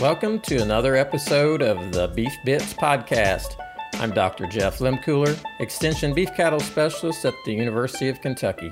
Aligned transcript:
Welcome 0.00 0.40
to 0.40 0.60
another 0.60 0.94
episode 0.94 1.62
of 1.62 1.90
the 1.92 2.08
Beef 2.08 2.34
Bits 2.44 2.74
Podcast. 2.74 3.56
I'm 3.94 4.10
Dr. 4.10 4.46
Jeff 4.46 4.78
Lehmkuhler, 4.78 5.42
Extension 5.58 6.12
Beef 6.12 6.34
Cattle 6.34 6.60
Specialist 6.60 7.24
at 7.24 7.32
the 7.46 7.54
University 7.54 8.10
of 8.10 8.20
Kentucky. 8.20 8.70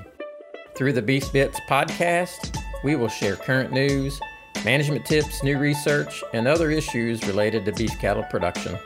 Through 0.75 0.93
the 0.93 1.01
Beef 1.01 1.33
Bits 1.33 1.59
Podcast, 1.67 2.55
we 2.83 2.95
will 2.95 3.07
share 3.07 3.37
current 3.37 3.71
news, 3.71 4.19
management 4.63 5.03
tips, 5.07 5.41
new 5.41 5.57
research, 5.57 6.23
and 6.33 6.47
other 6.47 6.69
issues 6.69 7.27
related 7.27 7.65
to 7.65 7.71
beef 7.71 7.97
cattle 7.97 8.23
production. 8.29 8.77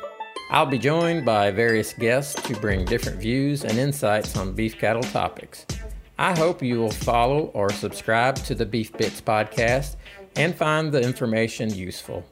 I'll 0.50 0.66
be 0.66 0.80
joined 0.80 1.26
by 1.26 1.52
various 1.52 1.92
guests 1.92 2.42
to 2.44 2.56
bring 2.56 2.86
different 2.86 3.20
views 3.20 3.66
and 3.66 3.78
insights 3.78 4.38
on 4.38 4.54
beef 4.54 4.78
cattle 4.78 5.04
topics. 5.04 5.66
I 6.18 6.38
hope 6.38 6.62
you 6.62 6.80
will 6.80 6.92
follow 6.92 7.48
or 7.54 7.70
subscribe 7.72 8.36
to 8.46 8.56
the 8.56 8.66
Beef 8.66 8.92
Bits 8.94 9.20
podcast 9.20 9.98
and 10.36 10.56
find 10.56 10.92
the 10.92 11.02
information 11.02 11.74
useful. 11.74 12.26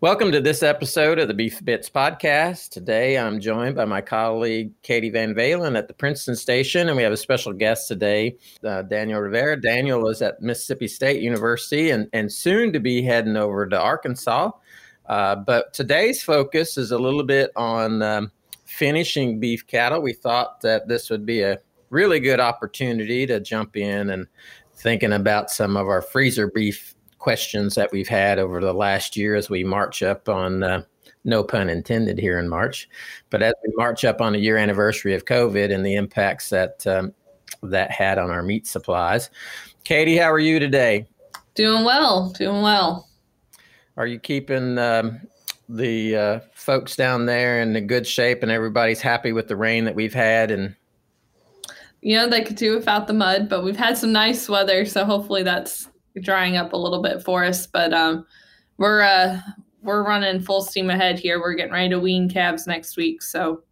Welcome 0.00 0.30
to 0.32 0.40
this 0.40 0.62
episode 0.62 1.18
of 1.18 1.28
the 1.28 1.34
Beef 1.34 1.64
Bits 1.64 1.88
podcast. 1.88 2.68
Today 2.68 3.16
I'm 3.16 3.40
joined 3.40 3.76
by 3.76 3.86
my 3.86 4.00
colleague 4.00 4.72
Katie 4.82 5.10
VanValin 5.10 5.76
at 5.76 5.88
the 5.88 5.94
Princeton 5.94 6.36
Station, 6.36 6.88
and 6.88 6.96
we 6.96 7.02
have 7.02 7.12
a 7.12 7.16
special 7.16 7.52
guest 7.52 7.88
today, 7.88 8.36
uh, 8.62 8.82
Daniel 8.82 9.20
Rivera. 9.20 9.58
Daniel 9.58 10.08
is 10.08 10.20
at 10.20 10.42
Mississippi 10.42 10.88
State 10.88 11.22
University 11.22 11.90
and, 11.90 12.08
and 12.12 12.30
soon 12.30 12.72
to 12.72 12.80
be 12.80 13.02
heading 13.02 13.36
over 13.36 13.66
to 13.66 13.80
Arkansas. 13.80 14.50
Uh, 15.06 15.36
but 15.36 15.72
today's 15.72 16.22
focus 16.22 16.76
is 16.76 16.90
a 16.90 16.98
little 16.98 17.24
bit 17.24 17.50
on 17.56 18.02
um, 18.02 18.32
finishing 18.64 19.40
beef 19.40 19.66
cattle. 19.66 20.02
We 20.02 20.12
thought 20.12 20.60
that 20.60 20.88
this 20.88 21.08
would 21.08 21.24
be 21.24 21.40
a 21.42 21.58
really 21.90 22.20
good 22.20 22.40
opportunity 22.40 23.26
to 23.26 23.40
jump 23.40 23.76
in 23.76 24.10
and 24.10 24.26
thinking 24.74 25.14
about 25.14 25.50
some 25.50 25.76
of 25.76 25.88
our 25.88 26.02
freezer 26.02 26.50
beef 26.50 26.95
questions 27.26 27.74
that 27.74 27.90
we've 27.90 28.06
had 28.06 28.38
over 28.38 28.60
the 28.60 28.72
last 28.72 29.16
year 29.16 29.34
as 29.34 29.50
we 29.50 29.64
march 29.64 30.00
up 30.00 30.28
on 30.28 30.62
uh, 30.62 30.80
no 31.24 31.42
pun 31.42 31.68
intended 31.68 32.20
here 32.20 32.38
in 32.38 32.48
March, 32.48 32.88
but 33.30 33.42
as 33.42 33.52
we 33.66 33.72
march 33.74 34.04
up 34.04 34.20
on 34.20 34.32
the 34.32 34.38
year 34.38 34.56
anniversary 34.56 35.12
of 35.12 35.24
COVID 35.24 35.74
and 35.74 35.84
the 35.84 35.96
impacts 35.96 36.50
that 36.50 36.86
um, 36.86 37.12
that 37.64 37.90
had 37.90 38.18
on 38.18 38.30
our 38.30 38.44
meat 38.44 38.64
supplies. 38.64 39.28
Katie, 39.82 40.16
how 40.16 40.30
are 40.30 40.38
you 40.38 40.60
today? 40.60 41.04
Doing 41.56 41.84
well, 41.84 42.30
doing 42.30 42.62
well. 42.62 43.08
Are 43.96 44.06
you 44.06 44.20
keeping 44.20 44.78
um, 44.78 45.20
the 45.68 46.14
uh, 46.14 46.40
folks 46.54 46.94
down 46.94 47.26
there 47.26 47.60
in 47.60 47.74
a 47.74 47.80
good 47.80 48.06
shape 48.06 48.44
and 48.44 48.52
everybody's 48.52 49.00
happy 49.00 49.32
with 49.32 49.48
the 49.48 49.56
rain 49.56 49.84
that 49.86 49.96
we've 49.96 50.14
had 50.14 50.52
and 50.52 50.76
you 52.02 52.14
know 52.14 52.28
they 52.28 52.42
could 52.42 52.54
do 52.54 52.76
without 52.76 53.08
the 53.08 53.12
mud 53.12 53.48
but 53.48 53.64
we've 53.64 53.76
had 53.76 53.98
some 53.98 54.12
nice 54.12 54.48
weather 54.48 54.84
so 54.84 55.04
hopefully 55.04 55.42
that's 55.42 55.88
drying 56.20 56.56
up 56.56 56.72
a 56.72 56.76
little 56.76 57.02
bit 57.02 57.22
for 57.22 57.44
us, 57.44 57.66
but 57.66 57.92
um, 57.92 58.26
we're 58.78 59.02
uh, 59.02 59.40
we're 59.82 60.02
running 60.02 60.40
full 60.40 60.62
steam 60.62 60.90
ahead 60.90 61.18
here. 61.18 61.40
We're 61.40 61.54
getting 61.54 61.72
ready 61.72 61.90
to 61.90 61.98
wean 61.98 62.28
calves 62.28 62.66
next 62.66 62.96
week, 62.96 63.22
so 63.22 63.62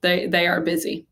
they 0.00 0.26
they 0.26 0.46
are 0.46 0.60
busy. 0.60 1.06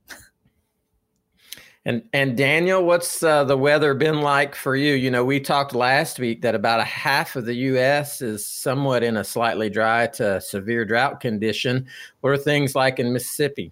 And 1.86 2.02
and 2.14 2.34
Daniel, 2.34 2.82
what's 2.82 3.22
uh, 3.22 3.44
the 3.44 3.58
weather 3.58 3.92
been 3.92 4.22
like 4.22 4.54
for 4.54 4.74
you? 4.74 4.94
You 4.94 5.10
know, 5.10 5.24
we 5.24 5.38
talked 5.38 5.74
last 5.74 6.18
week 6.18 6.40
that 6.40 6.54
about 6.54 6.80
a 6.80 6.84
half 6.84 7.36
of 7.36 7.44
the 7.44 7.54
U.S. 7.54 8.22
is 8.22 8.46
somewhat 8.46 9.02
in 9.02 9.18
a 9.18 9.24
slightly 9.24 9.68
dry 9.68 10.06
to 10.14 10.40
severe 10.40 10.86
drought 10.86 11.20
condition. 11.20 11.86
What 12.22 12.30
are 12.30 12.38
things 12.38 12.74
like 12.74 12.98
in 12.98 13.12
Mississippi? 13.12 13.70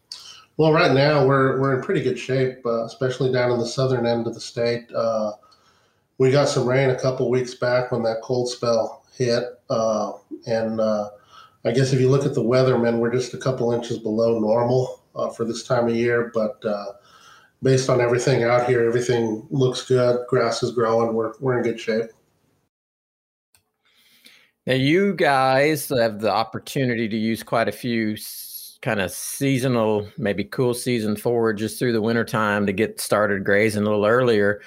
Well, 0.58 0.74
right 0.74 0.92
now 0.92 1.26
we're 1.26 1.58
we're 1.58 1.76
in 1.76 1.82
pretty 1.82 2.02
good 2.02 2.18
shape, 2.18 2.58
uh, 2.66 2.84
especially 2.84 3.32
down 3.32 3.50
in 3.50 3.58
the 3.58 3.66
southern 3.66 4.04
end 4.04 4.26
of 4.26 4.34
the 4.34 4.40
state. 4.40 4.92
Uh, 4.94 5.32
we 6.18 6.30
got 6.30 6.48
some 6.48 6.68
rain 6.68 6.90
a 6.90 7.00
couple 7.00 7.28
weeks 7.30 7.54
back 7.54 7.92
when 7.92 8.02
that 8.02 8.20
cold 8.22 8.48
spell 8.48 9.04
hit, 9.16 9.44
uh, 9.70 10.12
and 10.46 10.80
uh, 10.80 11.10
I 11.64 11.72
guess 11.72 11.92
if 11.92 12.00
you 12.00 12.08
look 12.10 12.26
at 12.26 12.34
the 12.34 12.42
weathermen, 12.42 12.98
we're 12.98 13.12
just 13.12 13.34
a 13.34 13.38
couple 13.38 13.72
inches 13.72 13.98
below 13.98 14.38
normal 14.38 15.02
uh, 15.14 15.30
for 15.30 15.44
this 15.44 15.64
time 15.64 15.88
of 15.88 15.94
year. 15.94 16.30
But 16.34 16.64
uh, 16.64 16.92
based 17.62 17.88
on 17.88 18.00
everything 18.00 18.42
out 18.42 18.66
here, 18.68 18.86
everything 18.86 19.46
looks 19.50 19.86
good. 19.86 20.26
Grass 20.28 20.62
is 20.62 20.72
growing. 20.72 21.14
We're 21.14 21.32
we're 21.40 21.58
in 21.58 21.64
good 21.64 21.80
shape. 21.80 22.10
Now, 24.66 24.74
you 24.74 25.14
guys 25.14 25.88
have 25.88 26.20
the 26.20 26.30
opportunity 26.30 27.08
to 27.08 27.16
use 27.16 27.42
quite 27.42 27.66
a 27.66 27.72
few 27.72 28.16
kind 28.80 29.00
of 29.00 29.10
seasonal, 29.10 30.08
maybe 30.18 30.44
cool 30.44 30.74
season 30.74 31.16
forages 31.16 31.78
through 31.78 31.92
the 31.92 32.02
wintertime 32.02 32.66
to 32.66 32.72
get 32.72 33.00
started 33.00 33.44
grazing 33.44 33.82
a 33.82 33.86
little 33.86 34.06
earlier. 34.06 34.60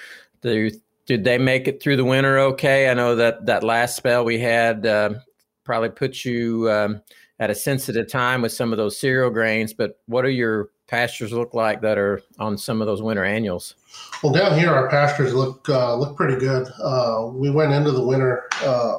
You 0.43 0.71
did 1.05 1.23
they 1.23 1.37
make 1.37 1.67
it 1.67 1.81
through 1.81 1.97
the 1.97 2.05
winter 2.05 2.39
okay? 2.39 2.89
I 2.89 2.93
know 2.93 3.15
that 3.15 3.45
that 3.45 3.63
last 3.63 3.95
spell 3.95 4.25
we 4.25 4.39
had 4.39 4.85
uh, 4.85 5.15
probably 5.63 5.89
put 5.89 6.25
you 6.25 6.69
um, 6.71 7.01
at 7.39 7.49
a 7.49 7.55
sensitive 7.55 8.09
time 8.09 8.41
with 8.41 8.51
some 8.51 8.71
of 8.71 8.77
those 8.77 8.99
cereal 8.99 9.29
grains. 9.29 9.73
But 9.73 9.99
what 10.07 10.23
do 10.23 10.29
your 10.29 10.69
pastures 10.87 11.33
look 11.33 11.53
like 11.53 11.81
that 11.81 11.97
are 11.97 12.21
on 12.39 12.57
some 12.57 12.81
of 12.81 12.87
those 12.87 13.01
winter 13.01 13.23
annuals? 13.23 13.75
Well, 14.23 14.33
down 14.33 14.57
here 14.57 14.71
our 14.71 14.89
pastures 14.89 15.33
look 15.33 15.67
uh, 15.69 15.95
look 15.95 16.15
pretty 16.15 16.37
good. 16.37 16.67
Uh, 16.81 17.29
we 17.31 17.49
went 17.51 17.73
into 17.73 17.91
the 17.91 18.05
winter 18.05 18.47
uh, 18.61 18.97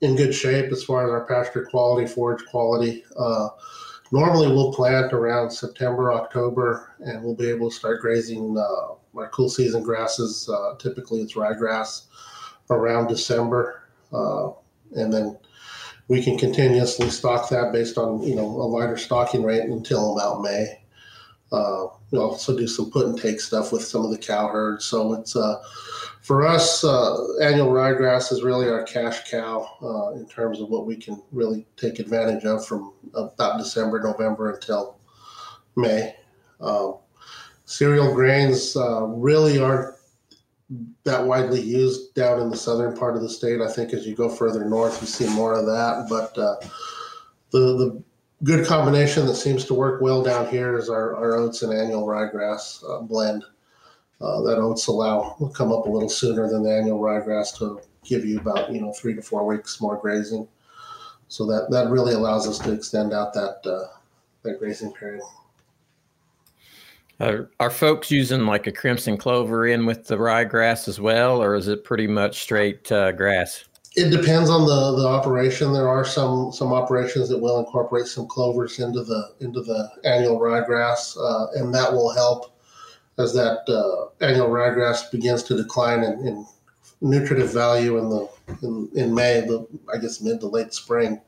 in 0.00 0.16
good 0.16 0.34
shape 0.34 0.72
as 0.72 0.84
far 0.84 1.04
as 1.04 1.10
our 1.10 1.26
pasture 1.26 1.66
quality, 1.70 2.06
forage 2.06 2.44
quality. 2.46 3.04
Uh, 3.18 3.48
normally, 4.12 4.48
we'll 4.48 4.72
plant 4.72 5.12
around 5.12 5.50
September, 5.50 6.12
October, 6.12 6.94
and 7.00 7.22
we'll 7.22 7.34
be 7.34 7.50
able 7.50 7.70
to 7.70 7.76
start 7.76 8.00
grazing 8.00 8.56
uh, 8.56 8.94
my 9.12 9.26
cool 9.26 9.48
season 9.48 9.82
grasses. 9.82 10.48
Uh, 10.48 10.76
typically, 10.78 11.20
it's 11.20 11.34
ryegrass 11.34 12.04
around 12.70 13.08
December, 13.08 13.82
uh, 14.12 14.50
and 14.92 15.12
then 15.12 15.38
we 16.08 16.22
can 16.22 16.36
continuously 16.36 17.10
stock 17.10 17.48
that 17.50 17.72
based 17.72 17.98
on 17.98 18.22
you 18.22 18.34
know 18.34 18.46
a 18.46 18.66
lighter 18.66 18.96
stocking 18.96 19.42
rate 19.42 19.64
until 19.64 20.16
about 20.16 20.42
May. 20.42 20.80
Uh, 21.52 21.86
we 22.10 22.18
also 22.18 22.56
do 22.56 22.66
some 22.66 22.90
put 22.90 23.06
and 23.06 23.20
take 23.20 23.40
stuff 23.40 23.72
with 23.72 23.82
some 23.82 24.04
of 24.04 24.10
the 24.10 24.18
cow 24.18 24.48
herds. 24.48 24.84
So 24.84 25.14
it's 25.14 25.34
uh, 25.34 25.60
for 26.22 26.46
us, 26.46 26.84
uh, 26.84 27.16
annual 27.40 27.68
ryegrass 27.68 28.32
is 28.32 28.42
really 28.42 28.68
our 28.68 28.84
cash 28.84 29.30
cow 29.30 29.68
uh, 29.82 30.18
in 30.18 30.28
terms 30.28 30.60
of 30.60 30.68
what 30.68 30.86
we 30.86 30.96
can 30.96 31.20
really 31.32 31.66
take 31.76 31.98
advantage 31.98 32.44
of 32.44 32.64
from 32.66 32.92
about 33.14 33.58
December, 33.58 34.00
November 34.00 34.52
until 34.52 34.98
May. 35.76 36.14
Um, 36.60 36.98
cereal 37.70 38.12
grains 38.12 38.76
uh, 38.76 39.04
really 39.04 39.60
aren't 39.60 39.94
that 41.04 41.24
widely 41.24 41.60
used 41.60 42.12
down 42.14 42.40
in 42.40 42.50
the 42.50 42.56
southern 42.56 42.96
part 42.96 43.14
of 43.14 43.22
the 43.22 43.28
state. 43.28 43.60
I 43.60 43.70
think 43.70 43.92
as 43.92 44.06
you 44.06 44.14
go 44.16 44.28
further 44.28 44.64
north, 44.64 45.00
you 45.00 45.06
see 45.06 45.28
more 45.28 45.54
of 45.54 45.66
that. 45.66 46.06
But 46.08 46.36
uh, 46.36 46.56
the 47.52 47.60
the 47.78 48.02
good 48.42 48.66
combination 48.66 49.24
that 49.26 49.36
seems 49.36 49.64
to 49.66 49.74
work 49.74 50.00
well 50.00 50.22
down 50.22 50.48
here 50.48 50.76
is 50.78 50.88
our, 50.88 51.14
our 51.14 51.36
oats 51.36 51.62
and 51.62 51.72
annual 51.72 52.06
ryegrass 52.06 52.82
uh, 52.88 53.02
blend. 53.02 53.44
Uh, 54.20 54.42
that 54.42 54.58
oats 54.58 54.88
allow 54.88 55.36
will 55.38 55.48
come 55.48 55.72
up 55.72 55.86
a 55.86 55.88
little 55.88 56.08
sooner 56.08 56.48
than 56.48 56.64
the 56.64 56.76
annual 56.76 56.98
ryegrass 56.98 57.56
to 57.56 57.80
give 58.04 58.24
you 58.24 58.40
about 58.40 58.72
you 58.72 58.80
know 58.80 58.92
three 58.92 59.14
to 59.14 59.22
four 59.22 59.46
weeks 59.46 59.80
more 59.80 59.96
grazing. 59.96 60.46
So 61.28 61.46
that 61.46 61.70
that 61.70 61.88
really 61.88 62.14
allows 62.14 62.48
us 62.48 62.58
to 62.58 62.72
extend 62.72 63.12
out 63.12 63.32
that 63.34 63.60
uh, 63.64 63.96
that 64.42 64.58
grazing 64.58 64.92
period. 64.92 65.22
Are, 67.20 67.50
are 67.60 67.70
folks 67.70 68.10
using 68.10 68.46
like 68.46 68.66
a 68.66 68.72
crimson 68.72 69.18
clover 69.18 69.66
in 69.66 69.84
with 69.84 70.06
the 70.06 70.16
ryegrass 70.16 70.88
as 70.88 70.98
well, 70.98 71.42
or 71.42 71.54
is 71.54 71.68
it 71.68 71.84
pretty 71.84 72.06
much 72.06 72.40
straight 72.40 72.90
uh, 72.90 73.12
grass? 73.12 73.64
It 73.94 74.10
depends 74.10 74.48
on 74.48 74.66
the, 74.66 74.96
the 74.96 75.06
operation. 75.06 75.72
There 75.72 75.88
are 75.88 76.04
some 76.04 76.52
some 76.52 76.72
operations 76.72 77.28
that 77.28 77.38
will 77.38 77.58
incorporate 77.58 78.06
some 78.06 78.26
clovers 78.26 78.78
into 78.78 79.04
the 79.04 79.34
into 79.40 79.60
the 79.60 79.90
annual 80.04 80.40
ryegrass, 80.40 81.16
uh, 81.18 81.58
and 81.60 81.74
that 81.74 81.92
will 81.92 82.10
help 82.14 82.56
as 83.18 83.34
that 83.34 83.68
uh, 83.68 84.24
annual 84.24 84.48
ryegrass 84.48 85.10
begins 85.10 85.42
to 85.42 85.56
decline 85.56 86.02
in, 86.02 86.26
in 86.26 86.46
nutritive 87.02 87.52
value 87.52 87.98
in 87.98 88.08
the 88.08 88.28
in, 88.62 88.88
in 88.94 89.14
May, 89.14 89.40
the 89.40 89.66
I 89.92 89.98
guess 89.98 90.22
mid 90.22 90.40
to 90.40 90.46
late 90.46 90.72
spring. 90.72 91.20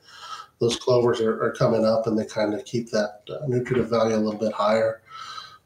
Those 0.58 0.76
clovers 0.76 1.20
are, 1.20 1.42
are 1.42 1.52
coming 1.52 1.84
up, 1.84 2.06
and 2.06 2.16
they 2.16 2.24
kind 2.24 2.54
of 2.54 2.64
keep 2.64 2.90
that 2.92 3.22
uh, 3.28 3.46
nutritive 3.46 3.90
value 3.90 4.14
a 4.14 4.16
little 4.16 4.40
bit 4.40 4.52
higher. 4.52 5.01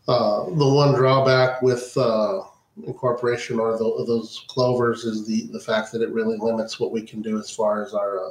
Uh, 0.08 0.44
the 0.44 0.68
one 0.68 0.94
drawback 0.94 1.60
with 1.62 1.96
uh, 1.96 2.42
incorporation 2.86 3.58
or 3.58 3.72
the, 3.76 4.04
those 4.06 4.44
clovers 4.48 5.04
is 5.04 5.26
the, 5.26 5.48
the 5.52 5.60
fact 5.60 5.90
that 5.92 6.02
it 6.02 6.12
really 6.12 6.36
limits 6.36 6.78
what 6.78 6.92
we 6.92 7.02
can 7.02 7.22
do 7.22 7.38
as 7.38 7.50
far 7.50 7.84
as 7.84 7.94
our 7.94 8.24
uh, 8.24 8.30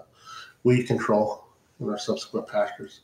weed 0.63 0.83
control 0.83 1.45
in 1.79 1.89
our 1.89 1.97
subsequent 1.97 2.47
pastures. 2.47 3.01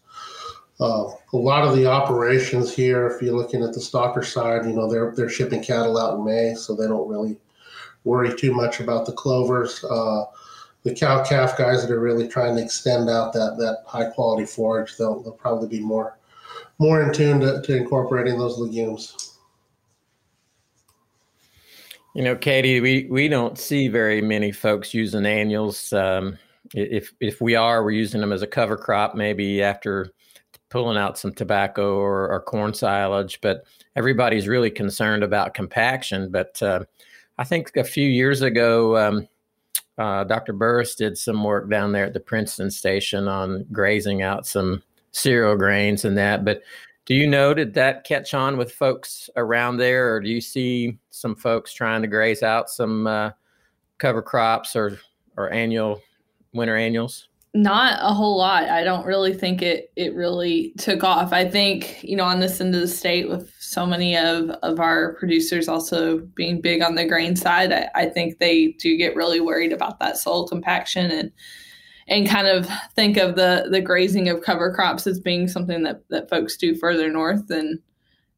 Uh, 0.79 1.11
a 1.33 1.37
lot 1.37 1.67
of 1.67 1.75
the 1.75 1.85
operations 1.85 2.73
here, 2.73 3.07
if 3.07 3.21
you're 3.21 3.35
looking 3.35 3.63
at 3.63 3.73
the 3.73 3.79
stocker 3.79 4.25
side, 4.25 4.65
you 4.65 4.73
know 4.73 4.89
they're 4.89 5.13
they're 5.15 5.29
shipping 5.29 5.61
cattle 5.61 5.97
out 5.97 6.17
in 6.17 6.25
May, 6.25 6.55
so 6.55 6.73
they 6.73 6.87
don't 6.87 7.07
really 7.07 7.37
worry 8.03 8.35
too 8.35 8.51
much 8.51 8.79
about 8.79 9.05
the 9.05 9.11
clovers. 9.11 9.83
Uh, 9.83 10.23
the 10.83 10.95
cow 10.95 11.23
calf 11.23 11.55
guys 11.55 11.83
that 11.83 11.93
are 11.93 11.99
really 11.99 12.27
trying 12.27 12.55
to 12.55 12.63
extend 12.63 13.09
out 13.09 13.31
that 13.33 13.57
that 13.59 13.83
high 13.85 14.09
quality 14.09 14.45
forage, 14.45 14.97
they'll, 14.97 15.21
they'll 15.21 15.33
probably 15.33 15.67
be 15.67 15.79
more 15.79 16.17
more 16.81 17.03
in 17.03 17.13
tune 17.13 17.39
to, 17.39 17.61
to 17.61 17.77
incorporating 17.77 18.39
those 18.39 18.57
legumes. 18.57 19.37
You 22.15 22.23
know, 22.23 22.35
Katie, 22.35 22.81
we, 22.81 23.07
we 23.09 23.27
don't 23.27 23.57
see 23.57 23.87
very 23.87 24.19
many 24.19 24.51
folks 24.51 24.91
using 24.91 25.25
annuals. 25.27 25.93
Um, 25.93 26.39
if 26.73 27.13
if 27.19 27.39
we 27.39 27.55
are, 27.55 27.83
we're 27.83 27.91
using 27.91 28.19
them 28.19 28.33
as 28.33 28.41
a 28.41 28.47
cover 28.47 28.77
crop, 28.77 29.13
maybe 29.13 29.61
after 29.61 30.09
pulling 30.69 30.97
out 30.97 31.19
some 31.19 31.31
tobacco 31.31 31.97
or, 31.97 32.29
or 32.29 32.41
corn 32.41 32.73
silage. 32.73 33.39
But 33.41 33.63
everybody's 33.95 34.47
really 34.47 34.71
concerned 34.71 35.23
about 35.23 35.53
compaction. 35.53 36.31
But 36.31 36.61
uh, 36.63 36.85
I 37.37 37.43
think 37.43 37.77
a 37.77 37.83
few 37.83 38.07
years 38.07 38.41
ago, 38.41 38.97
um, 38.97 39.27
uh, 39.99 40.23
Dr. 40.23 40.53
Burris 40.53 40.95
did 40.95 41.15
some 41.17 41.43
work 41.43 41.69
down 41.69 41.91
there 41.91 42.05
at 42.05 42.13
the 42.13 42.19
Princeton 42.19 42.71
station 42.71 43.27
on 43.27 43.67
grazing 43.71 44.23
out 44.23 44.47
some 44.47 44.81
cereal 45.11 45.55
grains 45.55 46.05
and 46.05 46.17
that. 46.17 46.43
But 46.43 46.61
do 47.05 47.15
you 47.15 47.27
know 47.27 47.53
did 47.53 47.73
that 47.73 48.03
catch 48.03 48.33
on 48.33 48.57
with 48.57 48.71
folks 48.71 49.29
around 49.35 49.77
there, 49.77 50.13
or 50.13 50.19
do 50.21 50.29
you 50.29 50.41
see 50.41 50.97
some 51.09 51.35
folks 51.35 51.73
trying 51.73 52.01
to 52.01 52.07
graze 52.07 52.43
out 52.43 52.69
some 52.69 53.07
uh, 53.07 53.31
cover 53.97 54.21
crops 54.21 54.75
or 54.75 54.99
or 55.37 55.51
annual 55.51 56.01
winter 56.53 56.75
annuals? 56.75 57.27
Not 57.53 57.99
a 57.99 58.13
whole 58.13 58.37
lot. 58.37 58.69
I 58.69 58.85
don't 58.85 59.05
really 59.05 59.33
think 59.33 59.61
it 59.61 59.91
it 59.97 60.15
really 60.15 60.73
took 60.77 61.03
off. 61.03 61.33
I 61.33 61.49
think, 61.49 62.01
you 62.01 62.15
know, 62.15 62.23
on 62.23 62.39
this 62.39 62.61
end 62.61 62.73
of 62.75 62.79
the 62.79 62.87
state 62.87 63.27
with 63.27 63.51
so 63.59 63.85
many 63.85 64.15
of, 64.15 64.49
of 64.63 64.79
our 64.79 65.15
producers 65.15 65.67
also 65.67 66.19
being 66.19 66.61
big 66.61 66.81
on 66.81 66.95
the 66.95 67.05
grain 67.05 67.35
side, 67.35 67.73
I, 67.73 67.89
I 67.93 68.05
think 68.05 68.39
they 68.39 68.67
do 68.79 68.95
get 68.95 69.17
really 69.17 69.41
worried 69.41 69.73
about 69.73 69.99
that 69.99 70.17
soil 70.17 70.47
compaction 70.47 71.11
and 71.11 71.31
and 72.11 72.29
kind 72.29 72.47
of 72.47 72.69
think 72.95 73.17
of 73.17 73.35
the 73.35 73.67
the 73.71 73.81
grazing 73.81 74.29
of 74.29 74.43
cover 74.43 74.71
crops 74.71 75.07
as 75.07 75.19
being 75.19 75.47
something 75.47 75.81
that, 75.83 76.03
that 76.09 76.29
folks 76.29 76.55
do 76.55 76.75
further 76.75 77.09
north 77.09 77.49
and 77.49 77.79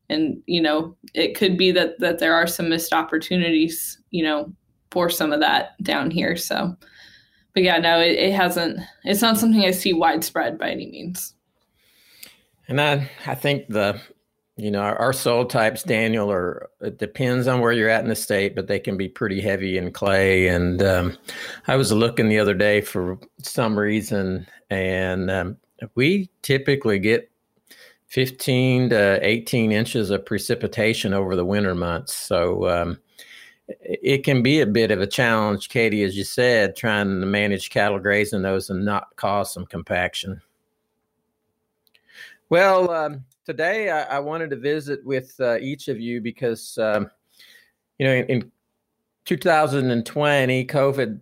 and 0.10 0.42
you 0.46 0.62
know 0.62 0.96
it 1.14 1.36
could 1.36 1.58
be 1.58 1.72
that 1.72 2.00
that 2.00 2.20
there 2.20 2.34
are 2.34 2.48
some 2.48 2.70
missed 2.70 2.94
opportunities 2.94 4.00
you 4.12 4.24
know 4.24 4.54
for 4.92 5.10
some 5.10 5.34
of 5.34 5.42
that 5.42 5.72
down 5.84 6.10
here 6.10 6.38
so 6.38 6.78
but 7.54 7.64
yeah, 7.64 7.78
no, 7.78 8.00
it, 8.00 8.18
it 8.18 8.34
hasn't. 8.34 8.80
It's 9.04 9.22
not 9.22 9.38
something 9.38 9.64
I 9.64 9.72
see 9.72 9.94
widespread 9.94 10.58
by 10.58 10.72
any 10.72 10.88
means. 10.88 11.36
And 12.68 12.82
I, 12.82 13.10
I 13.28 13.36
think 13.36 13.68
the, 13.68 14.00
you 14.56 14.70
know, 14.70 14.82
our, 14.82 14.96
our 14.98 15.14
soil 15.14 15.46
types, 15.46 15.84
Daniel, 15.84 16.32
or 16.32 16.70
it 16.82 17.00
depends 17.00 17.48
on 17.48 17.60
where 17.60 17.72
you're 17.72 17.90
at 17.90 18.04
in 18.04 18.10
the 18.10 18.16
state, 18.16 18.56
but 18.56 18.68
they 18.68 18.80
can 18.80 18.98
be 18.98 19.10
pretty 19.10 19.42
heavy 19.42 19.78
in 19.78 19.92
clay. 19.92 20.48
And 20.48 20.82
um, 20.84 21.18
I 21.68 21.76
was 21.76 21.92
looking 21.92 22.30
the 22.30 22.40
other 22.40 22.54
day 22.54 22.82
for 22.82 23.18
some 23.42 23.78
reason, 23.78 24.46
and 24.70 25.32
um, 25.32 25.58
we 25.96 26.30
typically 26.44 27.00
get 27.00 27.32
15 28.08 28.92
to 28.92 29.20
18 29.26 29.72
inches 29.72 30.12
of 30.12 30.24
precipitation 30.24 31.16
over 31.16 31.36
the 31.36 31.46
winter 31.46 31.74
months. 31.74 32.14
So 32.14 32.70
um, 32.70 33.00
it 33.68 34.24
can 34.24 34.44
be 34.44 34.62
a 34.62 34.68
bit 34.68 34.92
of 34.92 35.02
a 35.02 35.08
challenge, 35.08 35.70
Katie, 35.70 36.04
as 36.04 36.16
you 36.16 36.24
said, 36.24 36.76
trying 36.76 37.22
to 37.22 37.26
manage 37.26 37.72
cattle 37.72 37.98
grazing 37.98 38.44
those 38.44 38.70
and 38.70 38.86
not 38.86 39.16
cause 39.16 39.52
some 39.52 39.66
compaction. 39.66 40.42
Well, 42.50 42.92
um, 42.92 43.26
today 43.46 43.90
I, 43.90 44.18
I, 44.18 44.20
wanted 44.20 44.50
to 44.52 44.56
visit 44.56 45.06
with 45.06 45.34
uh, 45.40 45.58
each 45.58 45.88
of 45.88 46.00
you 46.00 46.22
because, 46.22 46.78
um, 46.78 47.10
you 47.98 48.06
know, 48.06 48.14
in, 48.14 48.26
in 48.26 48.52
2020, 49.26 50.66
COVID 50.66 51.22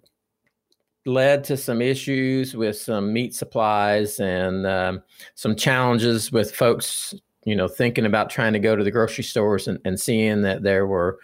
led 1.06 1.44
to 1.46 1.58
some 1.58 1.82
issues 1.82 2.56
with 2.56 2.78
some 2.78 3.12
meat 3.12 3.34
supplies 3.34 4.20
and 4.20 4.68
um, 4.68 5.02
some 5.36 5.56
challenges 5.56 6.32
with 6.32 6.56
folks, 6.56 7.14
you 7.46 7.56
know, 7.56 7.68
thinking 7.68 8.06
about 8.06 8.30
trying 8.30 8.54
to 8.54 8.60
go 8.60 8.76
to 8.76 8.84
the 8.84 8.92
grocery 8.92 9.24
stores 9.24 9.68
and, 9.68 9.80
and 9.86 10.00
seeing 10.00 10.42
that 10.44 10.64
there 10.64 10.86
were 10.86 11.20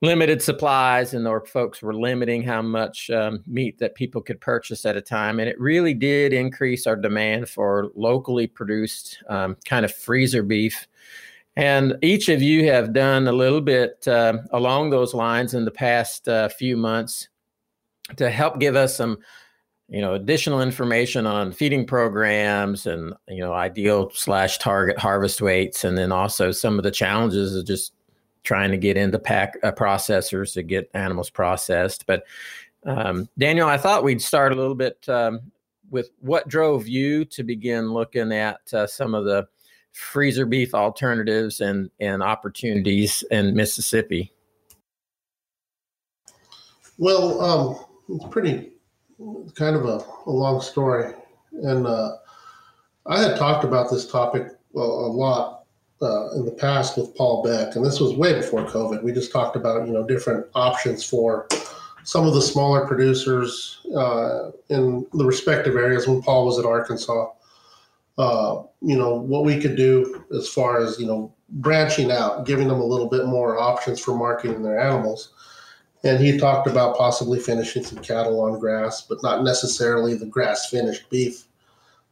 limited 0.00 0.40
supplies 0.40 1.12
and 1.12 1.26
our 1.26 1.44
folks 1.44 1.82
were 1.82 1.94
limiting 1.94 2.42
how 2.42 2.62
much 2.62 3.10
um, 3.10 3.42
meat 3.46 3.78
that 3.78 3.96
people 3.96 4.20
could 4.20 4.40
purchase 4.40 4.86
at 4.86 4.96
a 4.96 5.00
time 5.00 5.40
and 5.40 5.48
it 5.48 5.58
really 5.58 5.94
did 5.94 6.32
increase 6.32 6.86
our 6.86 6.94
demand 6.94 7.48
for 7.48 7.90
locally 7.96 8.46
produced 8.46 9.22
um, 9.28 9.56
kind 9.64 9.84
of 9.84 9.92
freezer 9.92 10.42
beef. 10.42 10.86
And 11.56 11.96
each 12.02 12.28
of 12.28 12.40
you 12.40 12.66
have 12.70 12.92
done 12.92 13.26
a 13.26 13.32
little 13.32 13.60
bit 13.60 14.06
uh, 14.06 14.38
along 14.52 14.90
those 14.90 15.14
lines 15.14 15.54
in 15.54 15.64
the 15.64 15.72
past 15.72 16.28
uh, 16.28 16.48
few 16.48 16.76
months 16.76 17.28
to 18.16 18.30
help 18.30 18.60
give 18.60 18.76
us 18.76 18.96
some 18.96 19.18
you 19.88 20.00
know 20.00 20.14
additional 20.14 20.60
information 20.60 21.26
on 21.26 21.50
feeding 21.50 21.86
programs 21.86 22.86
and 22.86 23.14
you 23.26 23.40
know 23.40 23.52
ideal 23.52 24.10
slash 24.12 24.58
target 24.58 24.98
harvest 24.98 25.40
weights 25.40 25.82
and 25.82 25.96
then 25.96 26.12
also 26.12 26.52
some 26.52 26.78
of 26.78 26.84
the 26.84 26.90
challenges 26.90 27.56
of 27.56 27.66
just 27.66 27.92
trying 28.42 28.70
to 28.70 28.76
get 28.76 28.96
into 28.96 29.18
pack 29.18 29.56
uh, 29.62 29.72
processors 29.72 30.52
to 30.54 30.62
get 30.62 30.90
animals 30.94 31.30
processed. 31.30 32.06
But 32.06 32.24
um, 32.84 33.28
Daniel, 33.38 33.68
I 33.68 33.76
thought 33.76 34.04
we'd 34.04 34.22
start 34.22 34.52
a 34.52 34.56
little 34.56 34.74
bit 34.74 35.06
um, 35.08 35.40
with 35.90 36.10
what 36.20 36.48
drove 36.48 36.88
you 36.88 37.24
to 37.26 37.42
begin 37.42 37.92
looking 37.92 38.32
at 38.32 38.60
uh, 38.72 38.86
some 38.86 39.14
of 39.14 39.24
the 39.24 39.48
freezer 39.92 40.46
beef 40.46 40.74
alternatives 40.74 41.60
and, 41.60 41.90
and 42.00 42.22
opportunities 42.22 43.24
in 43.30 43.54
Mississippi. 43.54 44.32
Well, 46.98 47.40
um, 47.40 47.84
it's 48.08 48.26
pretty 48.30 48.72
kind 49.54 49.76
of 49.76 49.84
a, 49.84 50.04
a 50.26 50.30
long 50.30 50.60
story. 50.60 51.14
And 51.52 51.86
uh, 51.86 52.16
I 53.06 53.22
had 53.22 53.36
talked 53.36 53.64
about 53.64 53.90
this 53.90 54.10
topic 54.10 54.52
well, 54.72 54.86
a 54.86 55.12
lot 55.12 55.57
uh, 56.00 56.30
in 56.32 56.44
the 56.44 56.52
past 56.52 56.96
with 56.96 57.14
Paul 57.16 57.42
Beck, 57.42 57.76
and 57.76 57.84
this 57.84 58.00
was 58.00 58.14
way 58.14 58.34
before 58.34 58.64
COVID. 58.64 59.02
We 59.02 59.12
just 59.12 59.32
talked 59.32 59.56
about 59.56 59.86
you 59.86 59.92
know 59.92 60.06
different 60.06 60.46
options 60.54 61.04
for 61.04 61.48
some 62.04 62.26
of 62.26 62.34
the 62.34 62.42
smaller 62.42 62.86
producers 62.86 63.80
uh, 63.96 64.50
in 64.68 65.06
the 65.12 65.24
respective 65.24 65.76
areas 65.76 66.06
when 66.06 66.22
Paul 66.22 66.46
was 66.46 66.58
at 66.58 66.64
Arkansas. 66.64 67.30
Uh, 68.16 68.62
you 68.80 68.96
know 68.96 69.14
what 69.14 69.44
we 69.44 69.60
could 69.60 69.76
do 69.76 70.24
as 70.36 70.48
far 70.48 70.80
as 70.80 70.98
you 70.98 71.06
know 71.06 71.32
branching 71.50 72.10
out, 72.10 72.46
giving 72.46 72.68
them 72.68 72.80
a 72.80 72.84
little 72.84 73.08
bit 73.08 73.26
more 73.26 73.58
options 73.58 74.00
for 74.00 74.16
marketing 74.16 74.62
their 74.62 74.78
animals. 74.78 75.32
And 76.04 76.20
he 76.20 76.38
talked 76.38 76.68
about 76.68 76.96
possibly 76.96 77.40
finishing 77.40 77.82
some 77.82 77.98
cattle 77.98 78.40
on 78.40 78.60
grass, 78.60 79.02
but 79.02 79.22
not 79.22 79.42
necessarily 79.42 80.14
the 80.14 80.26
grass 80.26 80.70
finished 80.70 81.10
beef 81.10 81.44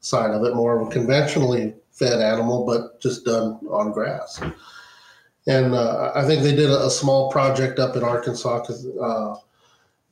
side 0.00 0.33
of 0.33 0.43
it, 0.44 0.56
more 0.56 0.81
of 0.81 0.88
a 0.88 0.91
conventionally 0.91 1.75
fed 1.96 2.20
animal, 2.20 2.64
but 2.64 3.00
just 3.00 3.25
done 3.25 3.59
on 3.71 3.90
grass. 3.90 4.40
And 5.47 5.75
uh, 5.75 6.12
I 6.14 6.25
think 6.25 6.42
they 6.42 6.54
did 6.54 6.71
a, 6.71 6.87
a, 6.87 6.90
small 6.90 7.30
project 7.30 7.78
up 7.78 7.97
in 7.97 8.02
Arkansas. 8.02 8.66
Uh, 9.00 9.37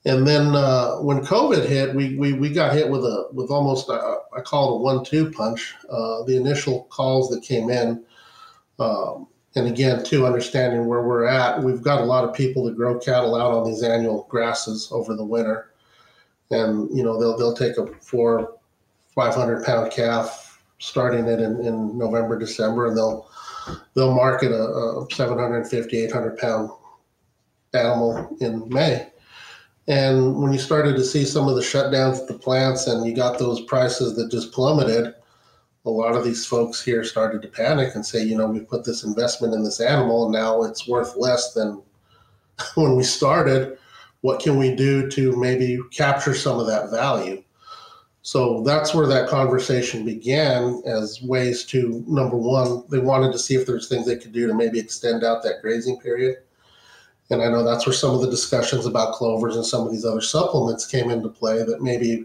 and 0.06 0.26
then 0.26 0.54
uh, 0.54 0.96
when 0.96 1.20
COVID 1.20 1.66
hit, 1.66 1.94
we, 1.94 2.16
we, 2.16 2.32
we 2.32 2.50
got 2.50 2.72
hit 2.72 2.88
with 2.88 3.04
a 3.04 3.28
with 3.32 3.50
almost 3.50 3.88
a, 3.88 4.18
I 4.36 4.40
call 4.40 4.74
it 4.74 4.76
a 4.76 4.82
one-two 4.82 5.30
punch. 5.32 5.74
Uh, 5.90 6.22
the 6.24 6.36
initial 6.36 6.84
calls 6.84 7.28
that 7.30 7.42
came 7.42 7.68
in, 7.68 8.04
um, 8.78 9.26
and 9.56 9.66
again, 9.66 10.04
to 10.04 10.26
understanding 10.26 10.86
where 10.86 11.02
we're 11.02 11.24
at, 11.24 11.62
we've 11.62 11.82
got 11.82 12.00
a 12.00 12.04
lot 12.04 12.24
of 12.24 12.34
people 12.34 12.64
that 12.64 12.76
grow 12.76 12.98
cattle 12.98 13.34
out 13.34 13.52
on 13.52 13.64
these 13.64 13.82
annual 13.82 14.26
grasses 14.30 14.88
over 14.92 15.14
the 15.14 15.24
winter, 15.24 15.72
and 16.50 16.96
you 16.96 17.02
know 17.02 17.18
they'll 17.18 17.36
they'll 17.36 17.56
take 17.56 17.76
a 17.76 17.86
four, 18.00 18.56
five 19.14 19.34
hundred 19.34 19.64
pound 19.64 19.90
calf 19.90 20.43
starting 20.78 21.26
it 21.26 21.40
in, 21.40 21.64
in 21.64 21.96
November, 21.96 22.38
December, 22.38 22.88
and 22.88 22.96
they'll 22.96 23.28
they'll 23.94 24.14
market 24.14 24.52
a, 24.52 24.62
a 24.62 25.06
750, 25.10 26.04
800 26.04 26.38
pound 26.38 26.70
animal 27.72 28.36
in 28.40 28.68
May. 28.68 29.08
And 29.86 30.40
when 30.40 30.52
you 30.52 30.58
started 30.58 30.96
to 30.96 31.04
see 31.04 31.24
some 31.24 31.48
of 31.48 31.56
the 31.56 31.60
shutdowns 31.60 32.20
at 32.20 32.28
the 32.28 32.38
plants 32.38 32.86
and 32.86 33.06
you 33.06 33.14
got 33.14 33.38
those 33.38 33.60
prices 33.62 34.16
that 34.16 34.30
just 34.30 34.52
plummeted, 34.52 35.14
a 35.84 35.90
lot 35.90 36.16
of 36.16 36.24
these 36.24 36.46
folks 36.46 36.82
here 36.82 37.04
started 37.04 37.42
to 37.42 37.48
panic 37.48 37.94
and 37.94 38.04
say, 38.04 38.22
you 38.22 38.36
know, 38.36 38.46
we 38.46 38.60
put 38.60 38.84
this 38.84 39.04
investment 39.04 39.52
in 39.52 39.62
this 39.62 39.80
animal 39.80 40.24
and 40.24 40.32
now 40.32 40.62
it's 40.62 40.88
worth 40.88 41.16
less 41.16 41.52
than 41.52 41.82
when 42.74 42.96
we 42.96 43.02
started. 43.02 43.76
What 44.22 44.40
can 44.40 44.56
we 44.56 44.74
do 44.74 45.10
to 45.10 45.36
maybe 45.36 45.78
capture 45.90 46.34
some 46.34 46.58
of 46.58 46.66
that 46.66 46.90
value? 46.90 47.44
So 48.26 48.62
that's 48.62 48.94
where 48.94 49.06
that 49.06 49.28
conversation 49.28 50.02
began 50.02 50.82
as 50.86 51.20
ways 51.22 51.62
to 51.66 52.02
number 52.08 52.38
one, 52.38 52.82
they 52.88 52.98
wanted 52.98 53.32
to 53.32 53.38
see 53.38 53.54
if 53.54 53.66
there's 53.66 53.86
things 53.86 54.06
they 54.06 54.16
could 54.16 54.32
do 54.32 54.46
to 54.46 54.54
maybe 54.54 54.78
extend 54.78 55.22
out 55.22 55.42
that 55.42 55.60
grazing 55.60 56.00
period. 56.00 56.38
And 57.28 57.42
I 57.42 57.50
know 57.50 57.62
that's 57.62 57.86
where 57.86 57.92
some 57.92 58.14
of 58.14 58.22
the 58.22 58.30
discussions 58.30 58.86
about 58.86 59.12
clovers 59.12 59.56
and 59.56 59.66
some 59.66 59.86
of 59.86 59.92
these 59.92 60.06
other 60.06 60.22
supplements 60.22 60.86
came 60.86 61.10
into 61.10 61.28
play 61.28 61.62
that 61.64 61.82
maybe 61.82 62.24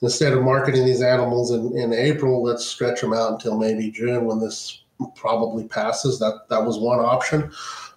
instead 0.00 0.32
of 0.32 0.42
marketing 0.42 0.86
these 0.86 1.02
animals 1.02 1.50
in, 1.50 1.76
in 1.76 1.92
April, 1.92 2.42
let's 2.42 2.64
stretch 2.64 3.02
them 3.02 3.12
out 3.12 3.32
until 3.32 3.58
maybe 3.58 3.90
June 3.90 4.24
when 4.24 4.40
this 4.40 4.82
probably 5.14 5.64
passes. 5.64 6.18
That 6.18 6.46
that 6.48 6.64
was 6.64 6.78
one 6.78 7.00
option. 7.00 7.52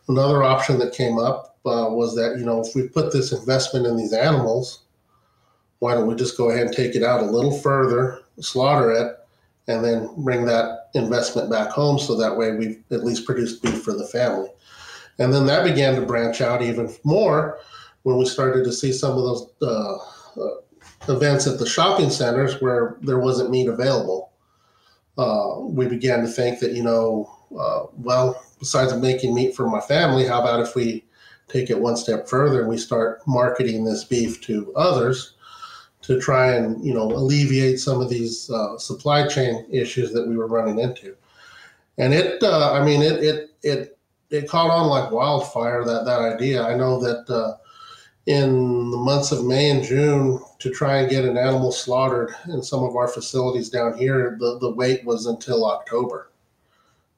Another 0.10 0.44
option 0.44 0.80
that 0.80 0.94
came 0.94 1.18
up 1.18 1.56
uh, 1.66 1.88
was 1.92 2.14
that 2.18 2.38
you 2.38 2.44
know 2.44 2.60
if 2.60 2.76
we 2.76 2.90
put 2.90 3.14
this 3.14 3.32
investment 3.32 3.88
in 3.88 3.96
these 3.96 4.12
animals, 4.12 4.84
why 5.82 5.96
don't 5.96 6.06
we 6.06 6.14
just 6.14 6.38
go 6.38 6.52
ahead 6.52 6.68
and 6.68 6.76
take 6.76 6.96
it 6.96 7.02
out 7.02 7.24
a 7.24 7.26
little 7.26 7.52
further, 7.52 8.20
slaughter 8.40 8.92
it, 8.92 9.18
and 9.68 9.84
then 9.84 10.08
bring 10.18 10.46
that 10.46 10.90
investment 10.94 11.50
back 11.50 11.72
home 11.72 11.98
so 11.98 12.16
that 12.16 12.38
way 12.38 12.52
we've 12.56 12.84
at 12.92 13.04
least 13.04 13.26
produced 13.26 13.64
beef 13.64 13.82
for 13.82 13.92
the 13.92 14.06
family. 14.06 14.50
And 15.18 15.34
then 15.34 15.48
that 15.48 15.64
began 15.64 15.96
to 15.96 16.06
branch 16.06 16.40
out 16.40 16.62
even 16.62 16.94
more 17.04 17.58
when 18.04 18.16
we 18.18 18.26
started 18.26 18.64
to 18.64 18.72
see 18.72 18.94
some 18.94 19.18
of 19.18 19.24
those 19.24 19.50
uh, 19.64 19.96
uh, 20.40 21.14
events 21.16 21.48
at 21.48 21.58
the 21.58 21.66
shopping 21.66 22.12
centers 22.12 22.62
where 22.62 22.98
there 23.02 23.20
wasn't 23.20 23.50
meat 23.50 23.68
available. 23.68 24.34
Uh, 25.18 25.62
we 25.62 25.88
began 25.88 26.22
to 26.22 26.28
think 26.28 26.60
that, 26.60 26.74
you 26.74 26.84
know, 26.84 27.28
uh, 27.60 27.88
well, 27.98 28.40
besides 28.60 28.96
making 28.96 29.34
meat 29.34 29.56
for 29.56 29.68
my 29.68 29.82
family, 29.82 30.28
how 30.28 30.42
about 30.42 30.60
if 30.60 30.76
we 30.76 31.04
take 31.48 31.72
it 31.72 31.80
one 31.80 31.98
step 31.98 32.30
further 32.30 32.60
and 32.60 32.70
we 32.70 32.78
start 32.78 33.20
marketing 33.26 33.84
this 33.84 34.04
beef 34.04 34.40
to 34.42 34.72
others 34.76 35.34
to 36.12 36.20
try 36.20 36.54
and, 36.54 36.84
you 36.84 36.94
know, 36.94 37.04
alleviate 37.04 37.80
some 37.80 38.02
of 38.02 38.10
these 38.10 38.50
uh, 38.50 38.78
supply 38.78 39.28
chain 39.28 39.66
issues 39.72 40.12
that 40.12 40.28
we 40.28 40.36
were 40.36 40.48
running 40.48 40.80
into. 40.80 41.16
And 41.98 42.14
it, 42.14 42.44
uh, 42.44 42.74
I 42.74 42.84
mean, 42.86 43.02
it, 43.02 43.24
it, 43.24 43.52
it, 43.64 43.98
it 44.30 44.50
caught 44.50 44.70
on 44.70 44.88
like 44.88 45.12
wildfire 45.12 45.86
that 45.86 46.06
that 46.06 46.20
idea. 46.20 46.64
I 46.64 46.76
know 46.76 47.00
that 47.00 47.30
uh, 47.30 47.58
in 48.26 48.92
the 48.92 48.98
months 48.98 49.32
of 49.32 49.46
May 49.46 49.70
and 49.70 49.84
June 49.84 50.40
to 50.60 50.70
try 50.70 51.00
and 51.00 51.10
get 51.10 51.26
an 51.26 51.38
animal 51.38 51.72
slaughtered 51.72 52.34
in 52.48 52.62
some 52.62 52.84
of 52.84 52.96
our 52.96 53.08
facilities 53.08 53.70
down 53.70 53.98
here, 53.98 54.38
the, 54.40 54.58
the 54.60 54.72
wait 54.72 55.06
was 55.06 55.26
until 55.26 55.66
October. 55.66 56.32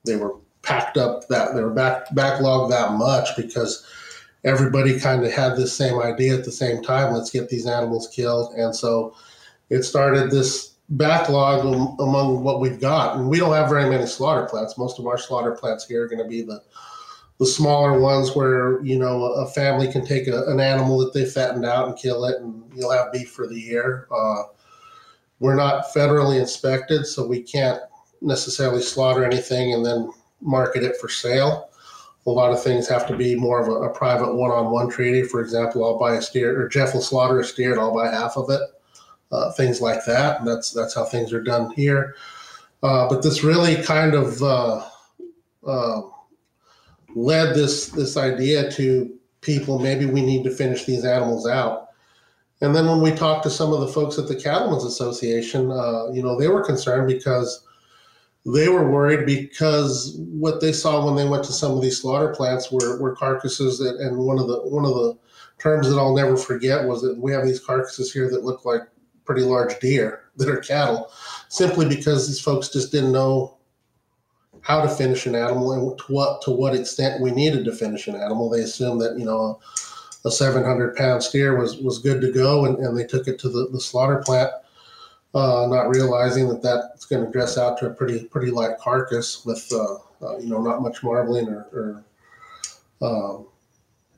They 0.06 0.16
were 0.16 0.36
packed 0.62 0.98
up 0.98 1.28
that 1.28 1.56
they 1.56 1.62
were 1.62 1.70
back 1.70 2.10
backlogged 2.10 2.70
that 2.70 2.94
much 2.94 3.36
because 3.36 3.86
everybody 4.44 5.00
kind 5.00 5.26
of 5.26 5.32
had 5.32 5.56
this 5.56 5.74
same 5.74 6.00
idea 6.00 6.38
at 6.38 6.46
the 6.46 6.52
same 6.52 6.82
time. 6.82 7.14
Let's 7.14 7.30
get 7.30 7.50
these 7.50 7.66
animals 7.66 8.08
killed, 8.10 8.54
and 8.54 8.76
so 8.76 9.16
it 9.70 9.84
started 9.84 10.32
this 10.32 10.74
backlog 10.90 11.66
among 12.00 12.44
what 12.44 12.60
we've 12.60 12.80
got. 12.80 13.16
And 13.16 13.30
we 13.30 13.40
don't 13.40 13.54
have 13.54 13.70
very 13.70 13.90
many 13.90 14.06
slaughter 14.06 14.46
plants. 14.46 14.78
Most 14.78 15.00
of 15.00 15.08
our 15.08 15.18
slaughter 15.18 15.52
plants 15.52 15.88
here 15.88 16.04
are 16.04 16.08
going 16.08 16.24
to 16.24 16.30
be 16.30 16.42
the 16.42 16.62
the 17.40 17.46
smaller 17.48 18.00
ones 18.00 18.36
where 18.36 18.82
you 18.84 18.98
know 18.98 19.24
a 19.24 19.48
family 19.48 19.92
can 19.92 20.06
take 20.06 20.28
a, 20.28 20.46
an 20.46 20.60
animal 20.60 21.00
that 21.00 21.14
they 21.14 21.26
fattened 21.26 21.66
out 21.66 21.88
and 21.88 21.98
kill 21.98 22.26
it, 22.26 22.40
and 22.42 22.64
you'll 22.76 22.92
have 22.92 23.12
beef 23.12 23.32
for 23.32 23.48
the 23.48 23.60
year. 23.60 24.08
Uh, 24.12 24.44
we're 25.40 25.56
not 25.56 25.86
federally 25.94 26.40
inspected, 26.40 27.06
so 27.06 27.26
we 27.26 27.42
can't 27.42 27.82
necessarily 28.22 28.82
slaughter 28.82 29.26
anything 29.26 29.74
and 29.74 29.86
then 29.86 30.10
market 30.42 30.84
it 30.84 30.96
for 30.98 31.10
sale. 31.10 31.70
A 32.26 32.32
lot 32.32 32.54
of 32.54 32.64
things 32.64 32.88
have 32.88 33.06
to 33.08 33.18
be 33.18 33.36
more 33.36 33.60
of 33.60 33.68
a, 33.68 33.90
a 33.90 33.94
private 33.94 34.34
one-on-one 34.34 34.90
treaty. 34.90 35.24
For 35.24 35.42
example, 35.42 35.84
I'll 35.84 36.00
buy 36.00 36.16
a 36.16 36.22
steer, 36.22 36.60
or 36.60 36.70
Jeff 36.70 36.94
will 36.94 37.02
slaughter 37.02 37.40
a 37.40 37.44
steer, 37.44 37.72
and 37.72 37.82
I'll 37.82 37.94
buy 37.94 38.10
half 38.10 38.38
of 38.38 38.50
it. 38.50 38.62
Uh, 39.32 39.52
things 39.54 39.82
like 39.82 40.06
that. 40.06 40.40
And 40.40 40.48
that's 40.48 40.72
that's 40.72 40.94
how 40.94 41.06
things 41.06 41.34
are 41.34 41.42
done 41.42 41.72
here. 41.72 42.16
Uh, 42.84 43.10
but 43.10 43.24
this 43.24 43.44
really 43.44 43.82
kind 43.82 44.14
of 44.14 44.42
uh, 44.44 44.86
uh 45.66 46.02
led 47.16 47.56
this 47.56 47.88
this 47.88 48.18
idea 48.18 48.72
to 48.72 49.14
people 49.42 49.78
maybe 49.78 50.06
we 50.06 50.22
need 50.22 50.44
to 50.44 50.50
finish 50.50 50.86
these 50.86 51.06
animals 51.06 51.48
out 51.48 51.90
and 52.62 52.76
then 52.76 52.88
when 52.88 53.02
we 53.02 53.12
talked 53.12 53.44
to 53.44 53.50
some 53.50 53.74
of 53.74 53.82
the 53.82 53.88
folks 53.88 54.18
at 54.18 54.28
the 54.28 54.36
cattlemen's 54.36 54.86
association 54.86 55.72
uh, 55.72 56.08
you 56.12 56.24
know 56.24 56.38
they 56.38 56.48
were 56.48 56.64
concerned 56.64 57.08
because 57.08 57.66
they 58.46 58.68
were 58.68 58.90
worried 58.90 59.26
because 59.26 60.18
what 60.18 60.60
they 60.60 60.74
saw 60.74 61.06
when 61.06 61.16
they 61.16 61.28
went 61.28 61.44
to 61.46 61.54
some 61.54 61.72
of 61.72 61.82
these 61.82 62.02
slaughter 62.02 62.34
plants 62.34 62.72
were, 62.72 63.00
were 63.00 63.16
carcasses 63.16 63.80
that, 63.80 63.96
and 63.96 64.18
one 64.18 64.38
of 64.38 64.48
the 64.48 64.60
one 64.64 64.86
of 64.86 64.94
the 64.96 65.18
terms 65.60 65.90
that 65.90 65.98
I'll 65.98 66.16
never 66.16 66.36
forget 66.36 66.86
was 66.86 67.02
that 67.04 67.18
we 67.18 67.32
have 67.32 67.46
these 67.46 67.60
carcasses 67.60 68.12
here 68.12 68.30
that 68.30 68.44
look 68.44 68.66
like 68.66 68.82
pretty 69.24 69.44
large 69.44 69.80
deer 69.80 70.24
that 70.38 70.50
are 70.50 70.58
cattle 70.58 71.12
simply 71.48 71.88
because 71.88 72.28
these 72.28 72.42
folks 72.42 72.70
just 72.70 72.92
didn't 72.92 73.14
know 73.14 73.58
how 74.62 74.82
to 74.82 74.90
finish 74.90 75.26
an 75.26 75.36
animal 75.36 75.74
and 75.74 75.98
to 75.98 76.04
what 76.06 76.42
to 76.42 76.52
what 76.52 76.76
extent 76.76 77.22
we 77.22 77.32
needed 77.32 77.64
to 77.66 77.76
finish 77.76 78.08
an 78.08 78.16
animal. 78.16 78.50
They 78.50 78.62
assumed 78.62 79.00
that 79.02 79.18
you 79.18 79.26
know 79.26 79.60
a, 80.26 80.28
a 80.28 80.32
700 80.32 80.96
pound 80.96 81.24
steer 81.24 81.58
was 81.58 81.78
was 81.78 82.00
good 82.00 82.20
to 82.22 82.32
go, 82.32 82.66
and, 82.66 82.78
and 82.80 82.98
they 82.98 83.06
took 83.06 83.28
it 83.28 83.40
to 83.40 83.50
the, 83.50 83.70
the 83.72 83.80
slaughter 83.80 84.22
plant, 84.26 84.52
uh, 85.34 85.68
not 85.70 85.90
realizing 85.90 86.48
that 86.48 86.62
that's 86.62 87.06
going 87.06 87.26
to 87.26 87.32
dress 87.32 87.58
out 87.58 87.78
to 87.80 87.88
a 87.88 87.94
pretty 87.94 88.26
pretty 88.26 88.52
light 88.52 88.78
carcass 88.80 89.46
with 89.46 89.68
uh, 89.74 89.96
uh, 90.26 90.38
you 90.38 90.48
know 90.48 90.62
not 90.62 90.82
much 90.82 91.04
marbling 91.04 91.48
or, 91.48 91.68
or 91.74 92.04
um, 93.02 93.48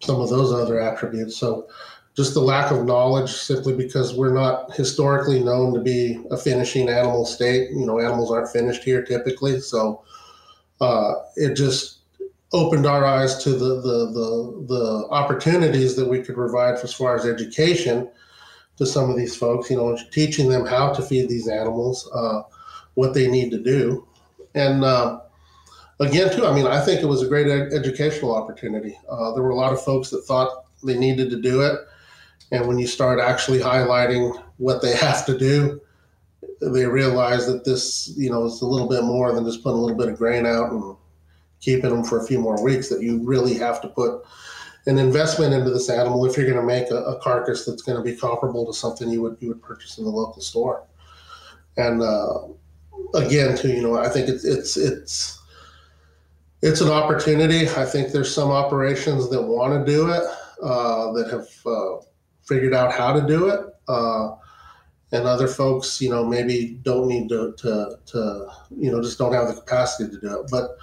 some 0.01 0.19
of 0.21 0.29
those 0.29 0.51
other 0.51 0.79
attributes. 0.79 1.37
So 1.37 1.67
just 2.15 2.33
the 2.33 2.39
lack 2.39 2.71
of 2.71 2.85
knowledge 2.85 3.29
simply 3.29 3.75
because 3.75 4.13
we're 4.13 4.33
not 4.33 4.73
historically 4.73 5.43
known 5.43 5.73
to 5.73 5.81
be 5.81 6.23
a 6.31 6.37
finishing 6.37 6.87
animal 6.89 7.25
state. 7.25 7.71
You 7.71 7.85
know, 7.85 7.99
animals 7.99 8.31
aren't 8.31 8.49
finished 8.49 8.83
here 8.83 9.03
typically. 9.03 9.59
So 9.59 10.03
uh, 10.79 11.13
it 11.35 11.55
just 11.55 11.99
opened 12.53 12.85
our 12.85 13.05
eyes 13.05 13.43
to 13.43 13.49
the, 13.49 13.81
the, 13.81 14.11
the, 14.13 14.65
the, 14.67 15.07
opportunities 15.09 15.95
that 15.95 16.07
we 16.07 16.21
could 16.21 16.35
provide 16.35 16.75
as 16.75 16.93
far 16.93 17.15
as 17.15 17.25
education 17.25 18.09
to 18.77 18.85
some 18.85 19.09
of 19.09 19.15
these 19.15 19.35
folks, 19.35 19.69
you 19.69 19.77
know, 19.77 19.97
teaching 20.11 20.49
them 20.49 20.65
how 20.65 20.93
to 20.93 21.01
feed 21.01 21.29
these 21.29 21.47
animals, 21.47 22.09
uh, 22.13 22.41
what 22.95 23.13
they 23.13 23.29
need 23.29 23.51
to 23.51 23.57
do. 23.57 24.05
And 24.53 24.83
uh, 24.83 25.21
again, 25.99 26.33
too, 26.33 26.45
I 26.45 26.53
mean, 26.53 26.67
I 26.67 26.81
think 26.81 27.01
it 27.01 27.07
was 27.07 27.21
a 27.21 27.27
great 27.27 27.47
ed- 27.47 27.73
educational 27.73 28.35
opportunity. 28.35 28.97
Uh, 29.09 29.33
there 29.33 29.43
were 29.43 29.51
a 29.51 29.55
lot 29.55 29.73
of 29.73 29.81
folks 29.81 30.09
that 30.09 30.25
thought 30.25 30.65
they 30.83 30.97
needed 30.97 31.29
to 31.29 31.41
do 31.41 31.61
it. 31.61 31.79
And 32.51 32.67
when 32.67 32.77
you 32.77 32.87
start 32.87 33.19
actually 33.19 33.59
highlighting 33.59 34.41
what 34.57 34.81
they 34.81 34.95
have 34.97 35.25
to 35.25 35.37
do, 35.37 35.81
they 36.61 36.85
realize 36.85 37.47
that 37.47 37.65
this, 37.65 38.13
you 38.17 38.29
know, 38.29 38.45
is 38.45 38.61
a 38.61 38.65
little 38.65 38.87
bit 38.87 39.03
more 39.03 39.33
than 39.33 39.45
just 39.45 39.63
putting 39.63 39.77
a 39.77 39.81
little 39.81 39.97
bit 39.97 40.09
of 40.09 40.17
grain 40.17 40.45
out 40.45 40.71
and 40.71 40.95
keeping 41.59 41.89
them 41.89 42.03
for 42.03 42.21
a 42.21 42.27
few 42.27 42.39
more 42.39 42.61
weeks. 42.63 42.89
That 42.89 43.01
you 43.01 43.23
really 43.23 43.55
have 43.55 43.81
to 43.81 43.87
put 43.87 44.23
an 44.87 44.99
investment 44.99 45.53
into 45.53 45.71
this 45.71 45.89
animal 45.89 46.25
if 46.25 46.37
you're 46.37 46.45
going 46.45 46.59
to 46.59 46.65
make 46.65 46.91
a, 46.91 47.03
a 47.03 47.19
carcass 47.19 47.65
that's 47.65 47.81
going 47.81 47.97
to 47.97 48.03
be 48.03 48.15
comparable 48.15 48.65
to 48.65 48.73
something 48.73 49.09
you 49.09 49.21
would 49.21 49.37
you 49.39 49.47
would 49.47 49.61
purchase 49.61 49.97
in 49.97 50.03
the 50.03 50.09
local 50.09 50.41
store. 50.41 50.83
And 51.77 52.01
uh, 52.01 52.47
again, 53.15 53.57
too, 53.57 53.69
you 53.69 53.81
know, 53.81 53.97
I 53.97 54.09
think 54.09 54.29
it's 54.29 54.45
it's 54.45 54.77
it's 54.77 55.41
it's 56.61 56.81
an 56.81 56.89
opportunity. 56.89 57.67
I 57.69 57.85
think 57.85 58.11
there's 58.11 58.33
some 58.33 58.51
operations 58.51 59.29
that 59.29 59.41
want 59.41 59.73
to 59.73 59.91
do 59.91 60.09
it 60.09 60.23
uh, 60.61 61.11
that 61.13 61.29
have 61.31 61.47
uh, 61.65 62.03
figured 62.43 62.73
out 62.73 62.93
how 62.93 63.13
to 63.13 63.25
do 63.25 63.49
it. 63.49 63.59
Uh, 63.87 64.35
and 65.11 65.27
other 65.27 65.47
folks, 65.47 66.01
you 66.01 66.09
know, 66.09 66.25
maybe 66.25 66.79
don't 66.81 67.07
need 67.07 67.29
to, 67.29 67.53
to, 67.57 67.99
to, 68.07 68.47
you 68.75 68.91
know, 68.91 69.01
just 69.01 69.17
don't 69.17 69.33
have 69.33 69.47
the 69.47 69.53
capacity 69.53 70.09
to 70.09 70.19
do 70.19 70.39
it. 70.39 70.47
But 70.49 70.77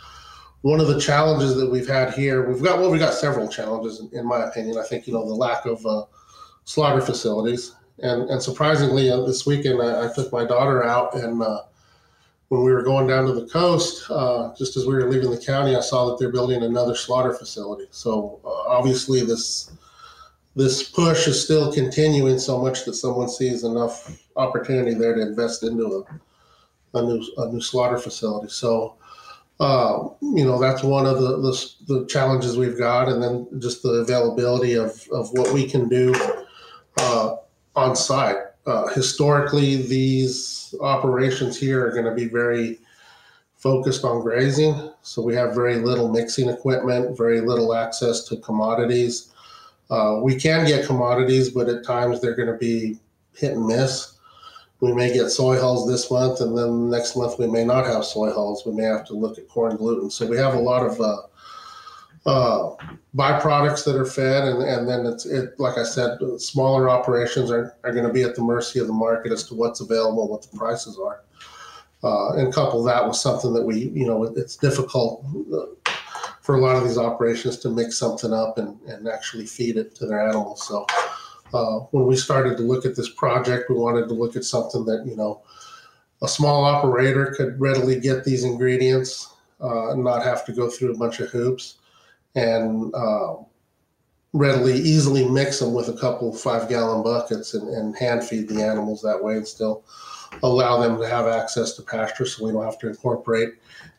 one 0.62 0.80
of 0.80 0.88
the 0.88 1.00
challenges 1.00 1.56
that 1.56 1.70
we've 1.70 1.88
had 1.88 2.14
here, 2.14 2.48
we've 2.48 2.62
got, 2.62 2.78
well, 2.78 2.90
we've 2.90 3.00
got 3.00 3.14
several 3.14 3.48
challenges, 3.48 4.00
in, 4.00 4.18
in 4.18 4.26
my 4.26 4.44
opinion. 4.44 4.78
I 4.78 4.84
think, 4.84 5.06
you 5.06 5.12
know, 5.12 5.26
the 5.26 5.34
lack 5.34 5.66
of 5.66 5.84
uh, 5.84 6.04
slaughter 6.64 7.00
facilities. 7.00 7.74
And, 7.98 8.30
and 8.30 8.42
surprisingly, 8.42 9.10
uh, 9.10 9.22
this 9.22 9.44
weekend, 9.44 9.82
I, 9.82 10.06
I, 10.06 10.12
took 10.12 10.32
my 10.32 10.44
daughter 10.44 10.82
out, 10.82 11.14
and 11.14 11.42
uh, 11.42 11.62
when 12.48 12.64
we 12.64 12.72
were 12.72 12.82
going 12.82 13.06
down 13.06 13.26
to 13.26 13.32
the 13.32 13.46
coast, 13.46 14.10
uh, 14.10 14.52
just 14.56 14.76
as 14.76 14.86
we 14.86 14.94
were 14.94 15.08
leaving 15.08 15.30
the 15.30 15.38
county, 15.38 15.76
I 15.76 15.80
saw 15.80 16.06
that 16.06 16.18
they're 16.18 16.32
building 16.32 16.62
another 16.62 16.94
slaughter 16.94 17.32
facility. 17.32 17.86
So 17.90 18.40
uh, 18.44 18.68
obviously, 18.68 19.24
this 19.24 19.70
this 20.54 20.82
push 20.82 21.26
is 21.26 21.42
still 21.42 21.72
continuing 21.72 22.38
so 22.38 22.60
much 22.60 22.84
that 22.84 22.92
someone 22.92 23.28
sees 23.28 23.64
enough 23.64 24.20
opportunity 24.36 24.92
there 24.92 25.14
to 25.14 25.22
invest 25.22 25.62
into 25.62 26.04
a, 26.94 26.98
a 26.98 27.02
new 27.02 27.24
a 27.38 27.48
new 27.48 27.60
slaughter 27.60 27.98
facility. 27.98 28.48
So, 28.48 28.96
uh, 29.62 30.08
you 30.20 30.44
know, 30.44 30.58
that's 30.58 30.82
one 30.82 31.06
of 31.06 31.20
the, 31.20 31.36
the, 31.36 31.70
the 31.86 32.06
challenges 32.06 32.56
we've 32.56 32.76
got, 32.76 33.08
and 33.08 33.22
then 33.22 33.46
just 33.60 33.80
the 33.84 33.90
availability 33.90 34.74
of 34.74 35.08
of 35.12 35.30
what 35.34 35.52
we 35.52 35.68
can 35.68 35.88
do 35.88 36.12
uh, 36.98 37.36
on 37.76 37.94
site. 37.94 38.38
Uh, 38.66 38.88
historically, 38.88 39.82
these 39.82 40.74
operations 40.80 41.56
here 41.56 41.86
are 41.86 41.92
going 41.92 42.04
to 42.04 42.14
be 42.14 42.26
very 42.26 42.80
focused 43.56 44.04
on 44.04 44.20
grazing, 44.20 44.90
so 45.02 45.22
we 45.22 45.32
have 45.32 45.54
very 45.54 45.76
little 45.76 46.08
mixing 46.08 46.48
equipment, 46.48 47.16
very 47.16 47.40
little 47.40 47.72
access 47.72 48.24
to 48.24 48.36
commodities. 48.38 49.32
Uh, 49.90 50.18
we 50.20 50.34
can 50.34 50.66
get 50.66 50.86
commodities, 50.86 51.50
but 51.50 51.68
at 51.68 51.84
times 51.84 52.20
they're 52.20 52.34
going 52.34 52.50
to 52.50 52.58
be 52.58 52.98
hit 53.32 53.52
and 53.52 53.66
miss. 53.66 54.11
We 54.82 54.92
may 54.92 55.12
get 55.12 55.30
soy 55.30 55.60
hulls 55.60 55.88
this 55.88 56.10
month, 56.10 56.40
and 56.40 56.58
then 56.58 56.90
next 56.90 57.16
month 57.16 57.38
we 57.38 57.46
may 57.46 57.64
not 57.64 57.86
have 57.86 58.04
soy 58.04 58.32
hulls. 58.32 58.66
We 58.66 58.72
may 58.72 58.82
have 58.82 59.06
to 59.06 59.14
look 59.14 59.38
at 59.38 59.48
corn 59.48 59.76
gluten. 59.76 60.10
So 60.10 60.26
we 60.26 60.36
have 60.38 60.54
a 60.54 60.58
lot 60.58 60.84
of 60.84 61.00
uh, 61.00 62.28
uh, 62.28 62.76
byproducts 63.14 63.84
that 63.84 63.94
are 63.94 64.04
fed, 64.04 64.42
and, 64.42 64.60
and 64.60 64.88
then 64.88 65.06
it's 65.06 65.24
it 65.24 65.58
like 65.60 65.78
I 65.78 65.84
said, 65.84 66.18
smaller 66.38 66.90
operations 66.90 67.48
are, 67.52 67.76
are 67.84 67.92
going 67.92 68.08
to 68.08 68.12
be 68.12 68.24
at 68.24 68.34
the 68.34 68.42
mercy 68.42 68.80
of 68.80 68.88
the 68.88 68.92
market 68.92 69.30
as 69.30 69.44
to 69.44 69.54
what's 69.54 69.80
available, 69.80 70.28
what 70.28 70.42
the 70.42 70.58
prices 70.58 70.98
are. 70.98 71.20
Uh, 72.02 72.34
and 72.34 72.52
couple 72.52 72.82
that 72.82 73.06
with 73.06 73.14
something 73.14 73.52
that 73.52 73.62
we, 73.62 73.84
you 73.90 74.04
know, 74.04 74.24
it's 74.24 74.56
difficult 74.56 75.24
for 76.40 76.56
a 76.56 76.60
lot 76.60 76.74
of 76.74 76.82
these 76.82 76.98
operations 76.98 77.56
to 77.58 77.68
mix 77.70 77.96
something 77.96 78.32
up 78.32 78.58
and, 78.58 78.80
and 78.88 79.06
actually 79.06 79.46
feed 79.46 79.76
it 79.76 79.94
to 79.94 80.06
their 80.06 80.28
animals. 80.28 80.66
So 80.66 80.84
uh, 81.52 81.80
when 81.90 82.06
we 82.06 82.16
started 82.16 82.56
to 82.56 82.62
look 82.62 82.84
at 82.84 82.96
this 82.96 83.10
project, 83.10 83.68
we 83.68 83.76
wanted 83.76 84.08
to 84.08 84.14
look 84.14 84.36
at 84.36 84.44
something 84.44 84.84
that, 84.86 85.04
you 85.06 85.16
know, 85.16 85.42
a 86.22 86.28
small 86.28 86.64
operator 86.64 87.34
could 87.36 87.60
readily 87.60 87.98
get 88.00 88.24
these 88.24 88.44
ingredients 88.44 89.34
uh, 89.60 89.90
and 89.90 90.04
not 90.04 90.22
have 90.22 90.44
to 90.46 90.52
go 90.52 90.70
through 90.70 90.94
a 90.94 90.98
bunch 90.98 91.20
of 91.20 91.28
hoops 91.30 91.76
and 92.34 92.94
uh, 92.94 93.34
readily, 94.32 94.74
easily 94.74 95.28
mix 95.28 95.58
them 95.58 95.74
with 95.74 95.88
a 95.88 95.98
couple 95.98 96.32
five 96.32 96.68
gallon 96.68 97.02
buckets 97.02 97.54
and, 97.54 97.68
and 97.68 97.96
hand 97.96 98.24
feed 98.24 98.48
the 98.48 98.62
animals 98.62 99.02
that 99.02 99.22
way 99.22 99.34
and 99.34 99.46
still 99.46 99.84
allow 100.42 100.80
them 100.80 100.98
to 100.98 101.06
have 101.06 101.26
access 101.26 101.72
to 101.74 101.82
pasture 101.82 102.24
so 102.24 102.46
we 102.46 102.52
don't 102.52 102.64
have 102.64 102.78
to 102.78 102.88
incorporate 102.88 103.50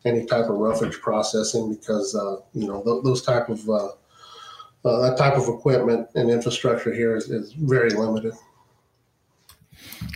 any 0.04 0.26
type 0.26 0.46
of 0.46 0.56
roughage 0.56 1.00
processing 1.00 1.72
because, 1.72 2.14
uh, 2.14 2.36
you 2.52 2.66
know, 2.66 2.82
th- 2.82 3.04
those 3.04 3.22
type 3.22 3.48
of, 3.48 3.68
uh, 4.84 5.00
that 5.00 5.16
type 5.16 5.34
of 5.34 5.48
equipment 5.48 6.08
and 6.14 6.30
infrastructure 6.30 6.92
here 6.92 7.16
is, 7.16 7.30
is 7.30 7.52
very 7.52 7.90
limited. 7.90 8.34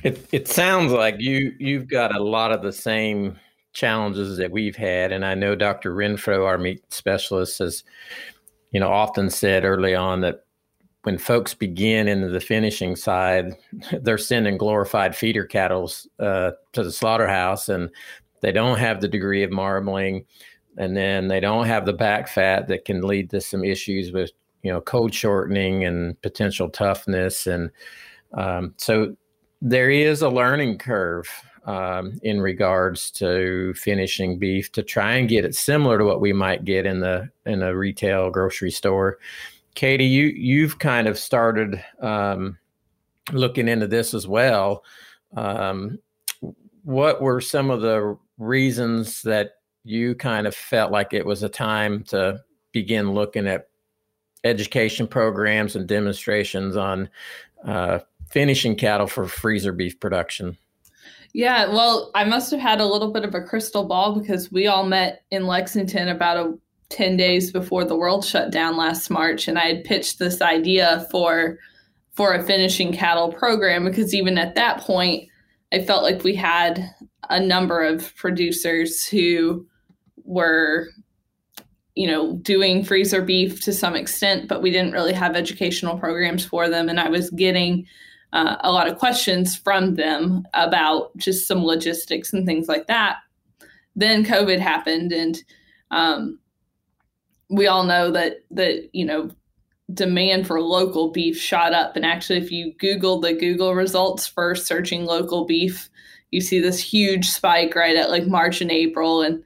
It 0.02 0.28
it 0.32 0.48
sounds 0.48 0.92
like 0.92 1.16
you 1.18 1.54
you've 1.58 1.88
got 1.88 2.14
a 2.14 2.22
lot 2.22 2.52
of 2.52 2.62
the 2.62 2.72
same 2.72 3.38
challenges 3.72 4.36
that 4.36 4.50
we've 4.50 4.76
had, 4.76 5.12
and 5.12 5.24
I 5.24 5.34
know 5.34 5.54
Dr. 5.54 5.94
Rentfrow, 5.94 6.46
our 6.46 6.58
meat 6.58 6.82
specialist, 6.92 7.58
has 7.58 7.82
you 8.70 8.80
know 8.80 8.90
often 8.90 9.30
said 9.30 9.64
early 9.64 9.94
on 9.94 10.20
that 10.20 10.44
when 11.02 11.16
folks 11.16 11.54
begin 11.54 12.08
into 12.08 12.28
the 12.28 12.40
finishing 12.40 12.94
side, 12.94 13.56
they're 14.02 14.18
sending 14.18 14.58
glorified 14.58 15.16
feeder 15.16 15.44
cattle 15.44 15.90
uh, 16.20 16.52
to 16.72 16.82
the 16.82 16.92
slaughterhouse, 16.92 17.68
and 17.68 17.90
they 18.42 18.52
don't 18.52 18.78
have 18.78 19.00
the 19.00 19.08
degree 19.08 19.42
of 19.42 19.50
marbling, 19.50 20.24
and 20.76 20.96
then 20.96 21.28
they 21.28 21.40
don't 21.40 21.66
have 21.66 21.86
the 21.86 21.92
back 21.92 22.28
fat 22.28 22.68
that 22.68 22.84
can 22.84 23.00
lead 23.00 23.30
to 23.30 23.40
some 23.40 23.64
issues 23.64 24.12
with 24.12 24.30
you 24.68 24.74
know 24.74 24.82
cold 24.82 25.14
shortening 25.14 25.84
and 25.84 26.20
potential 26.20 26.68
toughness, 26.68 27.46
and 27.46 27.70
um, 28.34 28.74
so 28.76 29.16
there 29.62 29.88
is 29.88 30.20
a 30.20 30.28
learning 30.28 30.76
curve 30.76 31.26
um, 31.64 32.20
in 32.22 32.38
regards 32.38 33.10
to 33.12 33.72
finishing 33.72 34.38
beef 34.38 34.70
to 34.72 34.82
try 34.82 35.14
and 35.14 35.30
get 35.30 35.46
it 35.46 35.54
similar 35.54 35.96
to 35.96 36.04
what 36.04 36.20
we 36.20 36.34
might 36.34 36.66
get 36.66 36.84
in 36.84 37.00
the 37.00 37.30
in 37.46 37.62
a 37.62 37.74
retail 37.74 38.28
grocery 38.28 38.70
store. 38.70 39.18
Katie, 39.74 40.04
you 40.04 40.26
you've 40.26 40.78
kind 40.78 41.08
of 41.08 41.18
started 41.18 41.82
um, 42.02 42.58
looking 43.32 43.68
into 43.68 43.86
this 43.86 44.12
as 44.12 44.28
well. 44.28 44.84
Um, 45.34 45.98
what 46.82 47.22
were 47.22 47.40
some 47.40 47.70
of 47.70 47.80
the 47.80 48.18
reasons 48.36 49.22
that 49.22 49.52
you 49.82 50.14
kind 50.14 50.46
of 50.46 50.54
felt 50.54 50.92
like 50.92 51.14
it 51.14 51.24
was 51.24 51.42
a 51.42 51.48
time 51.48 52.04
to 52.04 52.42
begin 52.72 53.12
looking 53.12 53.46
at 53.46 53.67
education 54.44 55.06
programs 55.06 55.76
and 55.76 55.86
demonstrations 55.86 56.76
on 56.76 57.08
uh, 57.64 57.98
finishing 58.30 58.76
cattle 58.76 59.06
for 59.06 59.26
freezer 59.26 59.72
beef 59.72 59.98
production? 59.98 60.56
Yeah, 61.32 61.68
well, 61.68 62.10
I 62.14 62.24
must 62.24 62.50
have 62.50 62.60
had 62.60 62.80
a 62.80 62.86
little 62.86 63.12
bit 63.12 63.24
of 63.24 63.34
a 63.34 63.42
crystal 63.42 63.84
ball 63.84 64.18
because 64.18 64.50
we 64.50 64.66
all 64.66 64.84
met 64.84 65.24
in 65.30 65.46
Lexington 65.46 66.08
about 66.08 66.36
a 66.36 66.58
10 66.90 67.16
days 67.16 67.52
before 67.52 67.84
the 67.84 67.96
world 67.96 68.24
shut 68.24 68.50
down 68.50 68.76
last 68.76 69.10
March 69.10 69.46
and 69.46 69.58
I 69.58 69.66
had 69.66 69.84
pitched 69.84 70.18
this 70.18 70.40
idea 70.40 71.06
for 71.10 71.58
for 72.12 72.32
a 72.32 72.42
finishing 72.42 72.92
cattle 72.92 73.32
program 73.32 73.84
because 73.84 74.14
even 74.14 74.38
at 74.38 74.54
that 74.54 74.80
point 74.80 75.28
I 75.72 75.82
felt 75.82 76.02
like 76.02 76.24
we 76.24 76.34
had 76.34 76.90
a 77.28 77.38
number 77.38 77.84
of 77.84 78.14
producers 78.16 79.06
who 79.06 79.66
were 80.24 80.88
you 81.98 82.06
know 82.06 82.34
doing 82.36 82.84
freezer 82.84 83.22
beef 83.22 83.60
to 83.60 83.72
some 83.72 83.96
extent 83.96 84.46
but 84.48 84.62
we 84.62 84.70
didn't 84.70 84.92
really 84.92 85.12
have 85.12 85.34
educational 85.34 85.98
programs 85.98 86.44
for 86.44 86.68
them 86.68 86.88
and 86.88 87.00
I 87.00 87.08
was 87.08 87.30
getting 87.30 87.86
uh, 88.32 88.56
a 88.60 88.72
lot 88.72 88.88
of 88.88 88.98
questions 88.98 89.56
from 89.56 89.94
them 89.94 90.46
about 90.54 91.16
just 91.16 91.46
some 91.46 91.64
logistics 91.64 92.32
and 92.32 92.44
things 92.44 92.68
like 92.68 92.86
that. 92.86 93.18
Then 93.96 94.24
COVID 94.24 94.60
happened, 94.60 95.12
and 95.12 95.42
um, 95.90 96.38
we 97.48 97.66
all 97.66 97.84
know 97.84 98.10
that 98.10 98.44
that 98.50 98.90
you 98.92 99.04
know 99.04 99.30
demand 99.92 100.46
for 100.46 100.60
local 100.60 101.10
beef 101.10 101.38
shot 101.38 101.72
up. 101.72 101.96
And 101.96 102.04
actually, 102.04 102.38
if 102.38 102.52
you 102.52 102.74
Google 102.78 103.20
the 103.20 103.32
Google 103.32 103.74
results 103.74 104.26
for 104.26 104.54
searching 104.54 105.06
local 105.06 105.46
beef, 105.46 105.88
you 106.30 106.40
see 106.40 106.60
this 106.60 106.78
huge 106.78 107.28
spike 107.30 107.74
right 107.74 107.96
at 107.96 108.10
like 108.10 108.26
March 108.26 108.60
and 108.60 108.70
April. 108.70 109.22
And 109.22 109.42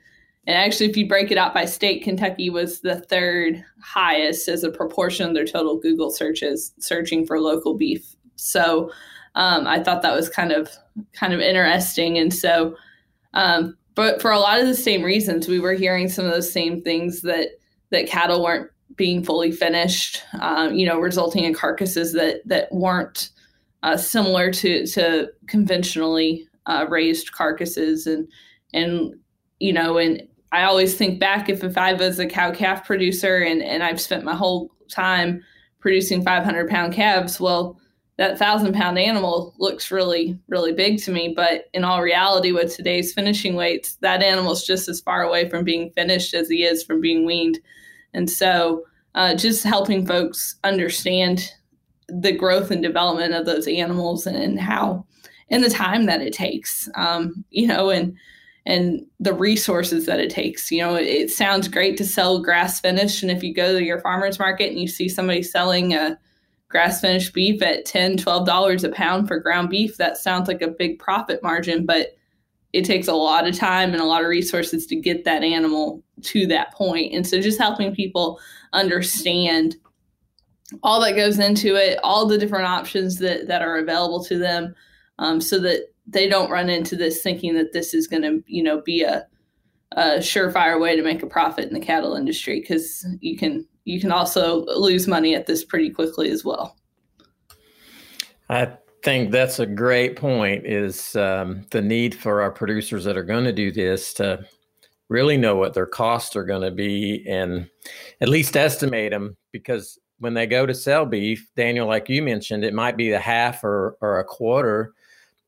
and 0.47 0.57
actually, 0.57 0.91
if 0.91 0.97
you 0.97 1.07
break 1.07 1.31
it 1.31 1.39
out 1.39 1.55
by 1.55 1.65
state, 1.65 2.03
Kentucky 2.03 2.51
was 2.51 2.81
the 2.81 3.01
third 3.03 3.65
highest 3.81 4.49
as 4.49 4.65
a 4.65 4.71
proportion 4.71 5.29
of 5.29 5.35
their 5.35 5.45
total 5.45 5.79
Google 5.79 6.11
searches 6.11 6.73
searching 6.79 7.27
for 7.27 7.41
local 7.41 7.75
beef 7.75 8.17
so 8.43 8.91
um, 9.35 9.67
I 9.67 9.83
thought 9.83 10.03
that 10.03 10.15
was 10.15 10.29
kind 10.29 10.53
of 10.53 10.71
kind 11.13 11.33
of 11.33 11.41
interesting. 11.41 12.19
And 12.19 12.33
so, 12.35 12.77
um, 13.35 13.77
but 13.95 14.21
for 14.21 14.31
a 14.31 14.39
lot 14.39 14.61
of 14.61 14.67
the 14.67 14.75
same 14.75 15.03
reasons, 15.03 15.49
we 15.49 15.61
were 15.61 15.73
hearing 15.73 16.09
some 16.09 16.25
of 16.25 16.33
those 16.33 16.53
same 16.53 16.83
things 16.83 17.23
that 17.23 17.49
that 17.91 18.09
cattle 18.09 18.43
weren't 18.43 18.71
being 18.97 19.25
fully 19.25 19.53
finished, 19.53 20.23
um, 20.41 20.75
you 20.75 20.87
know, 20.87 20.99
resulting 20.99 21.45
in 21.45 21.55
carcasses 21.55 22.13
that 22.13 22.47
that 22.47 22.71
weren't 22.73 23.31
uh, 23.83 23.97
similar 23.97 24.51
to 24.53 24.87
to 24.89 25.33
conventionally 25.47 26.47
uh, 26.67 26.87
raised 26.89 27.33
carcasses, 27.33 28.07
and 28.07 28.29
and 28.75 29.15
you 29.61 29.73
know, 29.73 29.97
and 29.97 30.23
I 30.53 30.65
always 30.65 30.95
think 30.95 31.19
back 31.19 31.49
if 31.49 31.65
if 31.65 31.77
I 31.79 31.95
was 31.95 32.19
a 32.19 32.27
cow 32.27 32.53
calf 32.53 32.85
producer 32.85 33.39
and 33.39 33.63
and 33.63 33.83
I've 33.83 34.01
spent 34.01 34.25
my 34.25 34.35
whole 34.35 34.71
time 34.89 35.43
producing 35.81 36.23
500 36.23 36.69
pound 36.69 36.93
calves, 36.93 37.41
well, 37.41 37.81
that 38.19 38.39
thousand 38.39 38.75
pound 38.75 38.99
animal 38.99 39.55
looks 39.59 39.91
really, 39.91 40.39
really 40.49 40.73
big 40.73 40.99
to 41.03 41.11
me. 41.11 41.33
But 41.35 41.65
in 41.73 41.85
all 41.85 42.03
reality, 42.03 42.53
with 42.53 42.77
today's 42.77 43.13
finishing 43.13 43.57
weights, 43.57 43.97
that 43.97 44.23
animal's 44.23 44.65
just 44.65 44.89
as 44.89 45.01
far 45.01 45.23
away 45.23 45.49
from 45.49 45.65
being 45.65 45.91
finished 45.91 46.35
as 46.35 46.49
he 46.49 46.65
is 46.65 46.85
from 46.85 47.01
being 47.01 47.25
weaned. 47.25 47.59
And 48.15 48.31
so, 48.31 48.85
uh, 49.15 49.35
just 49.35 49.65
helping 49.65 50.07
folks 50.07 50.57
understand 50.63 51.51
the 52.09 52.33
growth 52.33 52.71
and 52.71 52.83
development 52.83 53.35
of 53.35 53.47
those 53.47 53.67
animals 53.67 54.27
and 54.27 54.61
how, 54.61 55.07
and 55.51 55.65
the 55.65 55.71
time 55.71 56.07
that 56.07 56.21
it 56.21 56.35
takes, 56.35 56.89
um, 56.95 57.45
you 57.51 57.67
know, 57.67 57.91
and 57.91 58.15
and 58.65 59.05
the 59.19 59.35
resources 59.35 60.07
that 60.07 60.21
it 60.21 60.31
takes. 60.31 60.71
You 60.71 60.83
know, 60.83 60.95
it, 60.95 61.31
sounds 61.31 61.69
great 61.69 61.97
to 61.97 62.05
sell 62.05 62.41
grass 62.41 62.81
finish, 62.81 63.23
and 63.23 63.31
if 63.31 63.43
you 63.43 63.53
go 63.53 63.73
to 63.73 63.85
your 63.85 64.01
farmers 64.01 64.39
market 64.39 64.71
and 64.71 64.81
you 64.81 64.89
see 64.89 65.09
somebody 65.09 65.43
selling 65.43 65.95
a 65.95 66.19
grass 66.73 67.01
finished 67.01 67.35
beef 67.35 67.63
at 67.63 67.85
10 67.85 68.17
$12 68.17 68.85
a 68.85 68.89
pound 68.89 69.29
for 69.29 69.39
ground 69.39 69.69
beef 69.69 69.99
that 69.99 70.17
sounds 70.17 70.49
like 70.49 70.63
a 70.63 70.69
big 70.69 70.99
profit 70.99 71.43
margin 71.43 71.85
but 71.85 72.17
it 72.73 72.87
takes 72.87 73.07
a 73.07 73.13
lot 73.13 73.47
of 73.47 73.55
time 73.55 73.93
and 73.93 74.01
a 74.01 74.07
lot 74.07 74.23
of 74.23 74.29
resources 74.29 74.87
to 74.87 74.97
get 74.97 75.25
that 75.25 75.43
animal 75.43 76.03
to 76.23 76.47
that 76.47 76.73
point 76.73 77.13
and 77.13 77.27
so 77.27 77.43
just 77.43 77.59
helping 77.59 77.95
people 77.95 78.41
understand 78.73 79.77
all 80.83 80.99
that 80.99 81.15
goes 81.15 81.39
into 81.39 81.77
it 81.77 81.99
all 82.03 82.25
the 82.25 82.39
different 82.39 82.65
options 82.67 83.19
that 83.19 83.47
that 83.47 83.61
are 83.61 83.77
available 83.77 84.25
to 84.25 84.39
them 84.39 84.75
um, 85.19 85.43
so 85.43 85.59
that 85.59 85.92
they 86.07 86.29
don't 86.29 86.51
run 86.51 86.69
into 86.69 86.97
this 86.97 87.23
thinking 87.23 87.55
that 87.55 87.73
this 87.73 87.95
is 87.95 88.07
going 88.07 88.23
to 88.23 88.43
you 88.47 88.63
know 88.63 88.81
be 88.83 89.03
a, 89.03 89.27
a 89.93 90.19
surefire 90.19 90.81
way 90.81 90.97
to 90.97 91.03
make 91.03 91.23
a 91.23 91.27
profit 91.27 91.69
in 91.69 91.75
the 91.75 91.81
cattle 91.81 92.15
industry 92.15 92.61
because 92.61 93.07
you 93.21 93.37
can 93.37 93.67
you 93.85 94.01
can 94.01 94.13
also 94.13 94.65
lose 94.67 95.09
money 95.09 95.35
at 95.35 95.47
this 95.47 95.65
pretty 95.65 95.91
quickly 95.91 96.31
as 96.31 96.45
well. 96.45 96.77
I 98.49 98.73
think 99.03 99.31
that's 99.31 99.59
a 99.59 99.67
great 99.67 100.17
point. 100.17 100.67
Is 100.67 101.17
um, 101.17 101.67
the 101.71 101.83
need 101.83 102.15
for 102.15 102.43
our 102.43 102.51
producers 102.51 103.05
that 103.05 103.17
are 103.17 103.25
going 103.25 103.45
to 103.45 103.53
do 103.53 103.73
this 103.73 104.13
to 104.15 104.45
really 105.09 105.37
know 105.37 105.57
what 105.57 105.75
their 105.75 105.87
costs 105.87 106.35
are 106.37 106.45
going 106.45 106.63
to 106.63 106.71
be 106.71 107.25
and 107.29 107.69
at 108.23 108.29
least 108.29 108.57
estimate 108.57 109.11
them 109.11 109.37
because 109.53 109.99
when 110.21 110.33
they 110.35 110.47
go 110.47 110.65
to 110.65 110.73
sell 110.73 111.05
beef, 111.05 111.51
Daniel, 111.57 111.87
like 111.87 112.09
you 112.09 112.23
mentioned, 112.23 112.65
it 112.65 112.73
might 112.73 112.97
be 112.97 113.11
a 113.11 113.19
half 113.19 113.63
or, 113.65 113.97
or 114.01 114.21
a 114.21 114.25
quarter 114.25 114.95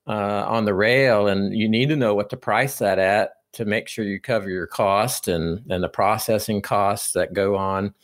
uh, 0.06 0.44
on 0.46 0.64
the 0.64 0.74
rail, 0.74 1.28
and 1.28 1.56
you 1.56 1.68
need 1.68 1.88
to 1.88 1.96
know 1.96 2.14
what 2.14 2.30
to 2.30 2.36
price 2.36 2.78
that 2.78 2.98
at 2.98 3.32
to 3.52 3.64
make 3.64 3.88
sure 3.88 4.04
you 4.04 4.20
cover 4.20 4.50
your 4.50 4.66
cost 4.66 5.28
and 5.28 5.62
and 5.70 5.82
the 5.82 5.88
processing 5.88 6.60
costs 6.60 7.12
that 7.12 7.32
go 7.32 7.56
on. 7.56 7.94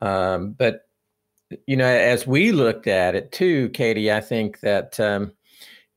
Um, 0.00 0.52
but 0.52 0.82
you 1.66 1.76
know, 1.76 1.86
as 1.86 2.26
we 2.26 2.52
looked 2.52 2.86
at 2.86 3.14
it 3.14 3.32
too, 3.32 3.68
Katie, 3.70 4.12
I 4.12 4.20
think 4.20 4.60
that 4.60 4.98
um, 4.98 5.32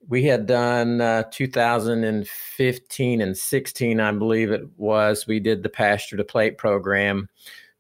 we 0.08 0.24
had 0.24 0.46
done 0.46 1.02
uh, 1.02 1.24
2015 1.32 3.22
and 3.22 3.38
16, 3.38 4.00
I 4.00 4.12
believe 4.12 4.52
it 4.52 4.68
was. 4.78 5.28
We 5.28 5.40
did 5.40 5.64
the 5.64 5.70
pasture 5.70 6.18
to 6.18 6.24
plate 6.24 6.58
program, 6.58 7.30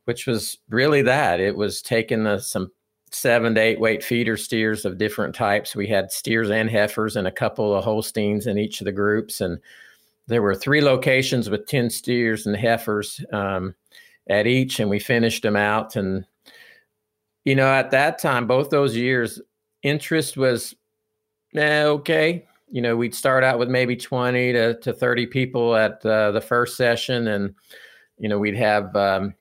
which 0.05 0.27
was 0.27 0.57
really 0.69 1.01
that. 1.03 1.39
It 1.39 1.55
was 1.55 1.81
taking 1.81 2.23
the, 2.23 2.39
some 2.39 2.71
seven 3.11 3.55
to 3.55 3.61
eight 3.61 3.79
weight 3.79 4.03
feeder 4.03 4.37
steers 4.37 4.85
of 4.85 4.97
different 4.97 5.33
types. 5.33 5.75
We 5.75 5.87
had 5.87 6.11
steers 6.11 6.49
and 6.49 6.69
heifers 6.69 7.15
and 7.15 7.27
a 7.27 7.31
couple 7.31 7.73
of 7.73 7.83
Holsteins 7.83 8.47
in 8.47 8.57
each 8.57 8.81
of 8.81 8.85
the 8.85 8.91
groups, 8.91 9.41
and 9.41 9.59
there 10.27 10.41
were 10.41 10.55
three 10.55 10.81
locations 10.81 11.49
with 11.49 11.67
10 11.67 11.89
steers 11.89 12.45
and 12.45 12.55
heifers 12.55 13.23
um, 13.31 13.73
at 14.29 14.45
each, 14.45 14.79
and 14.79 14.89
we 14.89 14.99
finished 14.99 15.43
them 15.43 15.55
out. 15.55 15.95
And, 15.95 16.25
you 17.45 17.55
know, 17.55 17.71
at 17.71 17.91
that 17.91 18.19
time, 18.19 18.45
both 18.45 18.69
those 18.69 18.95
years, 18.95 19.41
interest 19.83 20.35
was 20.35 20.75
eh, 21.55 21.83
okay. 21.83 22.45
You 22.69 22.81
know, 22.81 22.97
we'd 22.97 23.15
start 23.15 23.45
out 23.45 23.57
with 23.57 23.69
maybe 23.69 23.95
20 23.95 24.51
to, 24.51 24.79
to 24.81 24.91
30 24.91 25.27
people 25.27 25.75
at 25.75 26.05
uh, 26.05 26.31
the 26.31 26.41
first 26.41 26.75
session, 26.75 27.27
and, 27.29 27.55
you 28.17 28.27
know, 28.27 28.37
we'd 28.37 28.57
have 28.57 28.93
um, 28.97 29.33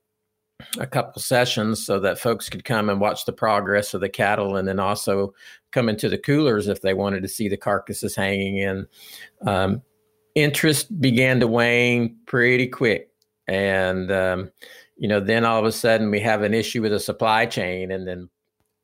a 0.78 0.86
couple 0.86 1.20
sessions 1.20 1.84
so 1.84 2.00
that 2.00 2.18
folks 2.18 2.48
could 2.48 2.64
come 2.64 2.88
and 2.88 3.00
watch 3.00 3.24
the 3.24 3.32
progress 3.32 3.94
of 3.94 4.00
the 4.00 4.08
cattle 4.08 4.56
and 4.56 4.66
then 4.66 4.78
also 4.78 5.34
come 5.70 5.88
into 5.88 6.08
the 6.08 6.18
coolers 6.18 6.68
if 6.68 6.80
they 6.80 6.94
wanted 6.94 7.22
to 7.22 7.28
see 7.28 7.48
the 7.48 7.56
carcasses 7.56 8.16
hanging 8.16 8.58
in. 8.58 8.86
Um, 9.46 9.82
interest 10.34 11.00
began 11.00 11.40
to 11.40 11.46
wane 11.46 12.16
pretty 12.26 12.68
quick. 12.68 13.10
And, 13.46 14.10
um, 14.10 14.50
you 14.96 15.08
know, 15.08 15.20
then 15.20 15.44
all 15.44 15.58
of 15.58 15.66
a 15.66 15.72
sudden 15.72 16.10
we 16.10 16.20
have 16.20 16.42
an 16.42 16.54
issue 16.54 16.82
with 16.82 16.92
the 16.92 17.00
supply 17.00 17.46
chain 17.46 17.90
and 17.90 18.06
then 18.08 18.28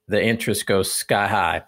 the 0.08 0.22
interest 0.22 0.66
goes 0.66 0.92
sky 0.92 1.26
high. 1.26 1.62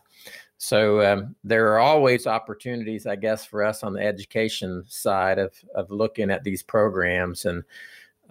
So 0.59 1.05
um, 1.05 1.35
there 1.45 1.73
are 1.73 1.79
always 1.79 2.27
opportunities, 2.27 3.07
I 3.07 3.17
guess, 3.17 3.45
for 3.45 3.62
us 3.64 3.83
on 3.83 3.93
the 3.93 4.03
education 4.03 4.85
side 4.87 5.38
of, 5.38 5.53
of 5.75 5.90
looking 5.90 6.31
at 6.31 6.45
these 6.45 6.62
programs. 6.62 7.45
And 7.45 7.64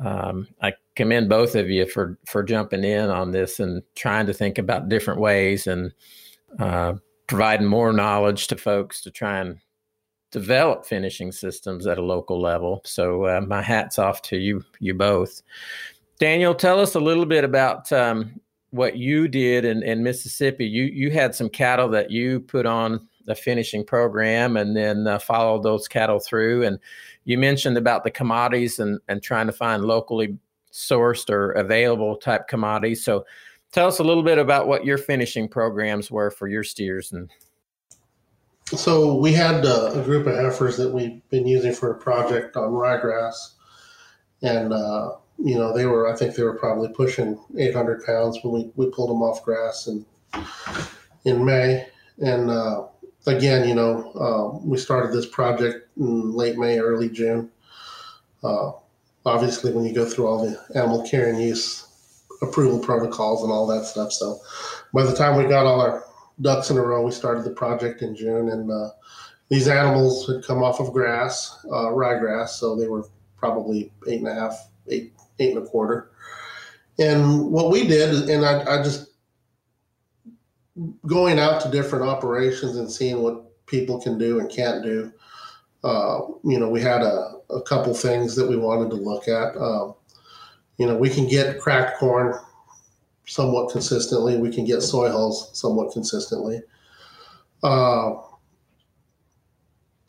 um, 0.04 0.48
I 0.62 0.74
commend 0.96 1.30
both 1.30 1.56
of 1.56 1.70
you 1.70 1.86
for 1.86 2.18
for 2.26 2.44
jumping 2.44 2.84
in 2.84 3.10
on 3.10 3.32
this 3.32 3.60
and 3.60 3.82
trying 3.96 4.26
to 4.28 4.34
think 4.34 4.58
about 4.58 4.90
different 4.90 5.20
ways 5.20 5.66
and 5.68 5.92
uh, 6.60 6.94
providing 7.28 7.68
more 7.68 7.94
knowledge 7.94 8.48
to 8.48 8.58
folks 8.58 9.02
to 9.02 9.12
try 9.12 9.40
and 9.40 9.58
develop 10.32 10.86
finishing 10.86 11.32
systems 11.32 11.88
at 11.88 11.98
a 11.98 12.04
local 12.04 12.42
level. 12.42 12.82
So 12.86 13.26
uh, 13.26 13.42
my 13.42 13.62
hats 13.62 13.98
off 13.98 14.22
to 14.24 14.38
you 14.38 14.64
you 14.80 14.94
both. 14.94 15.42
Daniel, 16.20 16.54
tell 16.54 16.80
us 16.80 16.96
a 16.96 17.00
little 17.00 17.26
bit 17.26 17.44
about 17.44 17.92
um, 17.92 18.40
what 18.72 18.98
you 18.98 19.28
did 19.28 19.66
in, 19.66 19.84
in 19.84 20.04
Mississippi. 20.04 20.66
You 20.66 20.84
you 20.86 21.12
had 21.12 21.34
some 21.34 21.50
cattle 21.50 21.90
that 21.90 22.12
you 22.12 22.42
put 22.42 22.66
on 22.66 23.08
the 23.26 23.36
finishing 23.36 23.86
program 23.86 24.58
and 24.58 24.76
then 24.76 25.08
uh, 25.08 25.20
followed 25.20 25.64
those 25.64 25.88
cattle 25.88 26.20
through. 26.20 26.64
And 26.64 26.80
you 27.26 27.38
mentioned 27.38 27.78
about 27.78 28.04
the 28.04 28.12
commodities 28.12 28.80
and, 28.80 29.00
and 29.08 29.22
trying 29.22 29.48
to 29.48 29.54
find 29.54 29.86
locally 29.86 30.38
sourced 30.72 31.30
or 31.30 31.52
available 31.52 32.16
type 32.18 32.48
commodities. 32.48 33.04
So 33.04 33.26
tell 33.72 33.88
us 33.88 34.00
a 34.00 34.04
little 34.04 34.24
bit 34.24 34.38
about 34.38 34.68
what 34.68 34.86
your 34.86 34.98
finishing 34.98 35.48
programs 35.48 36.12
were 36.12 36.32
for 36.32 36.48
your 36.48 36.64
steers 36.64 37.12
and 37.12 37.30
so 38.68 39.16
we 39.16 39.34
had 39.34 39.66
uh, 39.66 39.92
a 39.94 40.02
group 40.02 40.26
of 40.26 40.36
heifers 40.36 40.78
that 40.78 40.90
we've 40.90 41.22
been 41.30 41.46
using 41.46 41.74
for 41.74 41.92
a 41.92 41.98
project 41.98 42.56
on 42.56 42.72
ryegrass. 42.72 43.52
And 44.42 44.74
uh, 44.74 45.16
you 45.38 45.56
know 45.56 45.74
they 45.74 45.86
were 45.86 46.08
i 46.12 46.16
think 46.16 46.36
they 46.36 46.44
were 46.44 46.58
probably 46.58 46.88
pushing 46.90 47.38
800 47.58 48.06
pounds 48.06 48.40
when 48.44 48.54
we, 48.54 48.72
we 48.76 48.92
pulled 48.92 49.10
them 49.10 49.24
off 49.24 49.44
grass 49.44 49.88
in 49.88 50.06
in 51.26 51.44
may. 51.44 51.88
And 52.20 52.50
uh, 52.50 52.88
again, 53.26 53.68
you 53.68 53.76
know, 53.76 54.12
uh, 54.14 54.58
we 54.66 54.78
started 54.78 55.14
this 55.14 55.26
project 55.26 55.88
in 55.98 56.34
late 56.34 56.58
May, 56.58 56.80
early 56.80 57.10
June. 57.10 57.50
Uh, 58.44 58.72
obviously, 59.26 59.72
when 59.72 59.86
you 59.86 59.94
go 59.94 60.06
through 60.06 60.28
all 60.28 60.46
the 60.46 60.60
animal 60.76 61.08
care 61.08 61.30
and 61.30 61.42
use 61.42 61.88
approval 62.42 62.80
protocols 62.80 63.44
and 63.44 63.52
all 63.52 63.66
that 63.68 63.86
stuff. 63.86 64.12
So 64.12 64.40
by 64.94 65.04
the 65.04 65.16
time 65.16 65.38
we 65.38 65.46
got 65.46 65.66
all 65.66 65.80
our 65.80 66.04
ducks 66.42 66.70
in 66.70 66.78
a 66.78 66.82
row, 66.82 67.04
we 67.04 67.12
started 67.12 67.46
the 67.46 67.52
project 67.52 68.02
in 68.02 68.16
June. 68.16 68.50
And 68.50 68.70
uh, 68.70 68.90
these 69.50 69.68
animals 69.68 70.28
had 70.28 70.44
come 70.44 70.62
off 70.62 70.80
of 70.80 70.92
grass, 70.92 71.66
uh, 71.66 71.90
ryegrass. 71.92 72.50
So 72.50 72.76
they 72.76 72.88
were 72.88 73.06
probably 73.38 73.92
eight 74.08 74.20
and 74.20 74.28
a 74.28 74.34
half, 74.34 74.68
eight, 74.90 75.14
eight 75.40 75.56
and 75.56 75.66
a 75.66 75.70
quarter. 75.70 76.10
And 77.00 77.52
what 77.52 77.72
we 77.72 77.88
did, 77.88 78.30
and 78.30 78.46
I, 78.46 78.80
I 78.80 78.84
just 78.84 79.13
going 81.06 81.40
out 81.40 81.62
to 81.62 81.70
different 81.70 82.06
operations 82.06 82.78
and 82.78 82.92
seeing 82.92 83.22
what 83.22 83.66
people 83.66 84.02
can 84.02 84.18
do 84.18 84.40
and 84.40 84.50
can't 84.50 84.84
do. 84.84 85.12
Uh, 85.84 86.20
you 86.44 86.60
know, 86.60 86.70
we 86.70 86.82
had 86.82 87.02
a, 87.02 87.34
a 87.50 87.62
couple 87.64 87.94
things 87.94 88.36
that 88.36 88.48
we 88.48 88.56
wanted 88.56 88.90
to 88.90 88.96
look 88.96 89.28
at. 89.28 89.56
Um, 89.58 89.96
you 90.78 90.88
know, 90.88 90.96
we 90.96 91.10
can 91.10 91.28
get 91.28 91.60
cracked 91.60 91.98
corn 91.98 92.34
somewhat 93.26 93.72
consistently. 93.72 94.38
We 94.38 94.52
can 94.52 94.66
get 94.66 94.82
soy 94.82 95.10
hulls 95.10 95.50
somewhat 95.58 95.94
consistently. 95.94 96.62
Uh, 97.62 98.16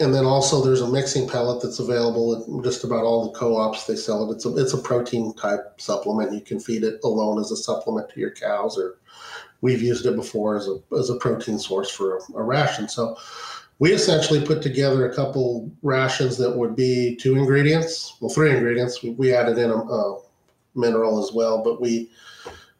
and 0.01 0.13
then 0.13 0.25
also 0.25 0.63
there's 0.63 0.81
a 0.81 0.91
mixing 0.91 1.29
pellet 1.29 1.63
that's 1.63 1.79
available 1.79 2.35
at 2.35 2.65
just 2.65 2.83
about 2.83 3.05
all 3.05 3.31
the 3.31 3.39
co-ops 3.39 3.87
they 3.87 3.95
sell 3.95 4.29
it. 4.29 4.35
It's 4.35 4.45
a 4.45 4.57
it's 4.57 4.75
a 4.75 4.79
protein 4.79 5.35
type 5.35 5.81
supplement. 5.81 6.33
You 6.33 6.41
can 6.41 6.59
feed 6.59 6.83
it 6.83 6.99
alone 7.05 7.41
as 7.41 7.53
a 7.53 7.57
supplement 7.57 8.09
to 8.11 8.21
your 8.21 8.33
cows 8.33 8.77
or 8.77 8.99
we've 9.65 9.81
used 9.81 10.05
it 10.05 10.15
before 10.15 10.59
as 10.59 10.69
a, 10.69 10.79
as 10.95 11.09
a 11.09 11.17
protein 11.17 11.59
source 11.59 11.91
for 11.91 12.19
a, 12.19 12.21
a 12.35 12.43
ration. 12.43 12.87
So 12.87 13.17
we 13.79 13.93
essentially 13.93 14.45
put 14.45 14.61
together 14.61 15.09
a 15.09 15.15
couple 15.15 15.73
rations 15.81 16.37
that 16.37 16.55
would 16.55 16.77
be 16.77 17.17
two 17.17 17.37
ingredients, 17.37 18.19
well, 18.21 18.29
three 18.29 18.55
ingredients. 18.55 19.03
We, 19.03 19.11
we 19.13 19.33
added 19.33 19.57
in 19.57 19.71
a, 19.71 19.77
a, 19.77 20.21
mineral 20.77 21.23
as 21.23 21.33
well, 21.33 21.63
but 21.63 21.81
we, 21.81 22.11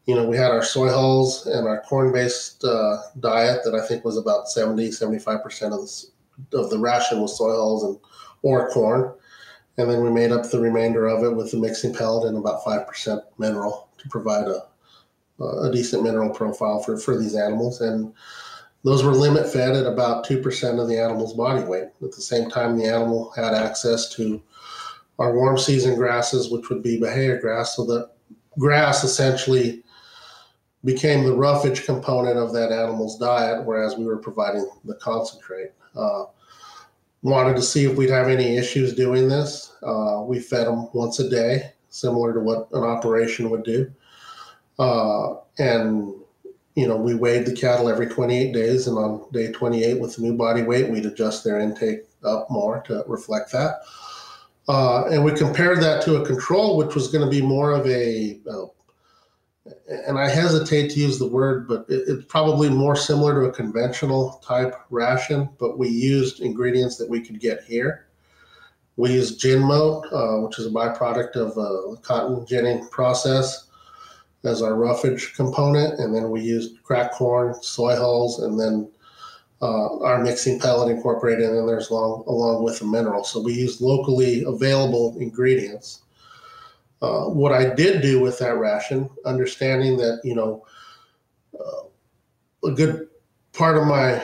you 0.05 0.13
know, 0.13 0.27
we 0.27 0.37
had 0.37 0.51
our 0.51 0.61
soy 0.61 0.89
hulls 0.89 1.47
and 1.47 1.65
our 1.65 1.81
corn-based 1.81 2.63
uh, 2.63 2.97
diet 3.19 3.61
that 3.63 3.73
I 3.73 3.87
think 3.87 4.05
was 4.05 4.17
about 4.17 4.49
70, 4.49 4.89
75% 4.89 5.25
of 5.71 5.89
the, 6.51 6.57
of 6.59 6.69
the 6.69 6.77
ration 6.77 7.19
was 7.19 7.37
soy 7.37 7.51
hulls 7.51 7.83
and 7.83 7.97
or 8.43 8.69
corn. 8.69 9.11
And 9.77 9.89
then 9.89 10.03
we 10.03 10.11
made 10.11 10.31
up 10.31 10.51
the 10.51 10.59
remainder 10.59 11.07
of 11.07 11.23
it 11.23 11.35
with 11.35 11.51
the 11.51 11.57
mixing 11.57 11.95
pellet 11.95 12.27
and 12.27 12.37
about 12.37 12.63
5% 12.63 13.21
mineral 13.39 13.87
to 13.97 14.09
provide 14.09 14.49
a, 14.49 14.67
a 15.39 15.71
decent 15.71 16.03
mineral 16.03 16.29
profile 16.29 16.81
for, 16.81 16.97
for 16.97 17.17
these 17.17 17.35
animals. 17.35 17.81
And 17.81 18.13
those 18.83 19.03
were 19.03 19.13
limit 19.13 19.51
fed 19.51 19.75
at 19.75 19.85
about 19.85 20.25
2% 20.25 20.81
of 20.81 20.87
the 20.87 20.99
animal's 20.99 21.33
body 21.33 21.63
weight. 21.63 21.87
At 22.03 22.11
the 22.11 22.21
same 22.21 22.49
time, 22.49 22.77
the 22.77 22.85
animal 22.85 23.31
had 23.35 23.53
access 23.53 24.09
to 24.15 24.41
our 25.19 25.33
warm 25.33 25.57
season 25.57 25.95
grasses, 25.95 26.51
which 26.51 26.69
would 26.69 26.83
be 26.83 26.99
Bahia 26.99 27.39
grass. 27.39 27.75
So 27.75 27.85
the 27.85 28.09
grass 28.59 29.03
essentially 29.03 29.83
became 30.83 31.23
the 31.23 31.35
roughage 31.35 31.83
component 31.83 32.37
of 32.37 32.53
that 32.53 32.71
animal's 32.71 33.17
diet, 33.17 33.65
whereas 33.65 33.97
we 33.97 34.05
were 34.05 34.17
providing 34.17 34.69
the 34.85 34.95
concentrate. 34.95 35.71
Uh, 35.95 36.25
wanted 37.23 37.55
to 37.55 37.61
see 37.63 37.85
if 37.85 37.97
we'd 37.97 38.09
have 38.11 38.27
any 38.27 38.55
issues 38.55 38.93
doing 38.93 39.27
this. 39.27 39.73
Uh, 39.81 40.21
we 40.21 40.39
fed 40.39 40.67
them 40.67 40.87
once 40.93 41.19
a 41.19 41.27
day, 41.27 41.71
similar 41.89 42.33
to 42.33 42.39
what 42.39 42.67
an 42.73 42.83
operation 42.83 43.49
would 43.49 43.63
do. 43.63 43.91
Uh, 44.77 45.35
and 45.57 46.13
you 46.75 46.87
know, 46.87 46.97
we 46.97 47.15
weighed 47.15 47.45
the 47.45 47.55
cattle 47.55 47.89
every 47.89 48.07
28 48.07 48.53
days, 48.53 48.87
and 48.87 48.97
on 48.97 49.25
day 49.31 49.51
28, 49.51 49.99
with 49.99 50.15
the 50.15 50.21
new 50.21 50.33
body 50.33 50.61
weight, 50.61 50.89
we'd 50.89 51.05
adjust 51.05 51.43
their 51.43 51.59
intake 51.59 52.01
up 52.23 52.49
more 52.51 52.81
to 52.81 53.03
reflect 53.07 53.51
that. 53.53 53.81
Uh, 54.67 55.05
and 55.05 55.23
we 55.23 55.31
compared 55.31 55.81
that 55.81 56.03
to 56.03 56.17
a 56.17 56.25
control, 56.25 56.75
which 56.75 56.93
was 56.93 57.07
going 57.07 57.23
to 57.23 57.29
be 57.29 57.41
more 57.41 57.71
of 57.71 57.87
a, 57.87 58.39
uh, 58.49 58.65
and 60.07 60.17
I 60.17 60.27
hesitate 60.27 60.89
to 60.91 60.99
use 60.99 61.17
the 61.17 61.27
word, 61.27 61.67
but 61.67 61.85
it, 61.87 62.03
it's 62.07 62.25
probably 62.25 62.69
more 62.69 62.95
similar 62.95 63.41
to 63.41 63.47
a 63.47 63.53
conventional 63.53 64.41
type 64.45 64.75
ration. 64.89 65.47
But 65.59 65.77
we 65.77 65.87
used 65.87 66.41
ingredients 66.41 66.97
that 66.97 67.09
we 67.09 67.21
could 67.21 67.39
get 67.39 67.63
here. 67.63 68.07
We 68.97 69.13
used 69.13 69.39
gin 69.39 69.61
mote, 69.61 70.07
uh, 70.11 70.39
which 70.39 70.59
is 70.59 70.65
a 70.65 70.71
byproduct 70.71 71.35
of 71.35 71.51
uh, 71.51 71.91
the 71.91 71.99
cotton 72.01 72.45
ginning 72.45 72.87
process 72.89 73.65
as 74.45 74.61
our 74.61 74.75
roughage 74.75 75.33
component, 75.35 75.99
and 75.99 76.15
then 76.15 76.29
we 76.29 76.41
used 76.41 76.81
cracked 76.83 77.15
corn, 77.15 77.55
soy 77.61 77.95
hulls, 77.95 78.39
and 78.39 78.59
then 78.59 78.89
uh, 79.61 79.99
our 79.99 80.23
mixing 80.23 80.59
pellet 80.59 80.89
incorporated 80.89 81.49
in 81.49 81.65
there's 81.65 81.89
along 81.89 82.23
along 82.27 82.63
with 82.63 82.79
the 82.79 82.85
mineral. 82.85 83.23
So 83.23 83.41
we 83.41 83.53
used 83.53 83.81
locally 83.81 84.43
available 84.43 85.15
ingredients. 85.19 86.01
Uh, 87.01 87.25
what 87.25 87.51
I 87.51 87.73
did 87.73 88.01
do 88.01 88.19
with 88.19 88.39
that 88.39 88.57
ration, 88.57 89.09
understanding 89.25 89.97
that 89.97 90.21
you 90.23 90.35
know 90.35 90.65
uh, 91.59 92.67
a 92.67 92.71
good 92.71 93.07
part 93.53 93.77
of 93.77 93.85
my 93.85 94.15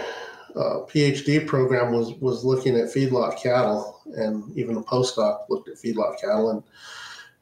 uh, 0.55 0.85
PhD 0.87 1.47
program 1.47 1.93
was 1.93 2.13
was 2.15 2.43
looking 2.43 2.75
at 2.75 2.93
feedlot 2.93 3.41
cattle, 3.41 4.01
and 4.15 4.55
even 4.57 4.77
a 4.77 4.83
postdoc 4.83 5.49
looked 5.49 5.69
at 5.69 5.77
feedlot 5.77 6.19
cattle, 6.19 6.51
and 6.51 6.63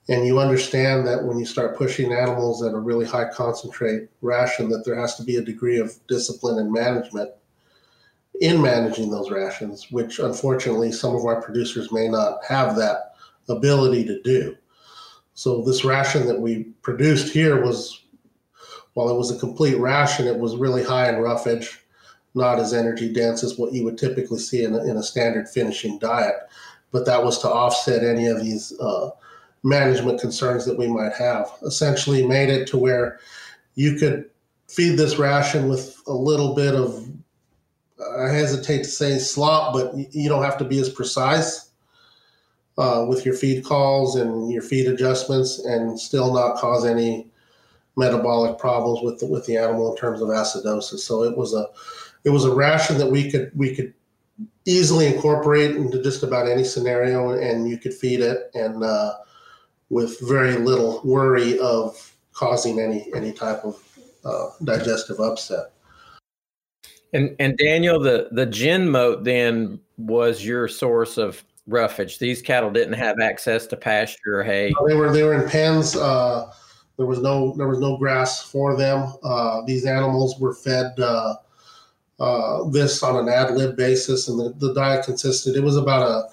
and 0.09 0.25
you 0.25 0.39
understand 0.39 1.05
that 1.05 1.23
when 1.23 1.37
you 1.37 1.45
start 1.45 1.77
pushing 1.77 2.11
animals 2.11 2.63
at 2.63 2.73
a 2.73 2.79
really 2.79 3.05
high 3.05 3.29
concentrate 3.29 4.09
ration 4.21 4.67
that 4.67 4.83
there 4.83 4.99
has 4.99 5.15
to 5.15 5.23
be 5.23 5.35
a 5.35 5.41
degree 5.41 5.77
of 5.77 5.95
discipline 6.07 6.57
and 6.57 6.73
management 6.73 7.29
in 8.41 8.61
managing 8.61 9.11
those 9.11 9.29
rations 9.29 9.91
which 9.91 10.19
unfortunately 10.19 10.91
some 10.91 11.15
of 11.15 11.25
our 11.25 11.41
producers 11.41 11.91
may 11.91 12.07
not 12.07 12.39
have 12.47 12.75
that 12.75 13.13
ability 13.49 14.03
to 14.03 14.21
do. 14.23 14.55
So 15.35 15.61
this 15.61 15.85
ration 15.85 16.25
that 16.27 16.39
we 16.39 16.63
produced 16.81 17.31
here 17.31 17.63
was 17.63 18.03
while 18.93 19.09
it 19.09 19.17
was 19.17 19.31
a 19.31 19.39
complete 19.39 19.77
ration 19.77 20.27
it 20.27 20.37
was 20.37 20.57
really 20.57 20.83
high 20.83 21.09
in 21.09 21.21
roughage 21.21 21.85
not 22.33 22.59
as 22.59 22.73
energy 22.73 23.11
dense 23.11 23.43
as 23.43 23.57
what 23.57 23.73
you 23.73 23.83
would 23.83 23.97
typically 23.97 24.39
see 24.39 24.63
in 24.63 24.73
a, 24.73 24.83
in 24.85 24.97
a 24.97 25.03
standard 25.03 25.49
finishing 25.49 25.97
diet. 25.99 26.35
But 26.91 27.05
that 27.05 27.23
was 27.23 27.39
to 27.39 27.49
offset 27.49 28.03
any 28.03 28.27
of 28.27 28.39
these 28.39 28.71
uh, 28.79 29.09
management 29.63 30.19
concerns 30.21 30.65
that 30.65 30.77
we 30.77 30.87
might 30.87 31.13
have. 31.13 31.51
Essentially, 31.63 32.25
made 32.25 32.49
it 32.49 32.67
to 32.69 32.77
where 32.77 33.19
you 33.75 33.95
could 33.95 34.29
feed 34.67 34.97
this 34.97 35.17
ration 35.17 35.67
with 35.69 36.01
a 36.07 36.13
little 36.13 36.55
bit 36.55 36.75
of, 36.75 37.07
I 38.17 38.29
hesitate 38.29 38.83
to 38.83 38.89
say 38.89 39.17
slop, 39.19 39.73
but 39.73 39.93
you 40.13 40.29
don't 40.29 40.43
have 40.43 40.57
to 40.59 40.63
be 40.65 40.79
as 40.79 40.89
precise. 40.89 41.71
uh, 42.79 43.05
with 43.07 43.25
your 43.25 43.35
feed 43.35 43.63
calls 43.65 44.15
and 44.15 44.51
your 44.51 44.61
feed 44.61 44.87
adjustments, 44.87 45.59
and 45.65 45.99
still 45.99 46.33
not 46.33 46.55
cause 46.55 46.85
any 46.85 47.29
metabolic 47.97 48.57
problems 48.57 49.01
with 49.03 49.19
the, 49.19 49.25
with 49.25 49.45
the 49.45 49.57
animal 49.57 49.91
in 49.91 49.97
terms 49.97 50.21
of 50.21 50.29
acidosis. 50.29 50.99
So 50.99 51.23
it 51.23 51.37
was 51.37 51.53
a 51.53 51.67
it 52.23 52.29
was 52.29 52.45
a 52.45 52.55
ration 52.55 52.97
that 52.97 53.11
we 53.11 53.29
could 53.29 53.51
we 53.53 53.75
could 53.75 53.93
easily 54.65 55.07
incorporate 55.07 55.75
into 55.75 56.01
just 56.01 56.23
about 56.23 56.47
any 56.47 56.63
scenario, 56.63 57.31
and 57.31 57.69
you 57.69 57.77
could 57.77 57.93
feed 57.93 58.21
it 58.21 58.49
and 58.53 58.81
uh, 58.81 59.13
with 59.89 60.19
very 60.21 60.55
little 60.55 61.01
worry 61.03 61.57
of 61.59 62.13
causing 62.33 62.79
any 62.79 63.11
any 63.15 63.31
type 63.31 63.63
of 63.63 63.77
uh, 64.25 64.49
digestive 64.63 65.19
upset. 65.19 65.71
And 67.13 67.35
and 67.39 67.57
Daniel, 67.57 67.99
the 67.99 68.29
the 68.31 68.45
gin 68.45 68.89
mote 68.89 69.23
then 69.23 69.79
was 69.97 70.45
your 70.45 70.67
source 70.67 71.17
of 71.17 71.43
roughage. 71.67 72.19
These 72.19 72.41
cattle 72.41 72.71
didn't 72.71 72.93
have 72.93 73.19
access 73.19 73.67
to 73.67 73.77
pasture 73.77 74.39
or 74.39 74.43
hay. 74.43 74.73
They 74.87 74.95
were 74.95 75.11
they 75.11 75.23
were 75.23 75.33
in 75.33 75.49
pens. 75.49 75.95
Uh, 75.95 76.51
there 76.97 77.05
was 77.05 77.19
no 77.19 77.55
there 77.57 77.67
was 77.67 77.79
no 77.79 77.97
grass 77.97 78.43
for 78.43 78.75
them. 78.77 79.13
Uh, 79.23 79.61
these 79.65 79.85
animals 79.85 80.39
were 80.39 80.53
fed 80.53 80.99
uh, 80.99 81.35
uh 82.19 82.69
this 82.69 83.01
on 83.01 83.15
an 83.15 83.29
ad 83.29 83.55
lib 83.55 83.75
basis, 83.75 84.27
and 84.27 84.39
the, 84.39 84.53
the 84.67 84.73
diet 84.73 85.05
consisted. 85.05 85.55
It 85.55 85.63
was 85.63 85.77
about 85.77 86.03
a 86.03 86.27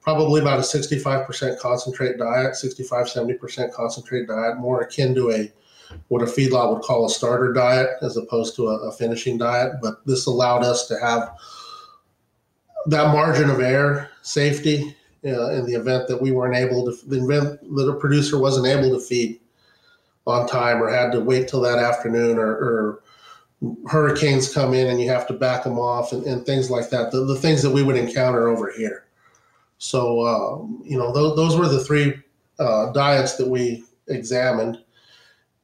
probably 0.00 0.40
about 0.40 0.58
a 0.58 0.62
65% 0.62 1.58
concentrate 1.58 2.18
diet, 2.18 2.56
65 2.56 3.06
70% 3.06 3.72
concentrate 3.72 4.26
diet, 4.26 4.56
more 4.58 4.80
akin 4.80 5.14
to 5.14 5.30
a 5.30 5.52
what 6.08 6.22
a 6.22 6.26
feedlot 6.26 6.72
would 6.72 6.82
call 6.82 7.04
a 7.04 7.10
starter 7.10 7.52
diet 7.52 7.88
as 8.00 8.16
opposed 8.16 8.54
to 8.54 8.68
a, 8.68 8.88
a 8.88 8.92
finishing 8.92 9.36
diet. 9.36 9.72
But 9.82 10.06
this 10.06 10.26
allowed 10.26 10.62
us 10.62 10.86
to 10.86 10.98
have 11.00 11.36
that 12.86 13.12
margin 13.12 13.50
of 13.50 13.60
error 13.60 14.08
safety 14.22 14.96
uh, 15.24 15.50
in 15.50 15.66
the 15.66 15.74
event 15.74 16.08
that 16.08 16.20
we 16.20 16.32
weren't 16.32 16.56
able 16.56 16.84
to, 16.84 17.08
the 17.08 17.22
event 17.22 17.60
that 17.76 17.88
a 17.88 17.94
producer 17.94 18.38
wasn't 18.38 18.66
able 18.66 18.96
to 18.96 19.04
feed 19.04 19.40
on 20.26 20.46
time 20.46 20.82
or 20.82 20.88
had 20.88 21.12
to 21.12 21.20
wait 21.20 21.48
till 21.48 21.60
that 21.60 21.78
afternoon 21.78 22.38
or, 22.38 22.50
or 22.50 23.02
hurricanes 23.88 24.52
come 24.52 24.72
in 24.72 24.86
and 24.86 25.00
you 25.00 25.08
have 25.08 25.26
to 25.26 25.34
back 25.34 25.64
them 25.64 25.78
off 25.78 26.12
and, 26.12 26.24
and 26.24 26.46
things 26.46 26.70
like 26.70 26.88
that. 26.90 27.10
The, 27.10 27.24
the, 27.24 27.36
things 27.36 27.62
that 27.62 27.70
we 27.70 27.82
would 27.82 27.96
encounter 27.96 28.48
over 28.48 28.70
here. 28.70 29.04
So, 29.80 30.20
uh, 30.20 30.58
you 30.84 30.98
know, 30.98 31.12
th- 31.12 31.36
those 31.36 31.56
were 31.56 31.66
the 31.66 31.82
three 31.82 32.14
uh, 32.58 32.92
diets 32.92 33.36
that 33.36 33.48
we 33.48 33.82
examined. 34.08 34.78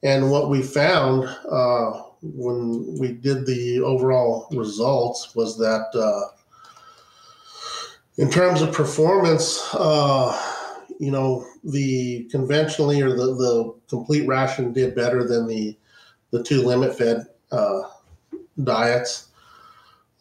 And 0.02 0.30
what 0.30 0.48
we 0.48 0.62
found 0.62 1.24
uh, 1.50 2.02
when 2.22 2.96
we 2.98 3.12
did 3.12 3.44
the 3.44 3.80
overall 3.80 4.48
results 4.52 5.34
was 5.34 5.58
that 5.58 5.86
uh, 5.94 6.34
in 8.16 8.30
terms 8.30 8.62
of 8.62 8.72
performance, 8.72 9.62
uh, 9.74 10.34
you 10.98 11.10
know, 11.10 11.46
the 11.62 12.24
conventionally 12.30 13.02
or 13.02 13.10
the, 13.10 13.34
the 13.34 13.74
complete 13.86 14.26
ration 14.26 14.72
did 14.72 14.94
better 14.94 15.28
than 15.28 15.46
the 15.46 15.76
the 16.30 16.42
two 16.42 16.62
limit 16.62 16.96
fed 16.96 17.26
uh, 17.52 17.82
diets. 18.64 19.28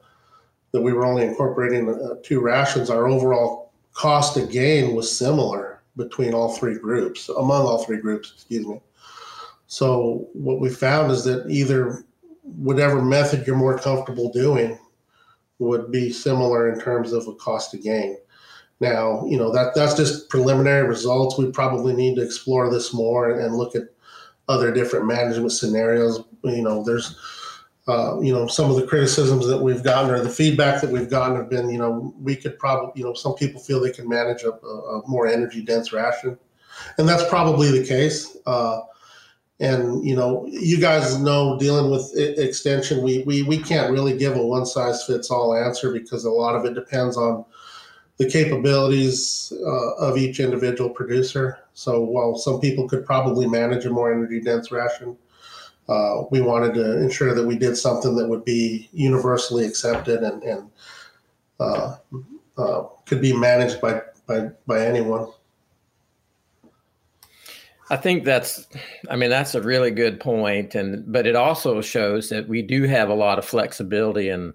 that 0.73 0.81
we 0.81 0.93
were 0.93 1.05
only 1.05 1.25
incorporating 1.25 1.89
uh, 1.89 2.15
two 2.23 2.41
rations, 2.41 2.91
our 2.91 3.07
overall 3.07 3.73
cost 3.93 4.37
of 4.37 4.51
gain 4.51 4.95
was 4.95 5.17
similar 5.17 5.83
between 5.97 6.35
all 6.35 6.53
three 6.53 6.79
groups, 6.79 7.29
among 7.29 7.63
all 7.67 7.85
three 7.85 7.99
groups. 7.99 8.33
Excuse 8.35 8.67
me. 8.67 8.81
So 9.67 10.29
what 10.33 10.61
we 10.61 10.69
found 10.69 11.13
is 11.13 11.25
that 11.25 11.49
either 11.49 12.05
whatever 12.43 13.01
method 13.01 13.47
you're 13.47 13.57
more 13.57 13.79
comfortable 13.79 14.31
doing 14.31 14.79
would 15.59 15.91
be 15.91 16.13
similar 16.13 16.73
in 16.73 16.81
terms 16.81 17.13
of 17.13 17.27
a 17.29 17.35
cost 17.35 17.71
to 17.71 17.79
gain. 17.79 18.19
Now, 18.81 19.25
you 19.27 19.39
know 19.39 19.53
that 19.53 19.75
that's 19.75 19.95
just 19.95 20.29
preliminary 20.29 20.87
results. 20.87 21.39
We 21.39 21.51
probably 21.53 21.95
need 21.95 22.17
to 22.17 22.23
explore 22.23 22.71
this 22.71 22.93
more 22.93 23.31
and 23.31 23.57
look 23.57 23.75
at 23.77 23.85
other 24.49 24.73
different 24.73 25.07
management 25.07 25.53
scenarios. 25.53 26.25
You 26.43 26.63
know, 26.63 26.83
there's 26.83 27.19
uh, 27.87 28.19
you 28.21 28.33
know 28.33 28.47
some 28.47 28.71
of 28.71 28.77
the 28.77 28.87
criticisms 28.87 29.47
that 29.47 29.59
we've 29.59 29.83
gotten 29.83 30.11
or 30.11 30.21
the 30.21 30.31
feedback 30.31 30.81
that 30.81 30.91
we've 30.91 31.11
gotten 31.11 31.37
have 31.37 31.51
been 31.51 31.69
you 31.69 31.79
know 31.79 32.15
we 32.21 32.35
could 32.35 32.59
probably 32.59 32.93
you 32.95 33.05
know 33.05 33.15
some 33.15 33.35
people 33.35 33.61
feel 33.61 33.81
they 33.81 33.91
can 33.91 34.09
manage 34.09 34.43
a, 34.43 34.53
a 34.53 35.03
more 35.07 35.27
energy 35.27 35.63
dense 35.63 35.93
ration, 35.93 36.39
and 36.99 37.09
that's 37.09 37.29
probably 37.29 37.71
the 37.71 37.87
case. 37.87 38.37
Uh, 38.47 38.81
and 39.61 40.05
you 40.05 40.17
know 40.17 40.47
you 40.49 40.81
guys 40.81 41.19
know 41.21 41.57
dealing 41.59 41.91
with 41.91 42.13
extension 42.17 43.03
we, 43.03 43.23
we 43.23 43.43
we 43.45 43.57
can't 43.57 43.93
really 43.93 44.17
give 44.17 44.37
a 44.37 44.45
one 44.45 44.67
size 44.67 45.05
fits 45.05 45.31
all 45.31 45.55
answer 45.55 45.93
because 45.93 46.25
a 46.25 46.31
lot 46.31 46.57
of 46.57 46.65
it 46.65 46.75
depends 46.75 47.17
on 47.17 47.45
the 48.17 48.29
capabilities 48.29 49.53
uh, 49.65 49.95
of 49.95 50.17
each 50.17 50.41
individual 50.41 50.91
producer 50.91 51.64
so 51.75 52.01
while 52.01 52.37
some 52.37 52.61
people 52.61 52.89
could 52.89 53.05
probably 53.05 53.47
manage 53.47 53.85
a 53.85 53.91
more 53.91 54.13
energy 54.13 54.41
dense 54.41 54.73
ration 54.73 55.17
uh, 55.89 56.23
we 56.31 56.41
wanted 56.41 56.75
to 56.75 56.99
ensure 57.03 57.35
that 57.35 57.47
we 57.47 57.57
did 57.57 57.77
something 57.77 58.17
that 58.17 58.29
would 58.29 58.45
be 58.45 58.89
universally 58.93 59.67
accepted 59.67 60.23
and, 60.23 60.43
and 60.43 60.71
uh, 61.61 61.97
uh 62.57 62.83
could 63.07 63.21
be 63.21 63.37
managed 63.37 63.81
by, 63.81 64.01
by, 64.27 64.49
by 64.67 64.85
anyone. 64.85 65.27
I 67.91 67.97
think 67.97 68.25
that's, 68.25 68.67
I 69.11 69.17
mean, 69.17 69.29
that's 69.29 69.55
a 69.55 69.61
really 69.61 69.91
good 69.91 70.19
point, 70.19 70.75
and 70.75 71.05
but 71.13 71.27
it 71.27 71.37
also 71.37 71.83
shows 71.83 72.31
that 72.31 72.49
we 72.49 72.63
do 72.63 72.85
have 72.85 73.11
a 73.11 73.15
lot 73.15 73.39
of 73.39 73.45
flexibility 73.45 74.31
in 74.31 74.55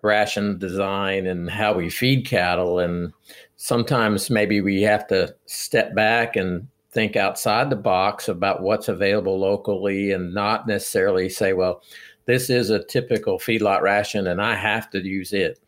ration 0.00 0.58
design 0.58 1.26
and 1.26 1.50
how 1.50 1.74
we 1.74 1.90
feed 1.90 2.26
cattle, 2.26 2.78
and 2.78 3.12
sometimes 3.56 4.30
maybe 4.30 4.60
we 4.60 4.82
have 4.82 5.06
to 5.08 5.34
step 5.46 5.94
back 5.94 6.36
and 6.36 6.68
think 6.90 7.16
outside 7.16 7.68
the 7.68 7.76
box 7.76 8.28
about 8.28 8.62
what's 8.62 8.88
available 8.88 9.38
locally, 9.38 10.12
and 10.12 10.32
not 10.32 10.66
necessarily 10.66 11.28
say, 11.28 11.52
well, 11.52 11.82
this 12.24 12.50
is 12.50 12.70
a 12.70 12.84
typical 12.84 13.38
feedlot 13.38 13.82
ration, 13.82 14.26
and 14.28 14.40
I 14.40 14.54
have 14.54 14.90
to 14.90 15.06
use 15.06 15.32
it. 15.32 15.60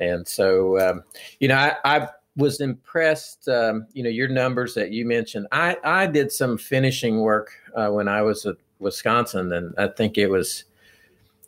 And 0.00 0.26
so, 0.26 0.78
um, 0.80 1.02
you 1.40 1.48
know, 1.48 1.56
I, 1.56 1.74
I've 1.84 2.08
was 2.38 2.60
impressed. 2.60 3.48
Um, 3.48 3.86
you 3.92 4.02
know, 4.02 4.08
your 4.08 4.28
numbers 4.28 4.72
that 4.74 4.92
you 4.92 5.04
mentioned. 5.04 5.46
I 5.52 5.76
I 5.84 6.06
did 6.06 6.32
some 6.32 6.56
finishing 6.56 7.20
work 7.20 7.50
uh, 7.74 7.90
when 7.90 8.08
I 8.08 8.22
was 8.22 8.46
at 8.46 8.56
Wisconsin, 8.78 9.52
and 9.52 9.74
I 9.76 9.88
think 9.88 10.16
it 10.16 10.28
was 10.28 10.64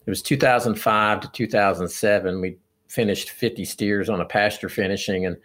it 0.05 0.11
was 0.11 0.21
2005 0.21 1.21
to 1.21 1.31
2007. 1.31 2.41
We 2.41 2.59
finished 2.91 3.31
50 3.31 3.65
steers 3.65 4.09
on 4.09 4.21
a 4.21 4.25
pasture 4.25 4.69
finishing, 4.69 5.25
and 5.25 5.37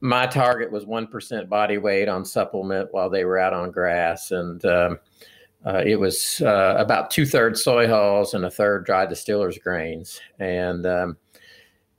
my 0.00 0.26
target 0.26 0.72
was 0.72 0.86
one 0.86 1.06
percent 1.06 1.48
body 1.48 1.78
weight 1.78 2.08
on 2.08 2.24
supplement 2.24 2.92
while 2.92 3.10
they 3.10 3.24
were 3.24 3.38
out 3.38 3.52
on 3.52 3.70
grass, 3.70 4.30
and 4.30 4.64
um, 4.64 4.98
uh, 5.64 5.82
it 5.84 5.98
was 5.98 6.40
uh, 6.42 6.74
about 6.78 7.10
two 7.10 7.26
thirds 7.26 7.62
soy 7.62 7.86
hulls 7.86 8.34
and 8.34 8.44
a 8.44 8.50
third 8.50 8.84
dry 8.84 9.06
distillers 9.06 9.58
grains, 9.58 10.20
and 10.38 10.86
um, 10.86 11.16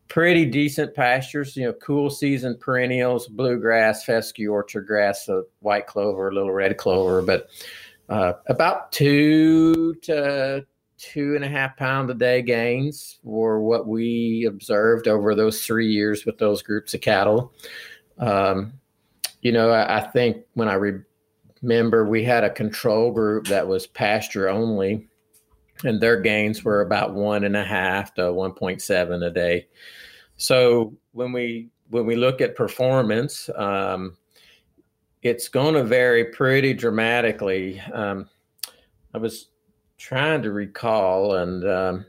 pretty 0.08 0.46
decent 0.46 0.94
pastures, 0.96 1.56
you 1.56 1.66
know, 1.66 1.74
cool 1.74 2.10
season 2.10 2.58
perennials, 2.58 3.28
bluegrass, 3.28 4.04
fescue, 4.04 4.52
orchard 4.52 4.88
grass, 4.88 5.28
uh, 5.30 5.42
white 5.60 5.88
clover, 5.88 6.30
a 6.30 6.34
little 6.34 6.52
red 6.52 6.78
clover, 6.78 7.22
but 7.22 7.50
uh, 8.10 8.34
about 8.48 8.92
two 8.92 9.94
to 9.96 10.66
two 10.98 11.36
and 11.36 11.44
a 11.44 11.50
half 11.50 11.78
pound 11.78 12.10
a 12.10 12.14
day 12.14 12.42
gains 12.42 13.20
were 13.24 13.62
what 13.62 13.88
we 13.88 14.46
observed 14.46 15.08
over 15.08 15.36
those 15.36 15.64
three 15.64 15.88
years 15.88 16.26
with 16.26 16.38
those 16.38 16.62
groups 16.62 16.94
of 16.94 17.02
cattle. 17.02 17.54
Um, 18.18 18.74
you 19.42 19.52
know, 19.52 19.70
I, 19.70 20.00
I, 20.00 20.08
think 20.08 20.38
when 20.56 20.68
I 20.68 20.74
re- 20.74 21.02
remember 21.62 22.06
we 22.06 22.24
had 22.24 22.44
a 22.44 22.50
control 22.50 23.12
group 23.12 23.48
that 23.48 23.68
was 23.68 23.86
pasture 23.86 24.50
only 24.50 25.08
and 25.84 26.02
their 26.02 26.20
gains 26.20 26.64
were 26.64 26.82
about 26.82 27.14
one 27.14 27.44
and 27.44 27.56
a 27.56 27.64
half 27.64 28.14
to 28.16 28.22
1.7 28.22 29.26
a 29.26 29.30
day. 29.30 29.68
So 30.38 30.96
when 31.12 31.32
we 31.32 31.70
when 31.90 32.06
we 32.06 32.16
look 32.16 32.42
at 32.42 32.56
performance, 32.56 33.50
um, 33.56 34.18
it's 35.22 35.48
going 35.48 35.74
to 35.74 35.84
vary 35.84 36.26
pretty 36.26 36.74
dramatically. 36.74 37.80
Um, 37.94 38.30
I 39.14 39.20
was 39.20 39.50
trying 39.98 40.42
to 40.44 40.52
recall, 40.52 41.36
and 41.36 41.68
um, 41.68 42.06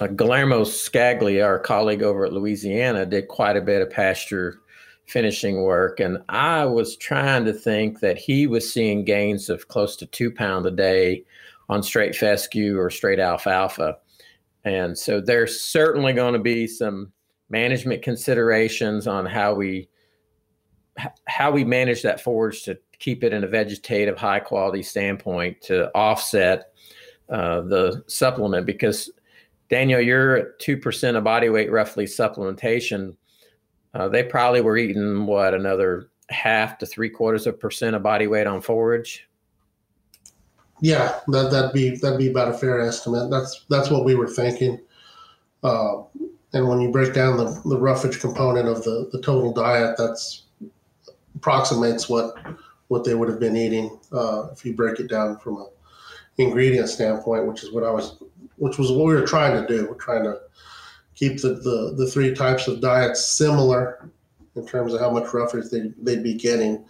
uh, 0.00 0.06
Guillermo 0.06 0.62
Scaglia, 0.64 1.44
our 1.44 1.58
colleague 1.58 2.02
over 2.02 2.24
at 2.24 2.32
Louisiana, 2.32 3.04
did 3.06 3.28
quite 3.28 3.56
a 3.56 3.60
bit 3.60 3.82
of 3.82 3.90
pasture 3.90 4.60
finishing 5.06 5.62
work. 5.62 5.98
And 6.00 6.18
I 6.28 6.64
was 6.64 6.96
trying 6.96 7.44
to 7.44 7.52
think 7.52 8.00
that 8.00 8.16
he 8.16 8.46
was 8.46 8.72
seeing 8.72 9.04
gains 9.04 9.50
of 9.50 9.68
close 9.68 9.96
to 9.96 10.06
two 10.06 10.30
pound 10.30 10.66
a 10.66 10.70
day 10.70 11.24
on 11.68 11.82
straight 11.82 12.14
fescue 12.14 12.78
or 12.78 12.90
straight 12.90 13.18
alfalfa. 13.18 13.98
And 14.64 14.96
so 14.96 15.20
there's 15.20 15.60
certainly 15.60 16.12
going 16.12 16.34
to 16.34 16.38
be 16.38 16.66
some 16.66 17.12
management 17.48 18.02
considerations 18.02 19.06
on 19.06 19.26
how 19.26 19.54
we 19.54 19.88
how 21.26 21.50
we 21.50 21.64
manage 21.64 22.02
that 22.02 22.20
forage 22.20 22.62
to 22.64 22.78
keep 22.98 23.24
it 23.24 23.32
in 23.32 23.42
a 23.42 23.48
vegetative 23.48 24.18
high 24.18 24.40
quality 24.40 24.82
standpoint 24.82 25.60
to 25.62 25.90
offset 25.94 26.72
uh, 27.30 27.60
the 27.62 28.02
supplement 28.06 28.66
because 28.66 29.10
Daniel, 29.68 30.00
you're 30.00 30.36
at 30.36 30.58
two 30.58 30.76
percent 30.76 31.16
of 31.16 31.24
body 31.24 31.48
weight 31.48 31.70
roughly 31.70 32.04
supplementation 32.04 33.14
uh, 33.94 34.08
they 34.08 34.22
probably 34.22 34.60
were 34.60 34.76
eating 34.76 35.26
what 35.26 35.54
another 35.54 36.10
half 36.30 36.78
to 36.78 36.86
three 36.86 37.10
quarters 37.10 37.46
of 37.46 37.58
percent 37.58 37.96
of 37.96 38.02
body 38.02 38.26
weight 38.26 38.46
on 38.46 38.60
forage. 38.60 39.28
Yeah, 40.80 41.18
that 41.28 41.50
that'd 41.50 41.72
be 41.72 41.96
that'd 41.96 42.18
be 42.18 42.30
about 42.30 42.48
a 42.48 42.54
fair 42.54 42.80
estimate. 42.80 43.30
That's 43.30 43.66
that's 43.68 43.90
what 43.90 44.04
we 44.04 44.14
were 44.14 44.28
thinking. 44.28 44.80
Uh, 45.62 46.02
and 46.52 46.66
when 46.66 46.80
you 46.80 46.90
break 46.90 47.12
down 47.12 47.36
the, 47.36 47.60
the 47.66 47.76
roughage 47.76 48.18
component 48.18 48.66
of 48.66 48.82
the, 48.82 49.08
the 49.12 49.20
total 49.20 49.52
diet, 49.52 49.96
that's 49.98 50.44
approximates 51.34 52.08
what 52.08 52.34
what 52.88 53.04
they 53.04 53.14
would 53.14 53.28
have 53.28 53.38
been 53.38 53.56
eating 53.56 53.98
uh, 54.12 54.48
if 54.52 54.64
you 54.64 54.74
break 54.74 55.00
it 55.00 55.08
down 55.08 55.38
from 55.38 55.58
a 55.58 55.66
ingredient 56.40 56.88
standpoint, 56.88 57.46
which 57.46 57.62
is 57.62 57.72
what 57.72 57.84
I 57.84 57.90
was, 57.90 58.22
which 58.56 58.78
was 58.78 58.90
what 58.90 59.06
we 59.06 59.14
were 59.14 59.26
trying 59.26 59.60
to 59.60 59.66
do. 59.66 59.86
We're 59.88 59.94
trying 59.94 60.24
to 60.24 60.38
keep 61.14 61.40
the, 61.40 61.50
the, 61.54 61.94
the 61.96 62.10
three 62.10 62.34
types 62.34 62.66
of 62.66 62.80
diets 62.80 63.24
similar 63.24 64.10
in 64.56 64.66
terms 64.66 64.94
of 64.94 65.00
how 65.00 65.10
much 65.10 65.32
roughage 65.32 65.70
they, 65.70 65.92
they'd 65.98 66.22
be 66.22 66.34
getting. 66.34 66.84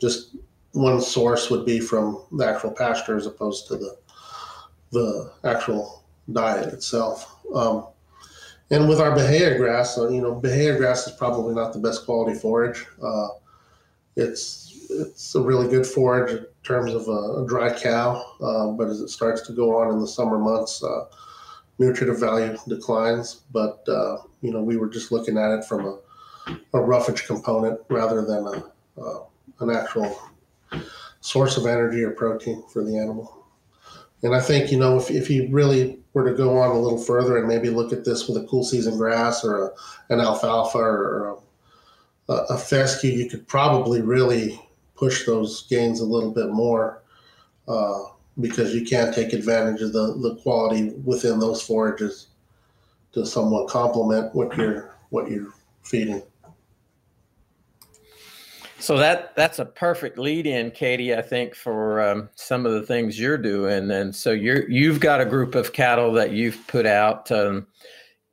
Just 0.00 0.36
one 0.72 1.00
source 1.00 1.50
would 1.50 1.66
be 1.66 1.80
from 1.80 2.24
the 2.32 2.46
actual 2.46 2.70
pasture 2.70 3.16
as 3.16 3.26
opposed 3.26 3.66
to 3.68 3.76
the 3.76 3.96
the 4.90 5.32
actual 5.44 6.04
diet 6.32 6.72
itself. 6.72 7.34
Um, 7.54 7.86
and 8.70 8.88
with 8.88 9.00
our 9.00 9.14
Bahia 9.14 9.56
grass, 9.56 9.96
uh, 9.96 10.08
you 10.10 10.20
know, 10.20 10.34
Bahia 10.34 10.76
grass 10.76 11.06
is 11.06 11.14
probably 11.14 11.54
not 11.54 11.72
the 11.72 11.78
best 11.78 12.04
quality 12.04 12.38
forage. 12.38 12.84
Uh, 13.02 13.28
it's 14.16 14.86
it's 14.90 15.34
a 15.34 15.40
really 15.40 15.68
good 15.68 15.86
forage 15.86 16.44
terms 16.62 16.94
of 16.94 17.08
a, 17.08 17.42
a 17.42 17.46
dry 17.46 17.72
cow, 17.72 18.24
uh, 18.40 18.68
but 18.68 18.88
as 18.88 19.00
it 19.00 19.08
starts 19.08 19.42
to 19.42 19.52
go 19.52 19.76
on 19.76 19.92
in 19.92 20.00
the 20.00 20.06
summer 20.06 20.38
months, 20.38 20.82
uh, 20.82 21.04
nutritive 21.78 22.20
value 22.20 22.56
declines. 22.68 23.42
But 23.52 23.82
uh, 23.88 24.18
you 24.40 24.52
know, 24.52 24.62
we 24.62 24.76
were 24.76 24.88
just 24.88 25.12
looking 25.12 25.38
at 25.38 25.50
it 25.50 25.64
from 25.64 25.86
a, 25.86 25.98
a 26.74 26.80
roughage 26.80 27.26
component 27.26 27.80
rather 27.88 28.24
than 28.24 28.46
a, 28.46 29.00
uh, 29.00 29.24
an 29.60 29.70
actual 29.70 30.16
source 31.20 31.56
of 31.56 31.66
energy 31.66 32.02
or 32.02 32.10
protein 32.10 32.62
for 32.72 32.84
the 32.84 32.96
animal. 32.96 33.46
And 34.22 34.34
I 34.34 34.40
think 34.40 34.70
you 34.70 34.78
know 34.78 34.96
if 34.96 35.10
if 35.10 35.28
you 35.28 35.48
really 35.50 35.98
were 36.12 36.28
to 36.28 36.36
go 36.36 36.58
on 36.58 36.70
a 36.70 36.78
little 36.78 36.98
further 36.98 37.38
and 37.38 37.48
maybe 37.48 37.70
look 37.70 37.92
at 37.92 38.04
this 38.04 38.28
with 38.28 38.36
a 38.36 38.46
cool 38.46 38.62
season 38.62 38.96
grass 38.96 39.44
or 39.44 39.66
a, 39.66 39.70
an 40.10 40.20
alfalfa 40.20 40.78
or 40.78 41.38
a, 42.28 42.32
a 42.50 42.58
fescue, 42.58 43.10
you 43.10 43.28
could 43.28 43.48
probably 43.48 44.00
really 44.00 44.60
push 45.02 45.26
those 45.26 45.66
gains 45.68 46.00
a 46.00 46.04
little 46.04 46.30
bit 46.30 46.50
more. 46.50 47.02
Uh, 47.66 48.02
because 48.40 48.74
you 48.74 48.84
can't 48.84 49.14
take 49.14 49.32
advantage 49.32 49.82
of 49.82 49.92
the, 49.92 50.14
the 50.22 50.36
quality 50.36 50.90
within 51.04 51.38
those 51.38 51.62
forages 51.62 52.28
to 53.12 53.26
somewhat 53.26 53.68
complement 53.68 54.34
what 54.34 54.56
you're 54.56 54.96
what 55.10 55.30
you're 55.30 55.52
feeding. 55.82 56.22
So 58.78 58.96
that 58.96 59.36
that's 59.36 59.58
a 59.58 59.64
perfect 59.64 60.18
lead 60.18 60.46
in, 60.46 60.70
Katie. 60.70 61.14
I 61.14 61.22
think 61.22 61.54
for 61.54 62.00
um, 62.00 62.30
some 62.34 62.64
of 62.66 62.72
the 62.72 62.82
things 62.82 63.20
you're 63.20 63.38
doing, 63.38 63.90
and 63.90 64.14
so 64.14 64.32
you're 64.32 64.68
you've 64.68 64.98
got 64.98 65.20
a 65.20 65.26
group 65.26 65.54
of 65.54 65.72
cattle 65.72 66.12
that 66.14 66.32
you've 66.32 66.66
put 66.66 66.86
out 66.86 67.30
um, 67.30 67.66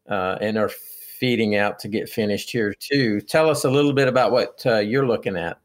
uh, 0.10 0.38
and 0.39 0.58
are 0.58 0.69
feeding 0.69 1.58
out 1.58 1.77
to 1.79 1.89
get 1.89 2.10
finished 2.10 2.49
here 2.49 2.73
too. 2.73 3.19
Tell 3.21 3.49
us 3.49 3.65
a 3.65 3.69
little 3.69 3.93
bit 3.93 4.08
about 4.08 4.32
what 4.32 4.63
uh, 4.65 4.79
you're 4.79 5.05
looking 5.05 5.36
at. 5.36 5.60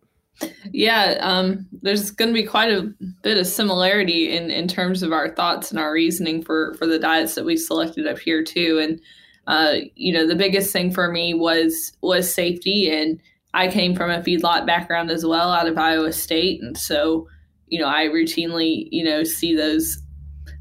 Yeah, 0.73 1.19
um, 1.21 1.67
there's 1.83 2.11
going 2.11 2.31
to 2.31 2.35
be 2.35 2.47
quite 2.47 2.71
a 2.71 2.93
bit 3.23 3.39
of 3.39 3.47
similarity 3.47 4.37
in, 4.37 4.51
in 4.51 4.67
terms 4.67 5.03
of 5.03 5.13
our 5.13 5.29
thoughts 5.29 5.71
and 5.71 5.79
our 5.79 5.93
reasoning 5.93 6.43
for 6.43 6.75
for 6.75 6.87
the 6.87 6.99
diets 6.99 7.35
that 7.35 7.45
we 7.45 7.57
selected 7.57 8.07
up 8.07 8.19
here 8.19 8.43
too. 8.43 8.79
And 8.83 9.01
uh, 9.47 9.75
you 9.95 10.13
know, 10.13 10.27
the 10.27 10.35
biggest 10.35 10.73
thing 10.73 10.93
for 10.93 11.11
me 11.11 11.35
was 11.35 11.93
was 12.01 12.33
safety, 12.33 12.91
and 12.91 13.21
I 13.53 13.69
came 13.69 13.95
from 13.95 14.11
a 14.11 14.23
feedlot 14.23 14.67
background 14.67 15.11
as 15.11 15.25
well, 15.25 15.53
out 15.53 15.69
of 15.69 15.79
Iowa 15.79 16.13
State, 16.13 16.63
and 16.63 16.77
so 16.77 17.29
you 17.69 17.81
know, 17.81 17.89
I 17.89 18.07
routinely 18.07 18.89
you 18.91 19.05
know 19.05 19.23
see 19.25 19.55
those 19.55 19.99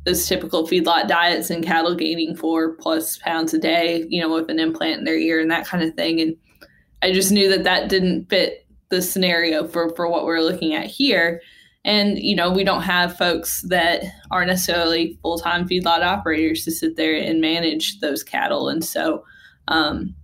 those 0.05 0.27
typical 0.27 0.67
feedlot 0.67 1.07
diets 1.07 1.49
and 1.49 1.63
cattle 1.63 1.95
gaining 1.95 2.35
four 2.35 2.73
plus 2.75 3.17
pounds 3.19 3.53
a 3.53 3.57
day, 3.57 4.05
you 4.09 4.21
know, 4.21 4.33
with 4.33 4.49
an 4.49 4.59
implant 4.59 4.99
in 4.99 5.05
their 5.05 5.17
ear 5.17 5.39
and 5.39 5.49
that 5.49 5.65
kind 5.65 5.83
of 5.83 5.95
thing, 5.95 6.19
and 6.19 6.35
I 7.01 7.11
just 7.11 7.31
knew 7.31 7.49
that 7.49 7.63
that 7.63 7.89
didn't 7.89 8.29
fit 8.29 8.62
the 8.93 9.01
scenario 9.01 9.67
for 9.67 9.89
for 9.95 10.07
what 10.07 10.25
we're 10.25 10.41
looking 10.41 10.73
at 10.73 10.85
here. 10.85 11.41
And 11.83 12.17
you 12.17 12.35
know 12.35 12.51
we 12.51 12.63
don't 12.63 12.83
have 12.83 13.17
folks 13.17 13.61
that 13.63 14.03
are 14.31 14.45
necessarily 14.45 15.17
full-time 15.21 15.67
feedlot 15.67 16.01
operators 16.01 16.63
to 16.63 16.71
sit 16.71 16.95
there 16.95 17.15
and 17.15 17.41
manage 17.41 17.99
those 17.99 18.23
cattle. 18.23 18.69
And 18.69 18.85
so 18.85 19.25
um, 19.67 20.15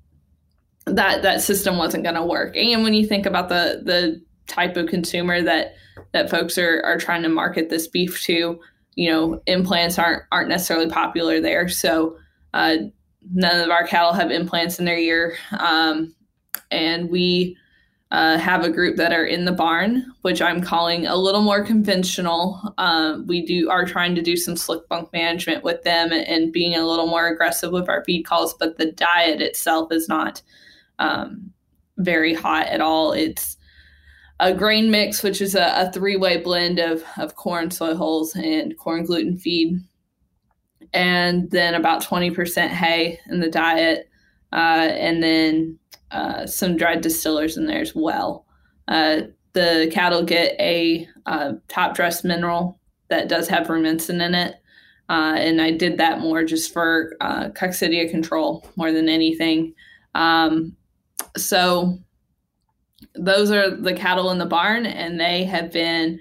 that 0.86 1.24
that 1.24 1.42
system 1.42 1.78
wasn't 1.78 2.04
going 2.04 2.16
to 2.16 2.24
work. 2.24 2.56
And 2.56 2.84
when 2.84 2.94
you 2.94 3.06
think 3.06 3.26
about 3.26 3.50
the 3.50 3.82
the 3.84 4.22
type 4.48 4.78
of 4.78 4.88
consumer 4.88 5.42
that 5.42 5.74
that 6.12 6.30
folks 6.30 6.58
are 6.58 6.82
are 6.86 6.98
trying 6.98 7.24
to 7.24 7.30
market 7.30 7.70
this 7.70 7.88
beef 7.88 8.22
to 8.24 8.60
you 8.96 9.10
know 9.10 9.42
implants 9.48 9.98
aren't 9.98 10.24
aren't 10.32 10.50
necessarily 10.50 10.90
popular 10.90 11.42
there. 11.42 11.68
So 11.68 12.18
uh, 12.54 12.78
none 13.32 13.62
of 13.62 13.70
our 13.70 13.86
cattle 13.86 14.14
have 14.14 14.32
implants 14.32 14.80
in 14.80 14.86
their 14.86 14.98
ear. 14.98 15.36
Um, 15.52 16.16
and 16.72 17.10
we 17.10 17.58
uh, 18.12 18.40
have 18.40 18.64
a 18.64 18.72
group 18.72 18.96
that 18.98 19.14
are 19.14 19.26
in 19.26 19.46
the 19.46 19.52
barn, 19.52 20.12
which 20.24 20.42
I'm 20.42 20.62
calling 20.62 21.06
a 21.06 21.16
little 21.16 21.44
more 21.44 21.64
conventional. 21.64 22.60
Uh, 22.80 23.20
we 23.28 23.46
do 23.46 23.70
are 23.70 23.86
trying 23.86 24.16
to 24.16 24.22
do 24.22 24.36
some 24.36 24.58
slick 24.58 24.88
bunk 24.90 25.14
management 25.14 25.64
with 25.64 25.84
them 25.84 26.12
and, 26.12 26.52
being 26.52 26.74
a 26.74 26.88
little 26.88 27.06
more 27.06 27.28
aggressive 27.28 27.72
with 27.72 27.88
our 27.88 28.04
feed 28.06 28.24
calls, 28.24 28.56
but 28.56 28.78
the 28.78 28.92
diet 28.92 29.42
itself 29.42 29.92
is 29.92 30.10
not 30.10 30.42
um, 30.98 31.52
very 31.98 32.34
hot 32.34 32.66
at 32.68 32.82
all. 32.82 33.12
It's 33.12 33.58
a 34.40 34.54
grain 34.54 34.90
mix, 34.90 35.22
which 35.22 35.40
is 35.40 35.54
a, 35.54 35.74
a 35.76 35.92
three 35.92 36.16
way 36.16 36.38
blend 36.38 36.80
of, 36.80 37.04
of 37.18 37.36
corn, 37.36 37.70
soy 37.70 37.94
hulls, 37.94 38.36
and 38.36 38.76
corn 38.80 39.06
gluten 39.06 39.38
feed, 39.38 39.80
and 40.94 41.52
then 41.52 41.76
about 41.76 42.04
20% 42.04 42.70
hay 42.70 43.20
in 43.30 43.40
the 43.40 43.52
diet. 43.52 44.10
Uh, 44.52 44.90
and 44.98 45.22
then 45.22 45.79
uh, 46.12 46.46
some 46.46 46.78
dried 46.78 47.02
distillers 47.02 47.58
in 47.58 47.66
there 47.66 47.82
as 47.82 47.94
well. 47.96 48.46
Uh, 48.88 49.22
the 49.54 49.90
cattle 49.92 50.24
get 50.24 50.60
a 50.60 51.08
uh, 51.26 51.54
top 51.68 51.96
dress 51.96 52.24
mineral 52.24 52.80
that 53.10 53.30
does 53.30 53.48
have 53.48 53.68
rumensin 53.68 54.22
in 54.22 54.36
it. 54.36 54.56
Uh, 55.10 55.36
and 55.38 55.60
I 55.60 55.72
did 55.72 55.98
that 55.98 56.20
more 56.20 56.44
just 56.44 56.72
for 56.72 57.16
uh, 57.20 57.50
coccidia 57.50 58.10
control 58.10 58.68
more 58.76 58.92
than 58.92 59.10
anything. 59.10 59.74
Um, 60.14 60.76
so 61.36 61.98
those 63.16 63.52
are 63.52 63.72
the 63.76 63.94
cattle 63.94 64.30
in 64.30 64.38
the 64.38 64.46
barn, 64.46 64.86
and 64.86 65.20
they 65.20 65.44
have 65.46 65.72
been 65.72 66.20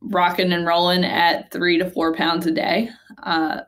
rocking 0.00 0.52
and 0.52 0.66
rolling 0.66 1.04
at 1.04 1.50
three 1.50 1.78
to 1.78 1.88
four 1.90 2.14
pounds 2.14 2.46
a 2.46 2.50
day 2.50 2.90
uh, 3.22 3.60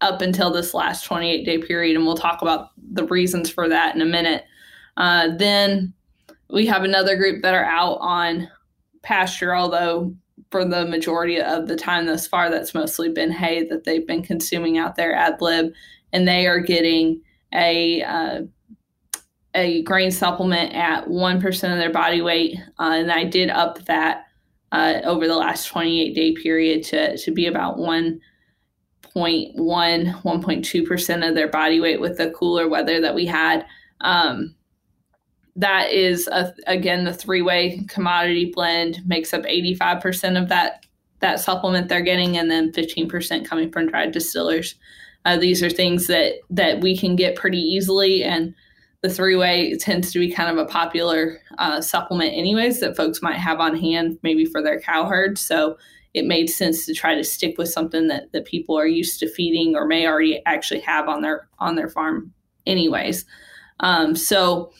up 0.00 0.22
until 0.22 0.50
this 0.50 0.72
last 0.72 1.04
28 1.04 1.44
day 1.44 1.58
period. 1.58 1.96
And 1.96 2.06
we'll 2.06 2.16
talk 2.16 2.40
about 2.40 2.70
the 2.92 3.04
reasons 3.06 3.50
for 3.50 3.68
that 3.68 3.94
in 3.94 4.00
a 4.00 4.06
minute. 4.06 4.44
Uh, 4.96 5.28
then 5.36 5.92
we 6.48 6.66
have 6.66 6.84
another 6.84 7.16
group 7.16 7.42
that 7.42 7.54
are 7.54 7.64
out 7.64 7.98
on 8.00 8.48
pasture, 9.02 9.54
although 9.54 10.14
for 10.50 10.64
the 10.64 10.86
majority 10.86 11.40
of 11.40 11.68
the 11.68 11.76
time 11.76 12.06
thus 12.06 12.26
far, 12.26 12.50
that's 12.50 12.74
mostly 12.74 13.08
been 13.08 13.32
hay 13.32 13.64
that 13.64 13.84
they've 13.84 14.06
been 14.06 14.22
consuming 14.22 14.78
out 14.78 14.96
there 14.96 15.14
ad 15.14 15.40
lib, 15.40 15.72
and 16.12 16.26
they 16.26 16.46
are 16.46 16.60
getting 16.60 17.20
a 17.52 18.02
uh, 18.02 18.42
a 19.54 19.82
grain 19.82 20.10
supplement 20.10 20.74
at 20.74 21.08
one 21.08 21.40
percent 21.40 21.72
of 21.72 21.78
their 21.78 21.92
body 21.92 22.20
weight, 22.22 22.58
uh, 22.78 22.92
and 22.94 23.10
I 23.10 23.24
did 23.24 23.50
up 23.50 23.84
that 23.86 24.26
uh, 24.72 25.00
over 25.04 25.26
the 25.26 25.36
last 25.36 25.66
28 25.66 26.14
day 26.14 26.32
period 26.34 26.84
to 26.84 27.16
to 27.18 27.30
be 27.32 27.46
about 27.46 27.78
one. 27.78 28.20
0.1 29.14 30.22
1.2% 30.24 31.26
of 31.26 31.34
their 31.34 31.48
body 31.48 31.80
weight 31.80 32.02
with 32.02 32.18
the 32.18 32.30
cooler 32.32 32.68
weather 32.68 33.00
that 33.00 33.14
we 33.14 33.24
had 33.24 33.64
um, 34.02 34.55
that 35.56 35.90
is 35.90 36.28
a, 36.28 36.52
again 36.66 37.04
the 37.04 37.14
three-way 37.14 37.82
commodity 37.88 38.52
blend 38.54 39.00
makes 39.06 39.32
up 39.32 39.42
85% 39.42 40.40
of 40.40 40.48
that 40.48 40.84
that 41.20 41.40
supplement 41.40 41.88
they're 41.88 42.02
getting 42.02 42.36
and 42.36 42.50
then 42.50 42.72
15% 42.72 43.46
coming 43.46 43.72
from 43.72 43.88
dried 43.88 44.12
distillers 44.12 44.74
Uh, 45.26 45.36
these 45.36 45.60
are 45.60 45.68
things 45.68 46.06
that 46.06 46.34
that 46.50 46.80
we 46.80 46.96
can 46.96 47.16
get 47.16 47.34
pretty 47.34 47.58
easily, 47.58 48.22
and 48.22 48.54
the 49.02 49.10
three 49.10 49.34
way 49.34 49.76
tends 49.76 50.12
to 50.12 50.20
be 50.20 50.30
kind 50.30 50.48
of 50.48 50.56
a 50.56 50.70
popular 50.70 51.38
uh, 51.58 51.80
supplement, 51.80 52.32
anyways, 52.32 52.78
that 52.78 52.96
folks 52.96 53.20
might 53.20 53.36
have 53.36 53.58
on 53.58 53.76
hand 53.76 54.18
maybe 54.22 54.44
for 54.44 54.62
their 54.62 54.80
cow 54.80 55.04
herd. 55.04 55.36
So 55.36 55.78
it 56.14 56.26
made 56.26 56.48
sense 56.48 56.86
to 56.86 56.94
try 56.94 57.16
to 57.16 57.24
stick 57.24 57.58
with 57.58 57.68
something 57.68 58.06
that, 58.06 58.30
that 58.32 58.46
people 58.46 58.78
are 58.78 58.86
used 58.86 59.18
to 59.18 59.28
feeding 59.28 59.74
or 59.74 59.84
may 59.84 60.06
already 60.06 60.40
actually 60.46 60.80
have 60.80 61.08
on 61.08 61.22
their 61.22 61.48
on 61.58 61.74
their 61.74 61.88
farm, 61.88 62.32
anyways. 62.64 63.24
Um, 63.80 64.14
so 64.14 64.72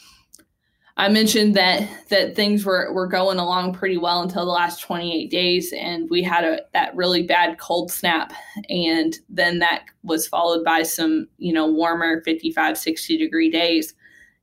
I 0.99 1.11
mentioned 1.11 1.55
that 1.57 1.89
that 2.09 2.35
things 2.35 2.65
were, 2.65 2.91
were 2.93 3.07
going 3.07 3.39
along 3.39 3.75
pretty 3.75 3.99
well 3.99 4.23
until 4.23 4.47
the 4.47 4.51
last 4.51 4.81
28 4.81 5.31
days, 5.31 5.73
and 5.77 6.09
we 6.09 6.23
had 6.23 6.45
a 6.45 6.61
that 6.73 6.97
really 6.97 7.23
bad 7.23 7.59
cold 7.59 7.93
snap, 7.93 8.33
and 8.71 9.15
then 9.29 9.59
that 9.59 9.85
was 10.03 10.27
followed 10.27 10.65
by 10.65 10.83
some 10.83 11.29
you 11.37 11.53
know 11.53 11.71
warmer 11.71 12.23
55 12.23 12.79
60 12.79 13.19
degree 13.19 13.51
days, 13.51 13.95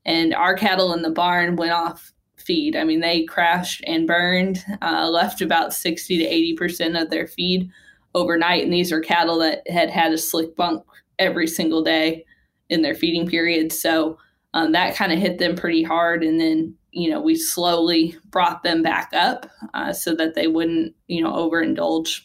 and 0.06 0.36
our 0.36 0.56
cattle 0.56 0.94
in 0.94 1.02
the 1.02 1.10
barn 1.10 1.56
went 1.56 1.72
off 1.72 2.14
feed. 2.38 2.76
I 2.76 2.84
mean 2.84 3.00
they 3.00 3.24
crashed 3.24 3.84
and 3.88 4.06
burned, 4.06 4.64
uh, 4.84 5.10
left 5.10 5.42
about 5.42 5.74
60 5.74 6.20
to 6.20 6.24
80 6.24 6.56
percent 6.56 6.98
of 6.98 7.10
their 7.10 7.26
feed 7.26 7.72
overnight, 8.14 8.64
and 8.64 8.72
these 8.72 8.92
are 8.92 9.00
cattle 9.00 9.40
that 9.40 9.68
had 9.68 9.90
had 9.90 10.14
a 10.14 10.20
slick 10.20 10.56
bunk 10.56 10.86
every 11.18 11.48
single 11.48 11.84
day 11.84 12.26
in 12.70 12.84
their 12.84 12.96
feeding 12.96 13.28
period, 13.28 13.74
so 13.74 14.20
um, 14.54 14.72
that 14.74 14.96
kind 14.96 15.12
of 15.12 15.20
hit 15.20 15.40
them 15.40 15.56
pretty 15.56 15.84
hard. 15.84 16.24
And 16.24 16.40
then, 16.40 16.76
you 16.92 17.10
know, 17.10 17.22
we 17.22 17.36
slowly 17.36 18.16
brought 18.30 18.64
them 18.64 18.84
back 18.84 19.12
up 19.14 19.50
uh, 19.74 19.94
so 19.94 20.16
that 20.16 20.36
they 20.36 20.48
wouldn't, 20.48 20.94
you 21.08 21.24
know, 21.24 21.34
overindulge 21.34 22.22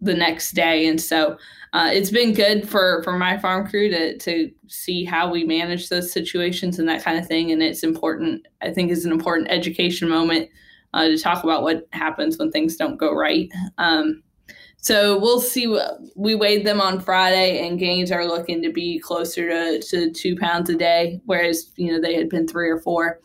the 0.00 0.14
next 0.14 0.52
day. 0.52 0.86
And 0.86 1.00
so 1.00 1.38
uh, 1.72 1.90
it's 1.92 2.10
been 2.10 2.34
good 2.34 2.68
for, 2.68 3.02
for 3.04 3.18
my 3.18 3.38
farm 3.38 3.66
crew 3.66 3.88
to, 3.88 4.18
to 4.18 4.50
see 4.68 5.04
how 5.04 5.30
we 5.30 5.44
manage 5.44 5.88
those 5.88 6.12
situations 6.12 6.78
and 6.78 6.88
that 6.88 7.02
kind 7.02 7.18
of 7.18 7.26
thing. 7.26 7.50
And 7.50 7.62
it's 7.62 7.82
important, 7.82 8.46
I 8.60 8.70
think, 8.70 8.90
is 8.90 9.06
an 9.06 9.12
important 9.12 9.50
education 9.50 10.08
moment 10.08 10.50
uh, 10.92 11.04
to 11.08 11.18
talk 11.18 11.42
about 11.42 11.62
what 11.62 11.88
happens 11.92 12.38
when 12.38 12.50
things 12.50 12.76
don't 12.76 12.98
go 12.98 13.14
right. 13.14 13.50
Um, 13.78 14.22
so 14.84 15.18
we'll 15.18 15.40
see. 15.40 15.66
We 16.14 16.34
weighed 16.34 16.66
them 16.66 16.78
on 16.78 17.00
Friday, 17.00 17.66
and 17.66 17.78
gains 17.78 18.12
are 18.12 18.26
looking 18.26 18.60
to 18.60 18.70
be 18.70 18.98
closer 18.98 19.48
to, 19.48 19.80
to 19.80 20.10
two 20.10 20.36
pounds 20.36 20.68
a 20.68 20.76
day, 20.76 21.22
whereas 21.24 21.72
you 21.76 21.90
know 21.90 21.98
they 21.98 22.14
had 22.14 22.28
been 22.28 22.46
three 22.46 22.68
or 22.68 22.78
four. 22.82 23.18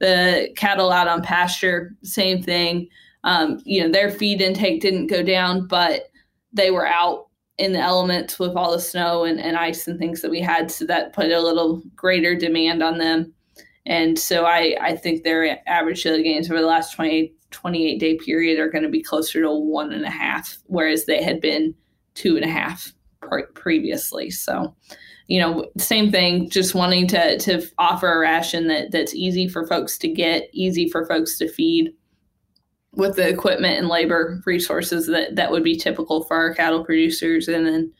The 0.00 0.48
cattle 0.56 0.90
out 0.90 1.06
on 1.06 1.22
pasture, 1.22 1.94
same 2.02 2.42
thing. 2.42 2.88
Um, 3.22 3.60
you 3.64 3.80
know 3.80 3.92
their 3.92 4.10
feed 4.10 4.40
intake 4.40 4.80
didn't 4.80 5.06
go 5.06 5.22
down, 5.22 5.68
but 5.68 6.10
they 6.52 6.72
were 6.72 6.86
out 6.86 7.28
in 7.58 7.74
the 7.74 7.78
elements 7.78 8.40
with 8.40 8.56
all 8.56 8.72
the 8.72 8.80
snow 8.80 9.22
and, 9.22 9.38
and 9.38 9.56
ice 9.56 9.86
and 9.86 10.00
things 10.00 10.20
that 10.20 10.32
we 10.32 10.40
had, 10.40 10.68
so 10.68 10.84
that 10.86 11.12
put 11.12 11.30
a 11.30 11.40
little 11.40 11.80
greater 11.94 12.34
demand 12.34 12.82
on 12.82 12.98
them. 12.98 13.32
And 13.86 14.18
so 14.18 14.46
I, 14.46 14.76
I 14.80 14.96
think 14.96 15.22
their 15.22 15.60
average 15.68 16.02
daily 16.02 16.24
gains 16.24 16.50
over 16.50 16.60
the 16.60 16.66
last 16.66 16.92
28 16.94 17.36
28 17.54 17.98
day 17.98 18.16
period 18.16 18.58
are 18.58 18.70
going 18.70 18.84
to 18.84 18.90
be 18.90 19.02
closer 19.02 19.40
to 19.40 19.50
one 19.50 19.92
and 19.92 20.04
a 20.04 20.10
half, 20.10 20.58
whereas 20.66 21.06
they 21.06 21.22
had 21.22 21.40
been 21.40 21.74
two 22.14 22.36
and 22.36 22.44
a 22.44 22.48
half 22.48 22.92
pre- 23.20 23.46
previously. 23.54 24.30
So, 24.30 24.74
you 25.28 25.40
know, 25.40 25.66
same 25.78 26.10
thing, 26.10 26.50
just 26.50 26.74
wanting 26.74 27.06
to, 27.08 27.38
to 27.38 27.66
offer 27.78 28.12
a 28.12 28.18
ration 28.18 28.68
that, 28.68 28.90
that's 28.90 29.14
easy 29.14 29.48
for 29.48 29.66
folks 29.66 29.96
to 29.98 30.08
get, 30.08 30.50
easy 30.52 30.88
for 30.88 31.06
folks 31.06 31.38
to 31.38 31.48
feed 31.48 31.92
with 32.92 33.16
the 33.16 33.28
equipment 33.28 33.78
and 33.78 33.88
labor 33.88 34.40
resources 34.46 35.06
that, 35.06 35.36
that 35.36 35.50
would 35.50 35.64
be 35.64 35.76
typical 35.76 36.24
for 36.24 36.36
our 36.36 36.54
cattle 36.54 36.84
producers. 36.84 37.48
And 37.48 37.66
then, 37.66 37.92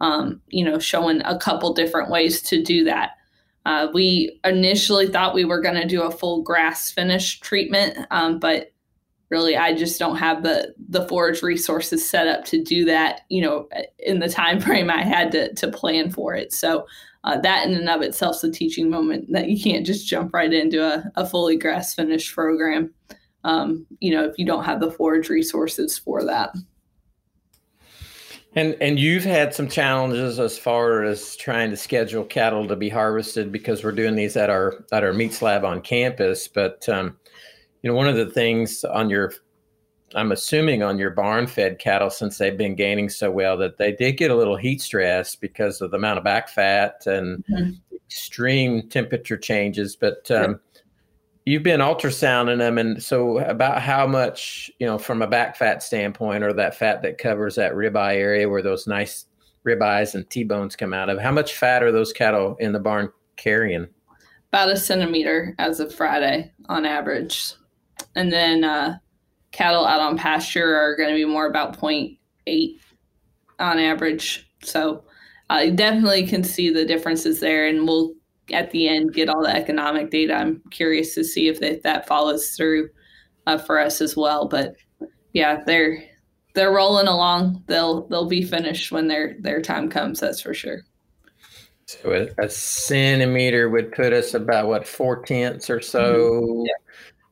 um, 0.00 0.40
you 0.48 0.64
know, 0.64 0.78
showing 0.78 1.20
a 1.24 1.38
couple 1.38 1.72
different 1.74 2.10
ways 2.10 2.40
to 2.42 2.62
do 2.62 2.84
that. 2.84 3.10
Uh, 3.66 3.88
we 3.92 4.40
initially 4.44 5.06
thought 5.06 5.34
we 5.34 5.44
were 5.44 5.60
going 5.60 5.74
to 5.74 5.86
do 5.86 6.02
a 6.02 6.10
full 6.10 6.42
grass 6.42 6.90
finish 6.90 7.38
treatment, 7.40 7.98
um, 8.10 8.38
but 8.38 8.72
really 9.30 9.56
i 9.56 9.74
just 9.74 9.98
don't 9.98 10.16
have 10.16 10.42
the 10.42 10.74
the 10.88 11.06
forage 11.08 11.42
resources 11.42 12.08
set 12.08 12.26
up 12.26 12.44
to 12.44 12.62
do 12.62 12.84
that 12.84 13.22
you 13.28 13.42
know 13.42 13.68
in 13.98 14.20
the 14.20 14.28
time 14.28 14.60
frame 14.68 14.90
i 14.90 15.02
had 15.02 15.30
to 15.32 15.52
to 15.54 15.68
plan 15.68 16.10
for 16.10 16.34
it. 16.34 16.52
So 16.52 16.86
uh, 17.24 17.38
that 17.40 17.66
in 17.66 17.74
and 17.74 17.88
of 17.88 18.00
itself 18.00 18.36
is 18.36 18.44
a 18.44 18.50
teaching 18.50 18.88
moment 18.88 19.26
that 19.32 19.48
you 19.48 19.60
can't 19.60 19.84
just 19.84 20.06
jump 20.06 20.32
right 20.32 20.52
into 20.52 20.82
a, 20.82 21.04
a 21.16 21.26
fully 21.26 21.56
grass 21.56 21.94
finished 21.94 22.34
program 22.34 22.94
um, 23.44 23.86
you 24.00 24.10
know 24.10 24.24
if 24.24 24.38
you 24.38 24.46
don't 24.46 24.64
have 24.64 24.80
the 24.80 24.90
forage 24.90 25.28
resources 25.28 25.98
for 25.98 26.24
that. 26.24 26.54
And 28.54 28.76
and 28.80 28.98
you've 28.98 29.24
had 29.24 29.54
some 29.54 29.68
challenges 29.68 30.38
as 30.40 30.58
far 30.58 31.04
as 31.04 31.36
trying 31.36 31.70
to 31.70 31.76
schedule 31.76 32.24
cattle 32.24 32.66
to 32.68 32.76
be 32.76 32.88
harvested 32.88 33.52
because 33.52 33.84
we're 33.84 33.92
doing 33.92 34.16
these 34.16 34.36
at 34.36 34.50
our 34.50 34.84
at 34.90 35.04
our 35.04 35.12
meat 35.12 35.34
slab 35.34 35.64
on 35.64 35.80
campus 35.80 36.48
but 36.48 36.88
um, 36.88 37.16
you 37.82 37.90
know, 37.90 37.96
one 37.96 38.08
of 38.08 38.16
the 38.16 38.26
things 38.26 38.84
on 38.84 39.10
your, 39.10 39.32
I'm 40.14 40.32
assuming 40.32 40.82
on 40.82 40.98
your 40.98 41.10
barn 41.10 41.46
fed 41.46 41.78
cattle, 41.78 42.10
since 42.10 42.38
they've 42.38 42.56
been 42.56 42.74
gaining 42.74 43.08
so 43.08 43.30
well, 43.30 43.56
that 43.58 43.78
they 43.78 43.92
did 43.92 44.12
get 44.12 44.30
a 44.30 44.36
little 44.36 44.56
heat 44.56 44.80
stress 44.80 45.36
because 45.36 45.80
of 45.80 45.90
the 45.90 45.96
amount 45.96 46.18
of 46.18 46.24
back 46.24 46.48
fat 46.48 47.06
and 47.06 47.44
mm-hmm. 47.46 47.70
extreme 47.94 48.88
temperature 48.88 49.36
changes. 49.36 49.96
But 49.96 50.30
um, 50.30 50.60
you've 51.44 51.62
been 51.62 51.80
ultrasounding 51.80 52.58
them, 52.58 52.78
and 52.78 53.02
so 53.02 53.38
about 53.38 53.82
how 53.82 54.06
much, 54.06 54.70
you 54.78 54.86
know, 54.86 54.98
from 54.98 55.22
a 55.22 55.26
back 55.26 55.56
fat 55.56 55.82
standpoint, 55.82 56.42
or 56.42 56.52
that 56.52 56.74
fat 56.74 57.02
that 57.02 57.18
covers 57.18 57.54
that 57.56 57.72
ribeye 57.72 58.16
area 58.16 58.48
where 58.48 58.62
those 58.62 58.86
nice 58.86 59.26
ribeyes 59.66 60.14
and 60.14 60.28
T-bones 60.30 60.76
come 60.76 60.94
out 60.94 61.10
of, 61.10 61.18
how 61.18 61.32
much 61.32 61.54
fat 61.54 61.82
are 61.82 61.92
those 61.92 62.12
cattle 62.12 62.56
in 62.60 62.72
the 62.72 62.80
barn 62.80 63.10
carrying? 63.36 63.86
About 64.50 64.70
a 64.70 64.76
centimeter 64.78 65.54
as 65.58 65.80
of 65.80 65.94
Friday 65.94 66.50
on 66.70 66.86
average 66.86 67.52
and 68.14 68.32
then 68.32 68.64
uh, 68.64 68.98
cattle 69.52 69.86
out 69.86 70.00
on 70.00 70.16
pasture 70.16 70.76
are 70.76 70.96
going 70.96 71.10
to 71.10 71.14
be 71.14 71.24
more 71.24 71.46
about 71.46 71.78
0.8 71.78 72.78
on 73.58 73.78
average. 73.78 74.48
So 74.62 75.04
I 75.50 75.70
definitely 75.70 76.26
can 76.26 76.44
see 76.44 76.70
the 76.70 76.84
differences 76.84 77.40
there, 77.40 77.66
and 77.66 77.86
we'll 77.86 78.14
at 78.52 78.70
the 78.70 78.88
end 78.88 79.14
get 79.14 79.28
all 79.28 79.42
the 79.42 79.54
economic 79.54 80.10
data. 80.10 80.34
I'm 80.34 80.62
curious 80.70 81.14
to 81.14 81.24
see 81.24 81.48
if, 81.48 81.60
they, 81.60 81.76
that 81.84 82.06
follows 82.06 82.50
through 82.50 82.90
uh, 83.46 83.58
for 83.58 83.78
us 83.78 84.00
as 84.00 84.16
well. 84.16 84.46
But 84.46 84.74
yeah, 85.32 85.62
they're 85.66 86.02
they're 86.54 86.72
rolling 86.72 87.06
along. 87.06 87.62
They'll 87.66 88.06
they'll 88.08 88.28
be 88.28 88.42
finished 88.42 88.90
when 88.90 89.08
their 89.08 89.36
their 89.40 89.62
time 89.62 89.88
comes. 89.88 90.20
That's 90.20 90.40
for 90.40 90.54
sure. 90.54 90.82
So 91.86 92.28
a, 92.38 92.44
a 92.44 92.50
centimeter 92.50 93.70
would 93.70 93.92
put 93.92 94.12
us 94.12 94.34
about 94.34 94.66
what 94.66 94.86
four 94.86 95.22
tenths 95.22 95.70
or 95.70 95.80
so. 95.80 96.14
Mm-hmm. 96.14 96.66
Yeah 96.66 96.72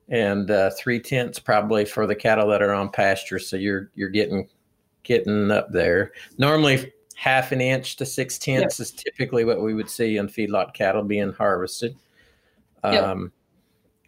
and 0.08 0.50
uh, 0.50 0.70
three 0.70 1.00
tenths 1.00 1.38
probably 1.38 1.84
for 1.84 2.06
the 2.06 2.14
cattle 2.14 2.48
that 2.48 2.62
are 2.62 2.72
on 2.72 2.90
pasture. 2.90 3.38
So 3.38 3.56
you're 3.56 3.90
you're 3.94 4.08
getting 4.08 4.48
getting 5.02 5.50
up 5.50 5.70
there. 5.72 6.12
Normally, 6.38 6.92
half 7.14 7.52
an 7.52 7.60
inch 7.60 7.96
to 7.96 8.06
six 8.06 8.38
tenths 8.38 8.78
yep. 8.78 8.84
is 8.84 8.92
typically 8.92 9.44
what 9.44 9.62
we 9.62 9.74
would 9.74 9.90
see 9.90 10.16
in 10.16 10.28
feedlot 10.28 10.74
cattle 10.74 11.02
being 11.02 11.32
harvested. 11.32 11.96
Yep. 12.84 13.04
Um, 13.04 13.32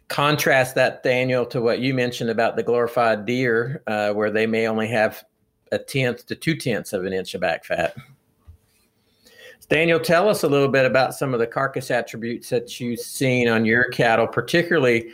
contrast 0.07 0.75
that, 0.75 1.03
Daniel, 1.03 1.45
to 1.47 1.61
what 1.61 1.79
you 1.79 1.93
mentioned 1.93 2.29
about 2.29 2.55
the 2.55 2.63
glorified 2.63 3.25
deer, 3.25 3.83
uh, 3.87 4.11
where 4.13 4.31
they 4.31 4.47
may 4.47 4.67
only 4.67 4.87
have 4.87 5.23
a 5.71 5.77
tenth 5.77 6.25
to 6.27 6.35
two 6.35 6.55
tenths 6.55 6.93
of 6.93 7.05
an 7.05 7.13
inch 7.13 7.35
of 7.35 7.41
back 7.41 7.65
fat. 7.65 7.95
Daniel, 9.69 9.99
tell 9.99 10.27
us 10.27 10.43
a 10.43 10.47
little 10.47 10.67
bit 10.67 10.85
about 10.85 11.13
some 11.13 11.31
of 11.31 11.39
the 11.39 11.45
carcass 11.45 11.91
attributes 11.91 12.49
that 12.49 12.79
you've 12.79 12.99
seen 12.99 13.47
on 13.47 13.65
your 13.65 13.87
cattle, 13.89 14.25
particularly 14.25 15.11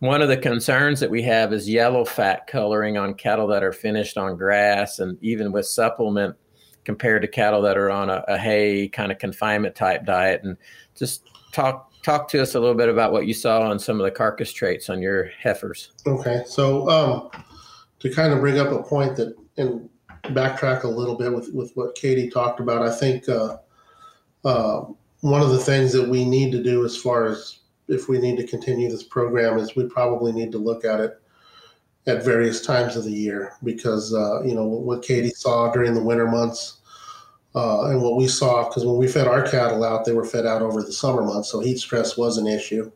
one 0.00 0.22
of 0.22 0.28
the 0.28 0.36
concerns 0.36 1.00
that 1.00 1.10
we 1.10 1.22
have 1.22 1.52
is 1.52 1.68
yellow 1.68 2.04
fat 2.04 2.46
coloring 2.46 2.96
on 2.96 3.14
cattle 3.14 3.46
that 3.48 3.64
are 3.64 3.72
finished 3.72 4.16
on 4.16 4.36
grass 4.36 5.00
and 5.00 5.18
even 5.22 5.50
with 5.50 5.66
supplement 5.66 6.36
compared 6.84 7.22
to 7.22 7.28
cattle 7.28 7.60
that 7.62 7.76
are 7.76 7.90
on 7.90 8.08
a, 8.08 8.24
a 8.28 8.38
hay 8.38 8.88
kind 8.88 9.10
of 9.10 9.18
confinement 9.18 9.74
type 9.74 10.04
diet. 10.04 10.42
And 10.44 10.56
just 10.94 11.28
talk 11.52 11.92
talk 12.02 12.28
to 12.28 12.40
us 12.40 12.54
a 12.54 12.60
little 12.60 12.76
bit 12.76 12.88
about 12.88 13.12
what 13.12 13.26
you 13.26 13.34
saw 13.34 13.68
on 13.68 13.78
some 13.78 14.00
of 14.00 14.04
the 14.04 14.10
carcass 14.10 14.52
traits 14.52 14.88
on 14.88 15.02
your 15.02 15.30
heifers. 15.42 15.92
Okay, 16.06 16.42
so 16.46 16.88
um, 16.88 17.30
to 17.98 18.10
kind 18.10 18.32
of 18.32 18.40
bring 18.40 18.58
up 18.58 18.70
a 18.70 18.82
point 18.82 19.16
that 19.16 19.34
and 19.56 19.88
backtrack 20.26 20.84
a 20.84 20.88
little 20.88 21.16
bit 21.16 21.32
with 21.32 21.52
with 21.52 21.72
what 21.74 21.94
Katie 21.96 22.30
talked 22.30 22.60
about, 22.60 22.82
I 22.82 22.94
think 22.94 23.28
uh, 23.28 23.56
uh, 24.44 24.84
one 25.20 25.42
of 25.42 25.50
the 25.50 25.58
things 25.58 25.92
that 25.92 26.08
we 26.08 26.24
need 26.24 26.52
to 26.52 26.62
do 26.62 26.84
as 26.84 26.96
far 26.96 27.26
as 27.26 27.58
if 27.88 28.08
we 28.08 28.18
need 28.18 28.36
to 28.36 28.46
continue 28.46 28.90
this 28.90 29.02
program 29.02 29.58
is 29.58 29.74
we 29.74 29.88
probably 29.88 30.32
need 30.32 30.52
to 30.52 30.58
look 30.58 30.84
at 30.84 31.00
it 31.00 31.20
at 32.06 32.24
various 32.24 32.60
times 32.60 32.96
of 32.96 33.04
the 33.04 33.12
year 33.12 33.52
because 33.64 34.14
uh, 34.14 34.42
you 34.42 34.54
know 34.54 34.64
what 34.66 35.02
Katie 35.02 35.30
saw 35.30 35.70
during 35.72 35.94
the 35.94 36.02
winter 36.02 36.26
months 36.26 36.78
uh, 37.54 37.90
and 37.90 38.02
what 38.02 38.16
we 38.16 38.28
saw 38.28 38.68
because 38.68 38.84
when 38.84 38.96
we 38.96 39.08
fed 39.08 39.26
our 39.26 39.42
cattle 39.42 39.84
out, 39.84 40.04
they 40.04 40.12
were 40.12 40.24
fed 40.24 40.46
out 40.46 40.62
over 40.62 40.82
the 40.82 40.92
summer 40.92 41.22
months, 41.22 41.50
so 41.50 41.60
heat 41.60 41.78
stress 41.78 42.16
was 42.16 42.38
an 42.38 42.46
issue, 42.46 42.90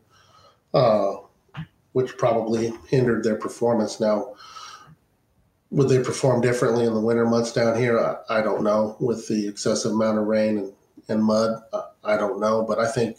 uh, 0.73 1.15
which 1.93 2.17
probably 2.17 2.71
hindered 2.87 3.23
their 3.23 3.35
performance. 3.35 3.99
Now, 3.99 4.35
would 5.71 5.89
they 5.89 6.03
perform 6.03 6.41
differently 6.41 6.85
in 6.85 6.93
the 6.93 6.99
winter 6.99 7.25
months 7.25 7.51
down 7.51 7.77
here? 7.77 7.99
I, 7.99 8.39
I 8.39 8.41
don't 8.41 8.63
know. 8.63 8.95
With 8.99 9.27
the 9.27 9.47
excessive 9.47 9.91
amount 9.91 10.19
of 10.19 10.27
rain 10.27 10.59
and, 10.59 10.73
and 11.09 11.23
mud, 11.23 11.59
I, 11.73 12.13
I 12.13 12.17
don't 12.17 12.39
know. 12.39 12.63
But 12.63 12.77
I 12.79 12.89
think, 12.89 13.17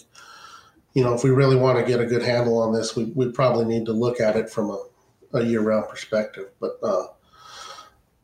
you 0.95 1.03
know, 1.03 1.13
if 1.13 1.25
we 1.25 1.31
really 1.31 1.57
want 1.57 1.79
to 1.79 1.85
get 1.85 2.01
a 2.01 2.07
good 2.07 2.23
handle 2.23 2.59
on 2.59 2.73
this, 2.73 2.97
we, 2.97 3.05
we 3.17 3.31
probably 3.31 3.65
need 3.65 3.85
to 3.87 3.93
look 3.93 4.21
at 4.21 4.37
it 4.37 4.49
from 4.49 4.71
a, 4.71 4.85
a 5.35 5.45
year 5.45 5.61
round 5.61 5.89
perspective. 5.89 6.51
But, 6.61 6.79
uh, 6.83 7.09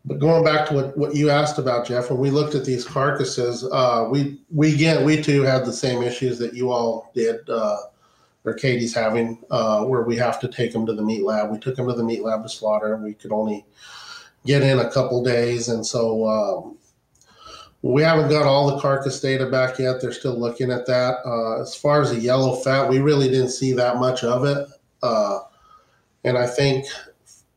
but 0.04 0.18
going 0.18 0.44
back 0.44 0.68
to 0.68 0.74
what, 0.74 0.96
what 0.96 1.14
you 1.14 1.30
asked 1.30 1.58
about, 1.58 1.86
Jeff, 1.86 2.10
when 2.10 2.20
we 2.20 2.30
looked 2.30 2.54
at 2.54 2.64
these 2.64 2.84
carcasses, 2.84 3.64
uh, 3.70 4.08
we 4.10 4.40
we 4.50 4.74
again 4.74 5.04
we 5.04 5.20
too 5.20 5.42
had 5.42 5.66
the 5.66 5.72
same 5.72 6.02
issues 6.02 6.38
that 6.38 6.54
you 6.54 6.70
all 6.70 7.10
did, 7.14 7.48
uh, 7.50 7.76
or 8.44 8.54
Katie's 8.54 8.94
having, 8.94 9.42
uh, 9.50 9.84
where 9.84 10.02
we 10.02 10.16
have 10.16 10.40
to 10.40 10.48
take 10.48 10.72
them 10.72 10.86
to 10.86 10.94
the 10.94 11.02
meat 11.02 11.22
lab. 11.22 11.50
We 11.50 11.58
took 11.58 11.76
them 11.76 11.86
to 11.86 11.92
the 11.92 12.02
meat 12.02 12.22
lab 12.22 12.42
to 12.44 12.48
slaughter. 12.48 12.96
We 12.96 13.12
could 13.12 13.30
only 13.30 13.66
get 14.46 14.62
in 14.62 14.78
a 14.78 14.90
couple 14.90 15.22
days, 15.22 15.68
and 15.68 15.84
so 15.84 16.26
um, 16.26 16.78
we 17.82 18.02
haven't 18.02 18.28
got 18.28 18.46
all 18.46 18.74
the 18.74 18.80
carcass 18.80 19.20
data 19.20 19.46
back 19.46 19.78
yet. 19.78 20.00
They're 20.00 20.12
still 20.12 20.38
looking 20.38 20.70
at 20.70 20.86
that. 20.86 21.16
Uh, 21.24 21.62
as 21.62 21.74
far 21.74 22.02
as 22.02 22.10
the 22.10 22.20
yellow 22.20 22.56
fat, 22.56 22.88
we 22.88 22.98
really 22.98 23.28
didn't 23.28 23.50
see 23.50 23.72
that 23.72 23.96
much 23.96 24.22
of 24.22 24.44
it, 24.44 24.68
uh, 25.02 25.40
and 26.24 26.36
I 26.36 26.46
think 26.46 26.86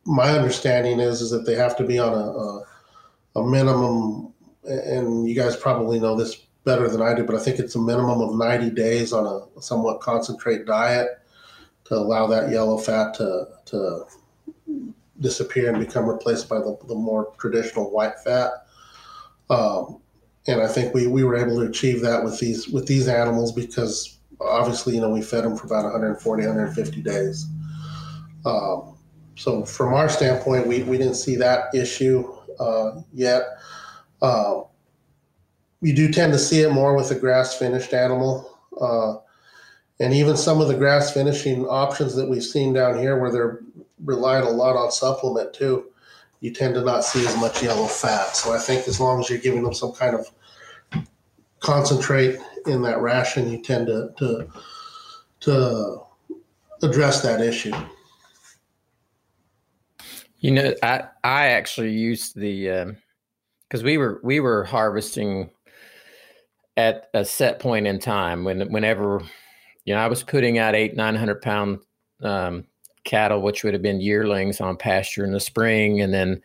my 0.05 0.29
understanding 0.37 0.99
is 0.99 1.21
is 1.21 1.31
that 1.31 1.45
they 1.45 1.55
have 1.55 1.77
to 1.77 1.83
be 1.83 1.99
on 1.99 2.13
a, 2.13 2.15
a, 2.15 2.65
a 3.41 3.49
minimum, 3.49 4.33
and 4.63 5.27
you 5.27 5.35
guys 5.35 5.55
probably 5.55 5.99
know 5.99 6.15
this 6.15 6.43
better 6.63 6.87
than 6.87 7.01
I 7.01 7.13
do, 7.13 7.25
but 7.25 7.35
I 7.35 7.39
think 7.39 7.59
it's 7.59 7.75
a 7.75 7.79
minimum 7.79 8.21
of 8.21 8.35
90 8.35 8.69
days 8.71 9.11
on 9.11 9.25
a 9.25 9.61
somewhat 9.61 9.99
concentrate 9.99 10.65
diet 10.65 11.19
to 11.85 11.95
allow 11.95 12.27
that 12.27 12.49
yellow 12.49 12.77
fat 12.77 13.13
to 13.15 13.47
to 13.65 14.05
disappear 15.19 15.69
and 15.69 15.85
become 15.85 16.05
replaced 16.05 16.49
by 16.49 16.57
the, 16.57 16.77
the 16.87 16.95
more 16.95 17.33
traditional 17.37 17.91
white 17.91 18.17
fat. 18.19 18.51
Um, 19.49 19.99
and 20.47 20.61
I 20.61 20.67
think 20.67 20.93
we, 20.93 21.07
we 21.07 21.23
were 21.23 21.35
able 21.35 21.59
to 21.59 21.65
achieve 21.67 22.01
that 22.01 22.23
with 22.23 22.39
these 22.39 22.67
with 22.69 22.85
these 22.85 23.07
animals 23.07 23.51
because 23.51 24.17
obviously 24.41 24.95
you 24.95 25.01
know 25.01 25.09
we 25.09 25.21
fed 25.21 25.43
them 25.43 25.55
for 25.55 25.65
about 25.65 25.83
140 25.83 26.45
150 26.45 27.01
days. 27.01 27.47
Um, 28.45 28.97
so 29.35 29.65
from 29.65 29.93
our 29.93 30.09
standpoint, 30.09 30.67
we, 30.67 30.83
we 30.83 30.97
didn't 30.97 31.15
see 31.15 31.35
that 31.37 31.73
issue 31.73 32.31
uh, 32.59 33.01
yet. 33.13 33.43
Uh, 34.21 34.61
you 35.81 35.93
do 35.93 36.11
tend 36.11 36.33
to 36.33 36.39
see 36.39 36.61
it 36.61 36.71
more 36.71 36.95
with 36.95 37.11
a 37.11 37.15
grass 37.15 37.57
finished 37.57 37.93
animal. 37.93 38.57
Uh, 38.79 39.15
and 39.99 40.13
even 40.13 40.37
some 40.37 40.61
of 40.61 40.67
the 40.67 40.75
grass 40.75 41.13
finishing 41.13 41.65
options 41.65 42.15
that 42.15 42.29
we've 42.29 42.43
seen 42.43 42.73
down 42.73 42.97
here 42.97 43.19
where 43.19 43.31
they're 43.31 43.59
relying 44.03 44.45
a 44.45 44.49
lot 44.49 44.75
on 44.75 44.91
supplement 44.91 45.53
too, 45.53 45.91
you 46.43 46.51
tend 46.51 46.75
to 46.75 46.81
not 46.81 47.05
see 47.05 47.25
as 47.25 47.37
much 47.37 47.63
yellow 47.63 47.87
fat. 47.87 48.35
So 48.35 48.51
I 48.51 48.57
think 48.57 48.85
as 48.89 48.99
long 48.99 49.21
as 49.21 49.29
you're 49.29 49.39
giving 49.39 49.63
them 49.63 49.73
some 49.73 49.93
kind 49.93 50.13
of 50.13 50.29
concentrate 51.61 52.37
in 52.65 52.81
that 52.81 52.99
ration, 52.99 53.49
you 53.49 53.61
tend 53.61 53.87
to, 53.87 54.13
to, 54.17 54.49
to 55.39 56.01
address 56.81 57.21
that 57.21 57.39
issue. 57.39 57.71
You 60.39 60.51
know, 60.51 60.73
I 60.83 61.05
I 61.23 61.47
actually 61.47 61.93
used 61.93 62.35
the 62.35 62.97
because 63.69 63.79
um, 63.79 63.85
we 63.85 63.97
were 63.97 64.19
we 64.21 64.41
were 64.41 64.65
harvesting 64.65 65.49
at 66.75 67.09
a 67.13 67.23
set 67.23 67.59
point 67.59 67.87
in 67.87 67.99
time 67.99 68.43
when 68.43 68.69
whenever 68.69 69.21
you 69.85 69.93
know 69.93 70.01
I 70.01 70.07
was 70.07 70.23
putting 70.23 70.57
out 70.57 70.75
eight 70.75 70.97
nine 70.97 71.15
hundred 71.15 71.41
pound 71.41 71.79
um, 72.21 72.65
cattle, 73.03 73.41
which 73.41 73.63
would 73.63 73.73
have 73.73 73.81
been 73.81 74.01
yearlings 74.01 74.61
on 74.61 74.77
pasture 74.77 75.25
in 75.25 75.31
the 75.31 75.39
spring, 75.39 76.01
and 76.01 76.13
then 76.13 76.41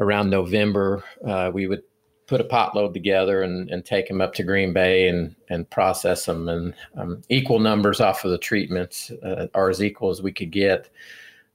around 0.00 0.30
November 0.30 1.02
uh, 1.26 1.50
we 1.52 1.66
would 1.66 1.82
put 2.26 2.40
a 2.40 2.44
pot 2.44 2.74
load 2.74 2.92
together 2.92 3.42
and, 3.42 3.70
and 3.70 3.84
take 3.84 4.08
them 4.08 4.20
up 4.20 4.34
to 4.34 4.42
Green 4.42 4.72
Bay 4.72 5.08
and 5.08 5.34
and 5.48 5.68
process 5.70 6.26
them 6.26 6.48
and 6.48 6.74
um, 6.96 7.22
equal 7.28 7.60
numbers 7.60 8.00
off 8.00 8.24
of 8.24 8.30
the 8.30 8.38
treatments 8.38 9.10
uh, 9.24 9.46
are 9.54 9.70
as 9.70 9.82
equal 9.82 10.10
as 10.10 10.22
we 10.22 10.32
could 10.32 10.50
get, 10.50 10.90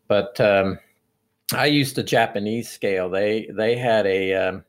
but 0.08 0.40
um, 0.40 0.80
I 1.54 1.66
used 1.66 1.98
a 1.98 2.04
Japanese 2.04 2.70
scale. 2.70 3.10
They 3.10 3.48
they 3.52 3.76
had 3.76 4.06
a 4.06 4.34
um, 4.34 4.64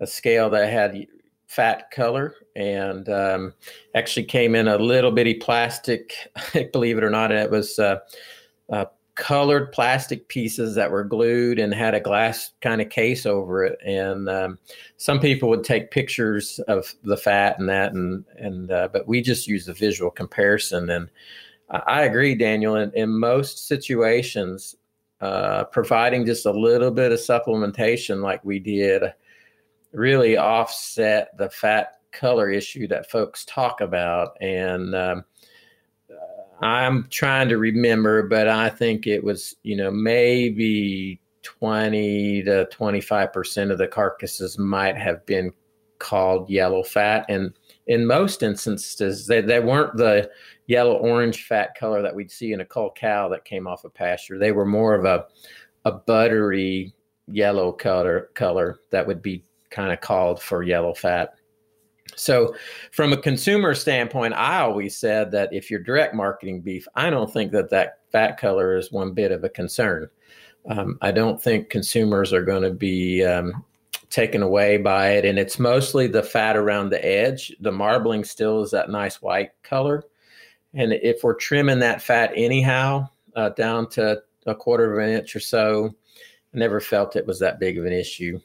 a 0.00 0.06
scale 0.06 0.50
that 0.50 0.70
had 0.70 1.06
fat 1.46 1.90
color 1.90 2.36
and 2.54 3.08
um, 3.08 3.52
actually 3.94 4.24
came 4.24 4.54
in 4.54 4.68
a 4.68 4.78
little 4.78 5.10
bitty 5.10 5.34
plastic. 5.34 6.14
believe 6.72 6.96
it 6.96 7.04
or 7.04 7.10
not, 7.10 7.32
it 7.32 7.50
was 7.50 7.78
uh, 7.78 7.98
uh, 8.70 8.84
colored 9.14 9.72
plastic 9.72 10.28
pieces 10.28 10.74
that 10.74 10.90
were 10.90 11.04
glued 11.04 11.58
and 11.58 11.74
had 11.74 11.94
a 11.94 12.00
glass 12.00 12.52
kind 12.60 12.80
of 12.80 12.88
case 12.88 13.26
over 13.26 13.64
it. 13.64 13.78
And 13.84 14.28
um, 14.28 14.58
some 14.96 15.20
people 15.20 15.48
would 15.48 15.64
take 15.64 15.90
pictures 15.90 16.58
of 16.68 16.94
the 17.04 17.16
fat 17.16 17.58
and 17.58 17.68
that, 17.68 17.92
and 17.92 18.24
and 18.36 18.70
uh, 18.70 18.88
but 18.92 19.06
we 19.06 19.20
just 19.20 19.46
use 19.46 19.66
the 19.66 19.72
visual 19.72 20.10
comparison. 20.10 20.90
And 20.90 21.10
I 21.70 22.02
agree, 22.02 22.34
Daniel. 22.34 22.76
In, 22.76 22.92
in 22.94 23.10
most 23.10 23.68
situations, 23.68 24.76
uh, 25.20 25.64
providing 25.64 26.24
just 26.24 26.46
a 26.46 26.50
little 26.50 26.90
bit 26.90 27.12
of 27.12 27.18
supplementation 27.18 28.22
like 28.22 28.44
we 28.44 28.58
did 28.58 29.02
really 29.92 30.36
offset 30.36 31.36
the 31.36 31.50
fat 31.50 32.00
color 32.12 32.50
issue 32.50 32.86
that 32.88 33.10
folks 33.10 33.44
talk 33.44 33.80
about. 33.80 34.36
And 34.40 34.94
um, 34.94 35.24
I'm 36.60 37.06
trying 37.10 37.48
to 37.48 37.58
remember, 37.58 38.22
but 38.22 38.48
I 38.48 38.68
think 38.68 39.06
it 39.06 39.22
was, 39.24 39.56
you 39.62 39.76
know, 39.76 39.90
maybe 39.90 41.20
20 41.42 42.42
to 42.44 42.68
25% 42.70 43.70
of 43.70 43.78
the 43.78 43.88
carcasses 43.88 44.58
might 44.58 44.96
have 44.96 45.24
been 45.24 45.52
called 45.98 46.50
yellow 46.50 46.82
fat. 46.82 47.26
And 47.28 47.52
in 47.86 48.06
most 48.06 48.42
instances, 48.42 49.26
they, 49.26 49.40
they 49.40 49.60
weren't 49.60 49.96
the 49.96 50.30
yellow 50.66 50.94
orange 50.94 51.44
fat 51.46 51.74
color 51.78 52.02
that 52.02 52.14
we'd 52.14 52.30
see 52.30 52.52
in 52.52 52.60
a 52.60 52.64
cull 52.64 52.92
cow 52.94 53.28
that 53.28 53.44
came 53.44 53.66
off 53.66 53.84
a 53.84 53.88
of 53.88 53.94
pasture. 53.94 54.38
They 54.38 54.52
were 54.52 54.66
more 54.66 54.94
of 54.94 55.04
a 55.04 55.26
a 55.84 55.92
buttery 55.92 56.92
yellow 57.26 57.72
color 57.72 58.30
color 58.34 58.80
that 58.90 59.06
would 59.06 59.22
be 59.22 59.44
kind 59.70 59.92
of 59.92 60.00
called 60.00 60.40
for 60.42 60.62
yellow 60.62 60.94
fat. 60.94 61.34
So, 62.16 62.54
from 62.92 63.12
a 63.12 63.16
consumer 63.16 63.74
standpoint, 63.74 64.34
I 64.34 64.60
always 64.60 64.96
said 64.96 65.30
that 65.32 65.52
if 65.52 65.70
you're 65.70 65.82
direct 65.82 66.14
marketing 66.14 66.60
beef, 66.60 66.86
I 66.94 67.10
don't 67.10 67.32
think 67.32 67.52
that 67.52 67.70
that 67.70 67.98
fat 68.10 68.38
color 68.38 68.76
is 68.76 68.92
one 68.92 69.12
bit 69.12 69.32
of 69.32 69.44
a 69.44 69.48
concern. 69.48 70.08
Um, 70.68 70.98
I 71.00 71.12
don't 71.12 71.42
think 71.42 71.70
consumers 71.70 72.32
are 72.32 72.44
going 72.44 72.62
to 72.62 72.70
be 72.70 73.24
um, 73.24 73.64
taken 74.10 74.42
away 74.42 74.76
by 74.76 75.12
it, 75.12 75.24
and 75.24 75.38
it's 75.38 75.58
mostly 75.58 76.06
the 76.06 76.22
fat 76.22 76.56
around 76.56 76.90
the 76.90 77.04
edge. 77.04 77.54
The 77.60 77.72
marbling 77.72 78.24
still 78.24 78.62
is 78.62 78.70
that 78.72 78.90
nice 78.90 79.22
white 79.22 79.50
color, 79.62 80.04
and 80.74 80.92
if 80.92 81.24
we're 81.24 81.34
trimming 81.34 81.78
that 81.80 82.02
fat 82.02 82.32
anyhow 82.36 83.08
uh, 83.36 83.50
down 83.50 83.88
to 83.90 84.22
a 84.46 84.54
quarter 84.54 84.92
of 84.92 85.06
an 85.06 85.14
inch 85.14 85.34
or 85.34 85.40
so, 85.40 85.94
I 86.54 86.58
never 86.58 86.80
felt 86.80 87.16
it 87.16 87.26
was 87.26 87.38
that 87.38 87.60
big 87.60 87.78
of 87.78 87.86
an 87.86 87.92
issue. 87.92 88.40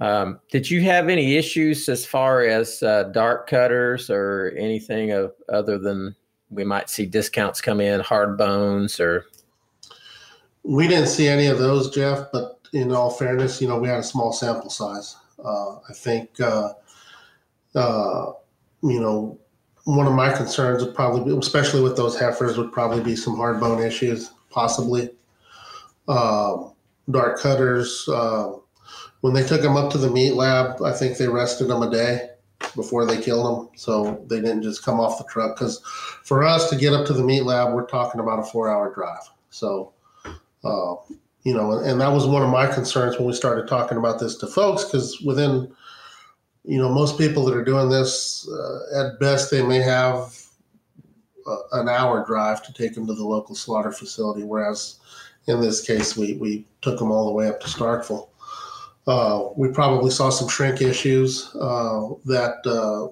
Um, 0.00 0.40
did 0.50 0.70
you 0.70 0.82
have 0.82 1.08
any 1.08 1.36
issues 1.36 1.88
as 1.88 2.04
far 2.04 2.42
as 2.42 2.82
uh, 2.82 3.04
dark 3.04 3.48
cutters 3.48 4.10
or 4.10 4.54
anything 4.58 5.10
of 5.12 5.32
other 5.48 5.78
than 5.78 6.14
we 6.50 6.64
might 6.64 6.90
see 6.90 7.06
discounts 7.06 7.60
come 7.60 7.80
in, 7.80 8.00
hard 8.00 8.36
bones 8.36 9.00
or? 9.00 9.26
We 10.62 10.86
didn't 10.88 11.08
see 11.08 11.28
any 11.28 11.46
of 11.46 11.58
those, 11.58 11.90
Jeff. 11.90 12.26
But 12.32 12.60
in 12.72 12.92
all 12.92 13.10
fairness, 13.10 13.60
you 13.62 13.68
know, 13.68 13.78
we 13.78 13.88
had 13.88 14.00
a 14.00 14.02
small 14.02 14.32
sample 14.32 14.70
size. 14.70 15.16
Uh, 15.42 15.76
I 15.76 15.92
think, 15.94 16.40
uh, 16.40 16.72
uh 17.74 18.32
you 18.82 19.00
know, 19.00 19.38
one 19.84 20.06
of 20.06 20.12
my 20.12 20.32
concerns 20.32 20.84
would 20.84 20.94
probably 20.94 21.32
be, 21.32 21.38
especially 21.38 21.80
with 21.80 21.96
those 21.96 22.18
heifers, 22.18 22.58
would 22.58 22.72
probably 22.72 23.02
be 23.02 23.16
some 23.16 23.36
hard 23.36 23.60
bone 23.60 23.80
issues, 23.80 24.32
possibly. 24.50 25.10
Uh, 26.08 26.68
dark 27.10 27.40
cutters, 27.40 28.08
uh, 28.08 28.52
when 29.20 29.34
they 29.34 29.42
took 29.42 29.62
them 29.62 29.76
up 29.76 29.90
to 29.92 29.98
the 29.98 30.10
meat 30.10 30.34
lab, 30.34 30.82
I 30.82 30.92
think 30.92 31.16
they 31.16 31.28
rested 31.28 31.68
them 31.68 31.82
a 31.82 31.90
day 31.90 32.30
before 32.74 33.04
they 33.04 33.20
killed 33.20 33.46
them. 33.46 33.70
So 33.76 34.24
they 34.28 34.40
didn't 34.40 34.62
just 34.62 34.84
come 34.84 35.00
off 35.00 35.18
the 35.18 35.24
truck. 35.24 35.56
Because 35.56 35.80
for 36.24 36.44
us 36.44 36.70
to 36.70 36.76
get 36.76 36.92
up 36.92 37.06
to 37.06 37.12
the 37.12 37.24
meat 37.24 37.42
lab, 37.42 37.74
we're 37.74 37.86
talking 37.86 38.20
about 38.20 38.38
a 38.38 38.44
four 38.44 38.68
hour 38.68 38.92
drive. 38.94 39.22
So, 39.50 39.92
uh, 40.64 40.94
you 41.44 41.54
know, 41.54 41.78
and 41.78 42.00
that 42.00 42.12
was 42.12 42.26
one 42.26 42.42
of 42.42 42.50
my 42.50 42.66
concerns 42.66 43.16
when 43.16 43.26
we 43.26 43.32
started 43.32 43.68
talking 43.68 43.98
about 43.98 44.18
this 44.18 44.36
to 44.36 44.46
folks, 44.46 44.84
because 44.84 45.20
within 45.20 45.72
you 46.66 46.78
know, 46.78 46.88
most 46.88 47.16
people 47.16 47.44
that 47.44 47.56
are 47.56 47.64
doing 47.64 47.88
this, 47.88 48.48
uh, 48.48 49.04
at 49.04 49.20
best, 49.20 49.50
they 49.50 49.62
may 49.62 49.78
have 49.78 50.36
uh, 51.46 51.56
an 51.72 51.88
hour 51.88 52.24
drive 52.26 52.62
to 52.64 52.72
take 52.72 52.94
them 52.94 53.06
to 53.06 53.14
the 53.14 53.24
local 53.24 53.54
slaughter 53.54 53.92
facility, 53.92 54.42
whereas 54.42 54.98
in 55.46 55.60
this 55.60 55.80
case, 55.80 56.16
we, 56.16 56.34
we 56.34 56.66
took 56.82 56.98
them 56.98 57.12
all 57.12 57.26
the 57.26 57.32
way 57.32 57.48
up 57.48 57.60
to 57.60 57.68
Starkville. 57.68 58.28
Uh, 59.06 59.50
we 59.56 59.68
probably 59.68 60.10
saw 60.10 60.30
some 60.30 60.48
shrink 60.48 60.82
issues 60.82 61.54
uh, 61.60 62.08
that 62.24 62.66
uh, 62.66 63.06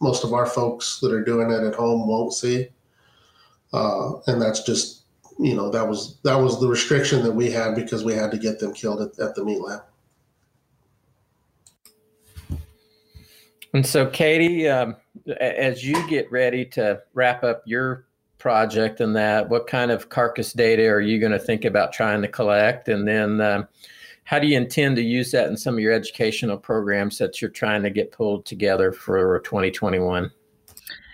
most 0.00 0.22
of 0.22 0.34
our 0.34 0.44
folks 0.44 1.00
that 1.00 1.10
are 1.10 1.24
doing 1.24 1.50
it 1.50 1.62
at 1.62 1.74
home 1.74 2.06
won't 2.06 2.34
see. 2.34 2.68
Uh, 3.72 4.18
and 4.26 4.40
that's 4.40 4.62
just 4.62 5.02
you 5.38 5.54
know 5.54 5.70
that 5.70 5.86
was 5.86 6.18
that 6.24 6.36
was 6.36 6.60
the 6.60 6.66
restriction 6.66 7.22
that 7.22 7.32
we 7.32 7.50
had 7.50 7.74
because 7.74 8.04
we 8.04 8.12
had 8.12 8.30
to 8.30 8.38
get 8.38 8.58
them 8.58 8.72
killed 8.72 9.00
at, 9.00 9.18
at 9.18 9.34
the 9.34 9.44
meat 9.44 9.60
lab. 9.60 9.82
And 13.74 13.86
so, 13.86 14.06
Katie, 14.06 14.68
um, 14.68 14.96
as 15.40 15.84
you 15.84 16.08
get 16.08 16.30
ready 16.32 16.64
to 16.66 17.02
wrap 17.12 17.44
up 17.44 17.62
your 17.66 18.06
project 18.38 19.00
and 19.00 19.14
that, 19.14 19.48
what 19.48 19.66
kind 19.66 19.90
of 19.90 20.08
carcass 20.08 20.52
data 20.52 20.86
are 20.88 21.00
you 21.00 21.20
going 21.20 21.32
to 21.32 21.38
think 21.38 21.64
about 21.64 21.92
trying 21.92 22.22
to 22.22 22.28
collect? 22.28 22.88
And 22.88 23.06
then, 23.06 23.40
um, 23.40 23.68
how 24.28 24.38
do 24.38 24.46
you 24.46 24.58
intend 24.58 24.94
to 24.94 25.02
use 25.02 25.30
that 25.30 25.48
in 25.48 25.56
some 25.56 25.72
of 25.72 25.80
your 25.80 25.94
educational 25.94 26.58
programs 26.58 27.16
that 27.16 27.40
you're 27.40 27.50
trying 27.50 27.82
to 27.82 27.88
get 27.88 28.12
pulled 28.12 28.44
together 28.44 28.92
for 28.92 29.40
2021? 29.40 30.30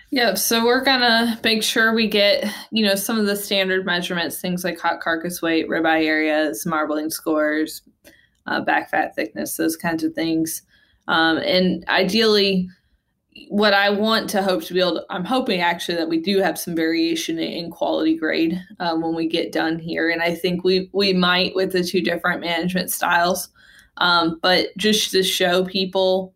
Yeah, 0.09 0.33
so 0.33 0.65
we're 0.65 0.83
gonna 0.83 1.39
make 1.41 1.63
sure 1.63 1.93
we 1.93 2.09
get, 2.09 2.43
you 2.71 2.85
know, 2.85 2.95
some 2.95 3.17
of 3.17 3.25
the 3.25 3.37
standard 3.37 3.85
measurements, 3.85 4.41
things 4.41 4.65
like 4.65 4.77
hot 4.77 4.99
carcass 4.99 5.41
weight, 5.41 5.69
ribeye 5.69 6.03
areas, 6.03 6.65
marbling 6.65 7.09
scores, 7.09 7.83
uh, 8.47 8.59
back 8.59 8.89
fat 8.89 9.15
thickness, 9.15 9.55
those 9.55 9.77
kinds 9.77 10.03
of 10.03 10.13
things. 10.13 10.63
Um, 11.07 11.37
and 11.37 11.85
ideally, 11.87 12.67
what 13.49 13.73
I 13.73 13.89
want 13.89 14.29
to 14.31 14.41
hope 14.41 14.63
to 14.63 14.73
be 14.73 14.79
able 14.79 14.95
to, 14.95 15.05
I'm 15.09 15.25
hoping 15.25 15.61
actually 15.61 15.97
that 15.97 16.09
we 16.09 16.19
do 16.19 16.39
have 16.39 16.57
some 16.57 16.75
variation 16.75 17.37
in 17.37 17.69
quality 17.69 18.17
grade 18.17 18.61
uh, 18.79 18.95
when 18.95 19.13
we 19.13 19.27
get 19.27 19.51
done 19.51 19.77
here. 19.77 20.09
And 20.09 20.21
I 20.21 20.33
think 20.33 20.63
we, 20.63 20.89
we 20.93 21.13
might 21.13 21.53
with 21.55 21.73
the 21.73 21.83
two 21.83 22.01
different 22.01 22.41
management 22.41 22.91
styles. 22.91 23.49
Um, 23.97 24.39
but 24.41 24.69
just 24.77 25.11
to 25.11 25.23
show 25.23 25.65
people 25.65 26.33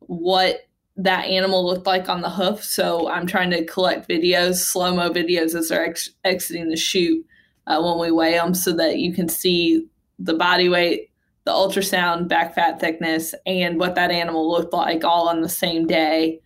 what 0.00 0.68
that 0.96 1.24
animal 1.24 1.66
looked 1.66 1.86
like 1.86 2.08
on 2.08 2.20
the 2.20 2.30
hoof. 2.30 2.62
So 2.62 3.10
I'm 3.10 3.26
trying 3.26 3.50
to 3.50 3.64
collect 3.64 4.08
videos, 4.08 4.56
slow 4.56 4.94
mo 4.94 5.10
videos 5.10 5.54
as 5.54 5.68
they're 5.68 5.86
ex- 5.86 6.10
exiting 6.24 6.68
the 6.68 6.76
chute 6.76 7.26
uh, 7.66 7.80
when 7.82 7.98
we 7.98 8.10
weigh 8.10 8.34
them 8.34 8.54
so 8.54 8.72
that 8.76 8.98
you 8.98 9.12
can 9.12 9.28
see 9.28 9.86
the 10.18 10.34
body 10.34 10.68
weight, 10.68 11.10
the 11.44 11.52
ultrasound, 11.52 12.28
back 12.28 12.54
fat 12.54 12.80
thickness, 12.80 13.34
and 13.46 13.78
what 13.78 13.94
that 13.94 14.10
animal 14.10 14.50
looked 14.50 14.72
like 14.72 15.04
all 15.04 15.28
on 15.28 15.42
the 15.42 15.48
same 15.48 15.86
day. 15.86 16.40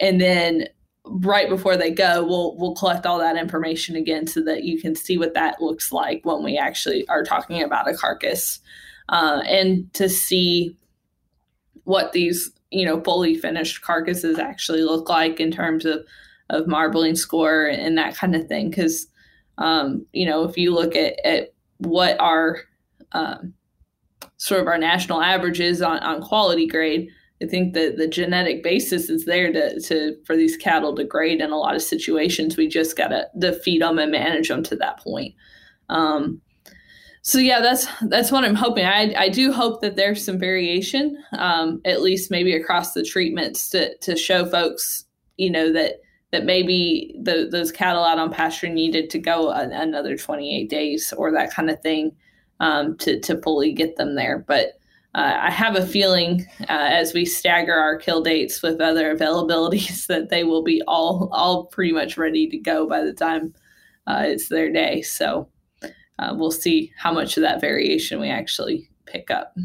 And 0.00 0.20
then 0.20 0.68
right 1.04 1.48
before 1.48 1.76
they 1.76 1.90
go, 1.90 2.24
we'll 2.24 2.56
we'll 2.56 2.74
collect 2.74 3.04
all 3.04 3.18
that 3.18 3.36
information 3.36 3.96
again 3.96 4.26
so 4.26 4.42
that 4.44 4.64
you 4.64 4.80
can 4.80 4.94
see 4.94 5.18
what 5.18 5.34
that 5.34 5.60
looks 5.60 5.92
like 5.92 6.24
when 6.24 6.42
we 6.42 6.56
actually 6.56 7.06
are 7.08 7.22
talking 7.22 7.62
about 7.62 7.88
a 7.88 7.94
carcass, 7.94 8.60
uh, 9.10 9.42
and 9.46 9.92
to 9.94 10.08
see 10.08 10.76
what 11.84 12.12
these 12.12 12.50
you 12.70 12.86
know 12.86 13.00
fully 13.02 13.36
finished 13.36 13.82
carcasses 13.82 14.38
actually 14.38 14.82
look 14.82 15.08
like 15.08 15.38
in 15.38 15.50
terms 15.50 15.84
of 15.84 16.04
of 16.48 16.66
marbling 16.66 17.14
score 17.14 17.66
and 17.66 17.98
that 17.98 18.16
kind 18.16 18.34
of 18.34 18.46
thing. 18.46 18.70
Because 18.70 19.06
um, 19.58 20.06
you 20.12 20.24
know 20.24 20.44
if 20.44 20.56
you 20.56 20.72
look 20.72 20.96
at 20.96 21.18
at 21.26 21.52
what 21.78 22.18
our 22.20 22.60
um, 23.12 23.54
sort 24.40 24.62
of 24.62 24.66
our 24.66 24.78
national 24.78 25.22
averages 25.22 25.82
on, 25.82 25.98
on 25.98 26.22
quality 26.22 26.66
grade. 26.66 27.10
I 27.42 27.46
think 27.46 27.74
that 27.74 27.98
the 27.98 28.08
genetic 28.08 28.62
basis 28.62 29.10
is 29.10 29.26
there 29.26 29.52
to, 29.52 29.78
to 29.80 30.16
for 30.24 30.34
these 30.34 30.56
cattle 30.56 30.94
to 30.96 31.04
grade 31.04 31.42
in 31.42 31.52
a 31.52 31.58
lot 31.58 31.74
of 31.74 31.82
situations. 31.82 32.56
We 32.56 32.66
just 32.66 32.96
got 32.96 33.08
to, 33.08 33.52
feed 33.52 33.82
them 33.82 33.98
and 33.98 34.10
manage 34.10 34.48
them 34.48 34.62
to 34.64 34.76
that 34.76 34.98
point. 34.98 35.34
Um, 35.90 36.40
so 37.22 37.38
yeah, 37.38 37.60
that's 37.60 37.86
that's 38.08 38.32
what 38.32 38.44
I'm 38.44 38.54
hoping. 38.54 38.86
I, 38.86 39.14
I 39.14 39.28
do 39.28 39.52
hope 39.52 39.82
that 39.82 39.96
there's 39.96 40.24
some 40.24 40.38
variation, 40.38 41.22
um, 41.32 41.82
at 41.84 42.00
least 42.00 42.30
maybe 42.30 42.54
across 42.54 42.94
the 42.94 43.04
treatments 43.04 43.68
to 43.70 43.94
to 43.98 44.16
show 44.16 44.46
folks, 44.46 45.04
you 45.36 45.50
know, 45.50 45.70
that 45.74 46.00
that 46.32 46.46
maybe 46.46 47.14
the, 47.22 47.48
those 47.50 47.72
cattle 47.72 48.04
out 48.04 48.18
on 48.18 48.32
pasture 48.32 48.70
needed 48.70 49.10
to 49.10 49.18
go 49.18 49.50
another 49.50 50.16
28 50.16 50.70
days 50.70 51.12
or 51.16 51.32
that 51.32 51.52
kind 51.52 51.68
of 51.68 51.80
thing 51.82 52.12
um, 52.60 52.96
to 52.98 53.20
to 53.20 53.40
fully 53.42 53.72
get 53.72 53.96
them 53.96 54.14
there. 54.14 54.44
But 54.46 54.78
uh, 55.14 55.38
I 55.40 55.50
have 55.50 55.74
a 55.74 55.86
feeling 55.86 56.46
uh, 56.62 56.66
as 56.68 57.12
we 57.12 57.24
stagger 57.24 57.74
our 57.74 57.96
kill 57.96 58.22
dates 58.22 58.62
with 58.62 58.80
other 58.80 59.14
availabilities 59.16 60.06
that 60.06 60.30
they 60.30 60.44
will 60.44 60.62
be 60.62 60.82
all 60.86 61.28
all 61.32 61.66
pretty 61.66 61.92
much 61.92 62.16
ready 62.16 62.48
to 62.48 62.58
go 62.58 62.88
by 62.88 63.02
the 63.02 63.12
time 63.12 63.54
uh, 64.06 64.22
it's 64.24 64.48
their 64.48 64.72
day. 64.72 65.02
So 65.02 65.48
uh, 66.18 66.34
we'll 66.36 66.50
see 66.50 66.92
how 66.96 67.12
much 67.12 67.36
of 67.36 67.42
that 67.42 67.60
variation 67.60 68.20
we 68.20 68.28
actually 68.28 68.90
pick 69.06 69.30
up. 69.30 69.56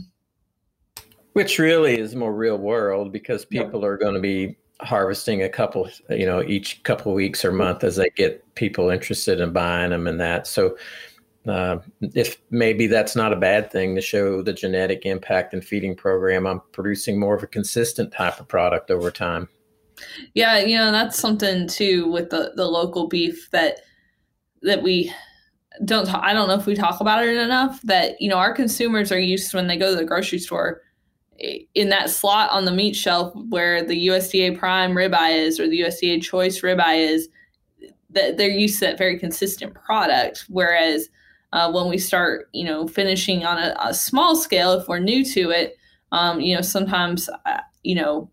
Which 1.33 1.59
really 1.59 1.99
is 1.99 2.15
more 2.15 2.33
real 2.33 2.57
world 2.57 3.11
because 3.11 3.43
people 3.43 3.83
are 3.83 3.97
going 3.97 4.13
to 4.13 4.21
be 4.21 4.55
harvesting 4.81 5.43
a 5.43 5.49
couple, 5.49 5.89
you 6.09 6.25
know, 6.25 6.41
each 6.43 6.81
couple 6.83 7.13
weeks 7.13 7.43
or 7.43 7.51
month 7.51 7.83
as 7.83 7.97
they 7.97 8.09
get 8.15 8.43
people 8.55 8.89
interested 8.89 9.41
in 9.41 9.51
buying 9.51 9.89
them 9.89 10.07
and 10.07 10.19
that. 10.19 10.47
So 10.47 10.77
uh, 11.47 11.79
if 12.01 12.41
maybe 12.49 12.87
that's 12.87 13.15
not 13.15 13.33
a 13.33 13.37
bad 13.37 13.71
thing 13.71 13.95
to 13.95 14.01
show 14.01 14.41
the 14.41 14.53
genetic 14.53 15.05
impact 15.05 15.53
and 15.53 15.63
feeding 15.63 15.95
program, 15.95 16.47
I'm 16.47 16.61
producing 16.71 17.19
more 17.19 17.35
of 17.35 17.43
a 17.43 17.47
consistent 17.47 18.11
type 18.11 18.39
of 18.39 18.47
product 18.47 18.89
over 18.89 19.11
time. 19.11 19.47
Yeah, 20.33 20.59
you 20.59 20.77
know 20.77 20.91
that's 20.91 21.17
something 21.17 21.67
too 21.67 22.09
with 22.11 22.29
the 22.29 22.53
the 22.55 22.65
local 22.65 23.07
beef 23.07 23.49
that 23.51 23.81
that 24.61 24.83
we 24.83 25.13
don't. 25.85 26.05
Talk, 26.05 26.23
I 26.23 26.33
don't 26.33 26.47
know 26.47 26.55
if 26.55 26.65
we 26.65 26.75
talk 26.75 26.99
about 26.99 27.25
it 27.25 27.37
enough. 27.37 27.81
That 27.83 28.19
you 28.19 28.29
know 28.29 28.37
our 28.37 28.53
consumers 28.53 29.11
are 29.11 29.19
used 29.19 29.53
when 29.53 29.67
they 29.67 29.77
go 29.77 29.91
to 29.91 29.95
the 29.95 30.05
grocery 30.05 30.39
store 30.39 30.81
in 31.37 31.89
that 31.89 32.09
slot 32.09 32.49
on 32.51 32.65
the 32.65 32.71
meat 32.71 32.95
shelf 32.95 33.33
where 33.49 33.83
the 33.83 34.07
USDA 34.07 34.57
Prime 34.57 34.93
ribeye 34.93 35.37
is 35.37 35.59
or 35.59 35.67
the 35.67 35.81
USDA 35.81 36.21
Choice 36.21 36.61
ribeye 36.61 37.07
is. 37.07 37.29
That 38.11 38.37
they're 38.37 38.47
used 38.47 38.79
to 38.79 38.85
that 38.85 38.97
very 38.97 39.19
consistent 39.19 39.73
product, 39.73 40.45
whereas 40.47 41.09
uh, 41.53 41.71
when 41.71 41.89
we 41.89 41.97
start, 41.97 42.49
you 42.53 42.65
know, 42.65 42.87
finishing 42.87 43.45
on 43.45 43.57
a, 43.57 43.75
a, 43.83 43.93
small 43.93 44.35
scale, 44.35 44.73
if 44.73 44.87
we're 44.87 44.99
new 44.99 45.23
to 45.23 45.51
it, 45.51 45.75
um, 46.11 46.41
you 46.41 46.55
know, 46.55 46.61
sometimes, 46.61 47.29
uh, 47.45 47.59
you 47.83 47.95
know, 47.95 48.29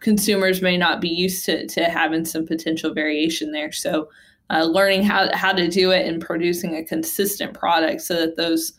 consumers 0.00 0.62
may 0.62 0.76
not 0.76 1.00
be 1.00 1.08
used 1.08 1.44
to, 1.44 1.66
to 1.66 1.84
having 1.84 2.24
some 2.24 2.46
potential 2.46 2.92
variation 2.92 3.52
there. 3.52 3.72
So, 3.72 4.08
uh, 4.50 4.64
learning 4.64 5.02
how, 5.02 5.28
how 5.36 5.52
to 5.52 5.68
do 5.68 5.90
it 5.90 6.06
and 6.06 6.22
producing 6.22 6.74
a 6.74 6.84
consistent 6.84 7.54
product 7.54 8.00
so 8.00 8.14
that 8.14 8.36
those 8.36 8.72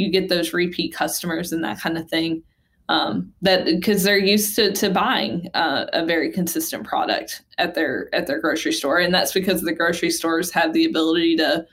you 0.00 0.10
get 0.10 0.30
those 0.30 0.54
repeat 0.54 0.94
customers 0.94 1.52
and 1.52 1.62
that 1.62 1.78
kind 1.80 1.98
of 1.98 2.08
thing. 2.08 2.42
Um, 2.88 3.32
that 3.42 3.66
because 3.66 4.02
they're 4.02 4.18
used 4.18 4.56
to, 4.56 4.72
to 4.72 4.90
buying 4.90 5.48
uh, 5.54 5.86
a 5.92 6.04
very 6.04 6.32
consistent 6.32 6.84
product 6.84 7.42
at 7.58 7.74
their 7.74 8.12
at 8.12 8.26
their 8.26 8.40
grocery 8.40 8.72
store, 8.72 8.98
and 8.98 9.14
that's 9.14 9.32
because 9.32 9.60
the 9.60 9.72
grocery 9.72 10.10
stores 10.10 10.50
have 10.50 10.72
the 10.72 10.84
ability 10.86 11.36
to 11.36 11.64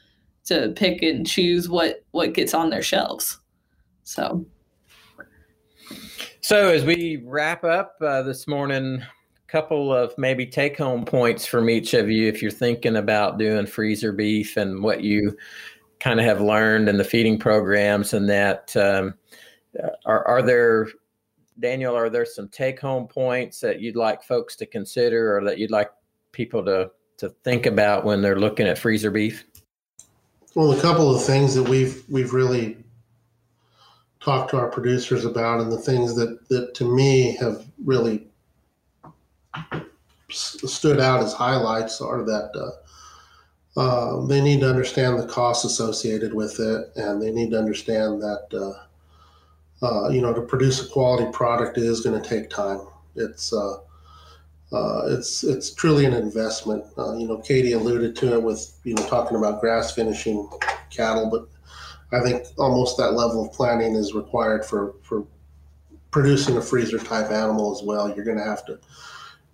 to 0.48 0.74
pick 0.76 1.02
and 1.02 1.28
choose 1.28 1.70
what 1.70 2.04
what 2.12 2.34
gets 2.34 2.54
on 2.54 2.70
their 2.70 2.82
shelves. 2.82 3.39
So, 4.04 4.45
so 6.41 6.70
as 6.70 6.86
we 6.86 7.22
wrap 7.26 7.64
up 7.64 7.95
uh, 8.02 8.24
this 8.24 8.48
morning, 8.48 9.02
a 9.02 9.52
couple 9.52 9.93
of 9.93 10.18
maybe 10.18 10.45
take 10.45 10.78
home 10.78 11.06
points 11.06 11.45
from 11.45 11.70
each 11.70 11.93
of 11.93 12.10
you 12.10 12.28
if 12.28 12.41
you're 12.41 12.52
thinking 12.52 12.98
about 12.98 13.38
doing 13.38 13.66
freezer 13.66 14.12
beef 14.12 14.58
and 14.58 14.82
what 14.82 15.02
you 15.04 15.36
kind 16.00 16.20
of 16.20 16.26
have 16.26 16.41
learned 16.41 16.89
in 16.89 16.98
the 16.98 17.04
feeding 17.04 17.39
programs 17.39 18.14
and 18.14 18.30
that 18.30 18.76
um, 18.78 19.14
are, 20.06 20.26
are 20.28 20.41
there 20.41 20.88
daniel 21.60 21.95
are 21.95 22.10
there 22.10 22.26
some 22.26 22.48
take 22.50 22.80
home 22.80 23.08
points 23.08 23.60
that 23.60 23.82
you'd 23.82 23.95
like 23.95 24.22
folks 24.22 24.56
to 24.56 24.66
consider 24.66 25.36
or 25.36 25.43
that 25.43 25.58
you'd 25.58 25.72
like 25.72 25.89
people 26.32 26.64
to 26.64 26.91
to 27.18 27.30
think 27.43 27.66
about 27.66 28.06
when 28.06 28.22
they're 28.22 28.39
looking 28.39 28.68
at 28.68 28.78
freezer 28.78 29.10
beef 29.10 29.43
well, 30.58 30.72
a 30.72 30.82
couple 30.82 31.16
of 31.16 31.24
things 31.24 31.53
that 31.53 31.70
we've 31.70 32.03
we've 32.10 32.34
really 32.34 32.78
talked 34.20 34.49
to 34.49 34.58
our 34.58 34.72
producers 34.72 35.24
about, 35.24 35.62
and 35.62 35.72
the 35.72 35.78
things 35.78 36.16
that 36.16 36.49
that 36.49 36.74
to 36.74 36.95
me 36.95 37.36
have 37.36 37.64
really 37.86 38.26
stood 40.32 40.99
out 40.99 41.22
as 41.22 41.32
highlights 41.32 42.01
are 42.01 42.24
that 42.24 42.51
uh, 43.76 43.80
uh, 43.80 44.26
they 44.26 44.41
need 44.41 44.62
to 44.62 44.68
understand 44.68 45.20
the 45.20 45.28
costs 45.28 45.64
associated 45.64 46.34
with 46.34 46.60
it, 46.60 46.91
and 46.95 47.22
they 47.22 47.32
need 47.32 47.51
to 47.51 47.60
understand 47.60 48.20
that 48.20 48.47
uh, 48.51 49.86
uh 49.86 50.10
you 50.10 50.22
know 50.22 50.34
to 50.34 50.41
produce 50.41 50.84
a 50.84 50.89
quality 50.91 51.32
product 51.32 51.78
is 51.78 52.01
going 52.01 52.20
to 52.20 52.28
take 52.28 52.49
time. 52.49 52.82
It's 53.16 53.53
uh, 54.72 54.76
uh, 54.76 55.01
it's 55.09 55.43
it's 55.43 55.74
truly 55.74 56.05
an 56.05 56.13
investment. 56.13 56.84
Uh, 56.97 57.15
you 57.15 57.28
know, 57.28 57.38
Katie 57.38 57.74
alluded 57.74 58.15
to 58.18 58.34
it 58.34 58.43
with 58.43 58.78
you 58.84 58.93
know 58.95 59.03
talking 59.07 59.38
about 59.38 59.61
grass 59.61 59.93
finishing 59.93 60.49
cattle, 60.89 61.30
but 61.30 61.47
I 62.18 62.22
think 62.24 62.45
almost 62.57 62.97
that 62.97 63.13
level 63.13 63.45
of 63.45 63.53
planning 63.53 63.95
is 63.95 64.13
required 64.13 64.65
for 64.65 64.95
for 65.03 65.26
producing 66.11 66.57
a 66.57 66.61
freezer 66.61 66.97
type 66.97 67.32
animal 67.32 67.76
as 67.76 67.84
well. 67.84 68.13
You're 68.13 68.26
going 68.26 68.38
to 68.38 68.43
have 68.43 68.65
to, 68.65 68.80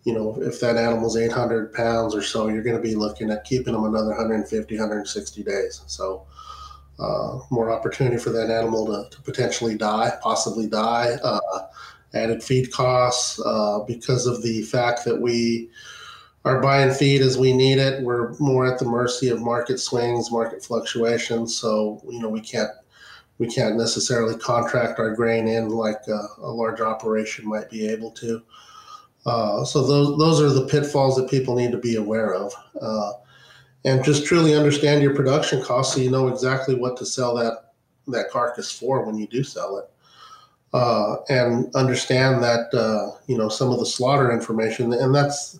you 0.03 0.13
know, 0.13 0.37
if 0.41 0.59
that 0.61 0.77
animal's 0.77 1.17
800 1.17 1.73
pounds 1.73 2.15
or 2.15 2.21
so, 2.21 2.47
you're 2.47 2.63
going 2.63 2.75
to 2.75 2.81
be 2.81 2.95
looking 2.95 3.31
at 3.31 3.43
keeping 3.43 3.73
them 3.73 3.85
another 3.85 4.09
150, 4.09 4.75
160 4.75 5.43
days. 5.43 5.81
So. 5.87 6.25
Uh, 6.99 7.39
more 7.49 7.71
opportunity 7.71 8.17
for 8.17 8.29
that 8.29 8.51
animal 8.51 8.85
to, 8.85 9.09
to 9.09 9.19
potentially 9.23 9.75
die, 9.75 10.11
possibly 10.21 10.67
die. 10.67 11.17
Added 12.13 12.43
feed 12.43 12.71
costs 12.71 13.41
uh, 13.43 13.79
because 13.87 14.27
of 14.27 14.43
the 14.43 14.61
fact 14.63 15.03
that 15.05 15.19
we 15.19 15.69
are 16.45 16.61
buying 16.61 16.93
feed 16.93 17.21
as 17.21 17.37
we 17.37 17.53
need 17.53 17.79
it. 17.79 18.03
We're 18.03 18.33
more 18.39 18.65
at 18.65 18.79
the 18.79 18.85
mercy 18.85 19.29
of 19.29 19.41
market 19.41 19.79
swings, 19.79 20.31
market 20.31 20.63
fluctuations. 20.63 21.55
So 21.55 22.01
you 22.09 22.19
know 22.19 22.29
we 22.29 22.41
can't 22.41 22.69
we 23.37 23.47
can't 23.47 23.77
necessarily 23.77 24.37
contract 24.37 24.99
our 24.99 25.15
grain 25.15 25.47
in 25.47 25.69
like 25.69 26.01
a, 26.07 26.27
a 26.39 26.51
large 26.51 26.81
operation 26.81 27.47
might 27.47 27.69
be 27.69 27.87
able 27.87 28.11
to. 28.11 28.41
Uh, 29.25 29.63
so 29.63 29.85
those 29.85 30.17
those 30.17 30.41
are 30.41 30.53
the 30.53 30.67
pitfalls 30.67 31.15
that 31.15 31.29
people 31.29 31.55
need 31.55 31.71
to 31.71 31.77
be 31.77 31.95
aware 31.95 32.33
of, 32.33 32.53
uh, 32.81 33.13
and 33.85 34.03
just 34.03 34.25
truly 34.25 34.53
understand 34.53 35.01
your 35.01 35.15
production 35.15 35.63
costs 35.63 35.95
so 35.95 36.01
you 36.01 36.11
know 36.11 36.27
exactly 36.27 36.75
what 36.75 36.97
to 36.97 37.05
sell 37.05 37.35
that 37.35 37.73
that 38.07 38.29
carcass 38.29 38.69
for 38.69 39.05
when 39.05 39.17
you 39.17 39.25
do 39.27 39.43
sell 39.43 39.77
it, 39.77 39.89
uh, 40.73 41.17
and 41.29 41.73
understand 41.75 42.43
that 42.43 42.73
uh, 42.73 43.17
you 43.27 43.37
know 43.37 43.49
some 43.49 43.69
of 43.69 43.79
the 43.79 43.85
slaughter 43.85 44.31
information. 44.31 44.93
And 44.93 45.13
that's, 45.13 45.59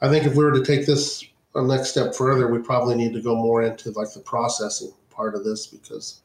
I 0.00 0.08
think, 0.08 0.24
if 0.24 0.34
we 0.34 0.44
were 0.44 0.52
to 0.52 0.64
take 0.64 0.86
this 0.86 1.24
a 1.54 1.62
next 1.62 1.90
step 1.90 2.14
further, 2.14 2.48
we 2.48 2.58
probably 2.58 2.94
need 2.94 3.12
to 3.12 3.22
go 3.22 3.34
more 3.34 3.62
into 3.62 3.90
like 3.92 4.12
the 4.12 4.20
processing 4.20 4.92
part 5.10 5.34
of 5.34 5.44
this 5.44 5.66
because 5.66 6.22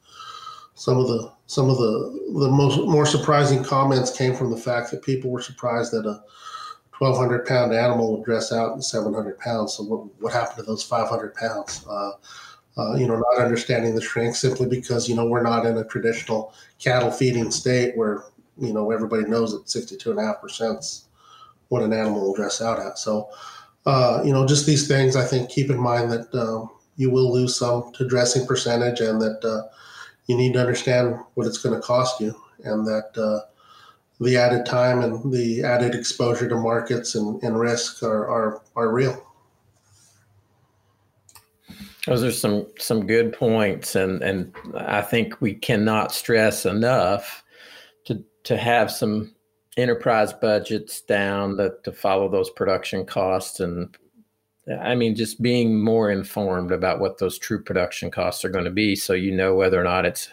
some 0.74 0.98
of 0.98 1.08
the 1.08 1.32
some 1.48 1.70
of 1.70 1.78
the 1.78 2.32
the 2.40 2.50
most 2.50 2.80
more 2.88 3.06
surprising 3.06 3.64
comments 3.64 4.16
came 4.16 4.36
from 4.36 4.50
the 4.50 4.58
fact 4.58 4.90
that 4.92 5.04
people 5.04 5.30
were 5.30 5.42
surprised 5.42 5.92
that 5.92 6.06
a 6.06 6.24
1,200 7.00 7.46
pound 7.46 7.74
animal 7.74 8.16
would 8.16 8.26
dress 8.26 8.52
out 8.52 8.76
in 8.76 8.82
700 8.82 9.40
pounds. 9.40 9.74
So 9.74 9.84
what, 9.84 10.22
what 10.22 10.34
happened 10.34 10.58
to 10.58 10.64
those 10.64 10.84
500 10.84 11.34
pounds? 11.34 11.86
Uh, 11.90 12.12
uh, 12.80 12.96
you 12.96 13.08
know, 13.08 13.16
not 13.16 13.44
understanding 13.44 13.94
the 13.94 14.02
shrink 14.02 14.36
simply 14.36 14.68
because 14.68 15.10
you 15.10 15.16
know 15.16 15.26
we're 15.26 15.44
not 15.44 15.66
in 15.66 15.78
a 15.78 15.84
traditional 15.84 16.54
cattle 16.80 17.12
feeding 17.12 17.52
state 17.52 17.98
where 17.98 18.24
you 18.58 18.74
know 18.74 18.92
everybody 18.92 19.24
knows 19.24 19.52
that 19.52 19.70
62 19.70 20.12
and 20.12 20.20
a 20.20 20.24
half 20.24 20.42
percent 20.42 21.02
what 21.68 21.84
an 21.84 21.94
animal 21.94 22.22
will 22.22 22.36
dress 22.36 22.62
out 22.62 22.80
at. 22.80 22.98
So 22.98 23.30
uh, 23.86 24.22
you 24.24 24.32
know, 24.32 24.46
just 24.46 24.66
these 24.66 24.88
things. 24.88 25.16
I 25.16 25.26
think 25.26 25.50
keep 25.50 25.70
in 25.70 25.80
mind 25.80 26.12
that 26.12 26.34
um, 26.36 26.70
you 26.98 27.10
will 27.10 27.32
lose 27.34 27.58
some 27.58 27.92
to 27.94 28.08
dressing 28.08 28.46
percentage, 28.46 29.00
and 29.00 29.22
that 29.22 29.44
uh, 29.44 29.68
you 30.28 30.38
need 30.38 30.54
to 30.54 30.60
understand 30.60 31.18
what 31.36 31.48
it's 31.48 31.58
going 31.58 31.76
to 31.76 31.82
cost 31.82 32.20
you, 32.20 32.36
and 32.64 32.86
that 32.86 33.18
uh, 33.18 33.46
the 34.20 34.38
added 34.38 34.66
time 34.66 35.02
and 35.02 35.32
the 35.32 35.64
added 35.64 35.96
exposure 35.96 36.50
to 36.50 36.56
markets 36.56 37.16
and, 37.16 37.42
and 37.42 37.60
risk 37.60 38.04
are, 38.04 38.30
are, 38.30 38.62
are 38.76 38.92
real. 38.92 39.26
Those 42.06 42.24
are 42.24 42.32
some 42.32 42.68
some 42.80 43.08
good 43.08 43.34
points, 43.34 43.96
and 43.96 44.22
and 44.22 44.54
I 44.76 45.02
think 45.02 45.42
we 45.42 45.54
cannot 45.54 46.12
stress 46.12 46.66
enough 46.66 47.44
to 48.06 48.24
to 48.44 48.58
have 48.58 48.92
some 48.92 49.36
enterprise 49.78 50.34
budgets 50.34 51.02
down 51.02 51.56
that 51.58 51.84
to 51.84 51.92
follow 51.92 52.30
those 52.30 52.50
production 52.50 53.06
costs 53.06 53.60
and 53.60 53.96
I 54.82 54.94
mean, 54.94 55.16
just 55.16 55.42
being 55.42 55.82
more 55.82 56.12
informed 56.12 56.72
about 56.72 57.00
what 57.00 57.18
those 57.18 57.40
true 57.40 57.62
production 57.64 58.12
costs 58.12 58.46
are 58.46 58.50
going 58.50 58.66
to 58.66 58.72
be 58.72 58.96
so 58.96 59.14
you 59.14 59.32
know 59.32 59.56
whether 59.56 59.80
or 59.80 59.84
not 59.84 60.06
it's 60.06 60.30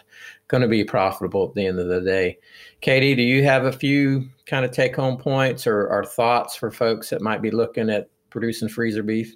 going 0.47 0.61
to 0.61 0.67
be 0.67 0.83
profitable 0.83 1.47
at 1.47 1.55
the 1.55 1.65
end 1.65 1.79
of 1.79 1.87
the 1.87 2.01
day. 2.01 2.37
Katie, 2.81 3.15
do 3.15 3.23
you 3.23 3.43
have 3.43 3.65
a 3.65 3.71
few 3.71 4.29
kind 4.45 4.63
of 4.63 4.71
take 4.71 4.95
home 4.95 5.17
points 5.17 5.65
or, 5.65 5.87
or 5.87 6.05
thoughts 6.05 6.55
for 6.55 6.69
folks 6.69 7.09
that 7.09 7.21
might 7.21 7.41
be 7.41 7.51
looking 7.51 7.89
at 7.89 8.09
producing 8.29 8.69
freezer 8.69 9.03
beef? 9.03 9.35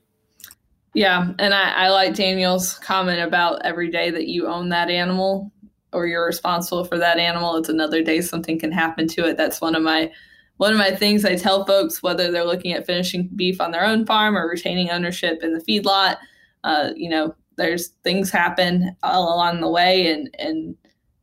Yeah, 0.93 1.31
and 1.39 1.53
I, 1.53 1.85
I 1.85 1.89
like 1.89 2.15
Daniel's 2.15 2.77
comment 2.79 3.21
about 3.21 3.65
every 3.65 3.89
day 3.89 4.11
that 4.11 4.27
you 4.27 4.47
own 4.47 4.69
that 4.69 4.89
animal 4.89 5.51
or 5.93 6.07
you're 6.07 6.25
responsible 6.25 6.85
for 6.85 6.97
that 6.97 7.17
animal, 7.17 7.55
it's 7.57 7.69
another 7.69 8.03
day 8.03 8.21
something 8.21 8.59
can 8.59 8.71
happen 8.71 9.07
to 9.09 9.25
it. 9.27 9.37
That's 9.37 9.61
one 9.61 9.75
of 9.75 9.83
my 9.83 10.11
one 10.57 10.71
of 10.71 10.77
my 10.77 10.91
things 10.91 11.25
I 11.25 11.35
tell 11.35 11.65
folks, 11.65 12.03
whether 12.03 12.31
they're 12.31 12.45
looking 12.45 12.73
at 12.73 12.85
finishing 12.85 13.29
beef 13.35 13.59
on 13.59 13.71
their 13.71 13.83
own 13.83 14.05
farm 14.05 14.37
or 14.37 14.47
retaining 14.47 14.91
ownership 14.91 15.39
in 15.41 15.53
the 15.53 15.59
feedlot, 15.59 16.17
uh, 16.63 16.91
you 16.95 17.09
know, 17.09 17.33
there's 17.57 17.87
things 18.03 18.29
happen 18.29 18.95
all 19.01 19.35
along 19.35 19.61
the 19.61 19.69
way, 19.69 20.11
and 20.11 20.33
and 20.39 20.75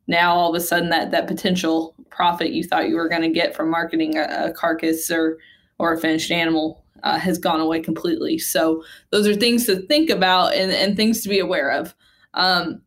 now 0.06 0.34
all 0.34 0.50
of 0.50 0.56
a 0.56 0.64
sudden 0.64 0.90
that 0.90 1.10
that 1.12 1.28
potential 1.28 1.94
profit 2.10 2.50
you 2.50 2.64
thought 2.64 2.88
you 2.88 2.96
were 2.96 3.08
going 3.08 3.22
to 3.22 3.28
get 3.28 3.54
from 3.54 3.70
marketing 3.70 4.16
a, 4.16 4.46
a, 4.46 4.52
carcass 4.52 5.10
or 5.10 5.38
or 5.78 5.92
a 5.92 5.98
finished 5.98 6.30
animal 6.30 6.84
uh, 7.02 7.18
has 7.18 7.38
gone 7.38 7.60
away 7.60 7.80
completely. 7.80 8.38
So 8.38 8.82
those 9.10 9.26
are 9.26 9.34
things 9.34 9.66
to 9.66 9.82
think 9.86 10.10
about 10.10 10.54
and, 10.54 10.72
and 10.72 10.96
things 10.96 11.22
to 11.22 11.28
be 11.28 11.38
aware 11.38 11.70
of. 11.70 11.94
Um, 12.34 12.82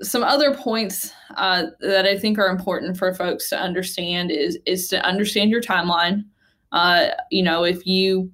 some 0.00 0.22
other 0.22 0.54
points 0.54 1.12
uh, 1.36 1.66
that 1.80 2.06
I 2.06 2.16
think 2.18 2.38
are 2.38 2.48
important 2.48 2.96
for 2.96 3.12
folks 3.14 3.48
to 3.50 3.58
understand 3.58 4.30
is 4.30 4.58
is 4.64 4.88
to 4.88 5.04
understand 5.04 5.50
your 5.50 5.60
timeline. 5.60 6.24
Uh, 6.70 7.08
you 7.30 7.42
know, 7.42 7.64
if 7.64 7.84
you 7.86 8.30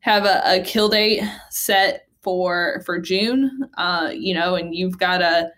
have 0.00 0.24
a, 0.24 0.42
a, 0.44 0.62
kill 0.62 0.88
date 0.88 1.22
set 1.50 2.06
for 2.20 2.82
for 2.86 3.00
June, 3.00 3.68
uh, 3.78 4.12
you 4.14 4.32
know, 4.32 4.54
and 4.54 4.74
you've 4.74 4.98
got 4.98 5.20
a 5.20 5.50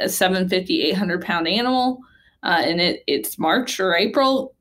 a 0.00 0.08
750 0.08 0.82
800 0.82 1.22
pound 1.22 1.46
animal 1.46 2.00
uh, 2.42 2.62
and 2.64 2.80
it 2.80 3.02
it's 3.06 3.38
March 3.38 3.80
or 3.80 3.94
April, 3.94 4.54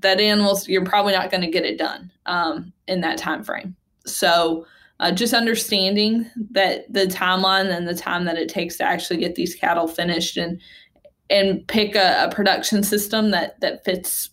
that 0.00 0.20
animal's 0.20 0.68
you're 0.68 0.84
probably 0.84 1.12
not 1.12 1.30
going 1.30 1.42
to 1.42 1.50
get 1.50 1.64
it 1.64 1.78
done 1.78 2.10
um, 2.26 2.72
in 2.90 3.00
that 3.00 3.16
time 3.16 3.42
frame. 3.42 3.74
So 4.04 4.66
uh, 4.98 5.10
just 5.10 5.32
understanding 5.32 6.30
that 6.50 6.92
the 6.92 7.06
timeline 7.06 7.74
and 7.74 7.88
the 7.88 7.94
time 7.94 8.26
that 8.26 8.36
it 8.36 8.48
takes 8.48 8.76
to 8.76 8.84
actually 8.84 9.16
get 9.16 9.34
these 9.34 9.54
cattle 9.54 9.88
finished 9.88 10.36
and 10.36 10.60
and 11.30 11.66
pick 11.68 11.94
a, 11.94 12.24
a 12.24 12.34
production 12.34 12.82
system 12.82 13.30
that 13.30 13.58
that 13.60 13.84
fits 13.84 14.30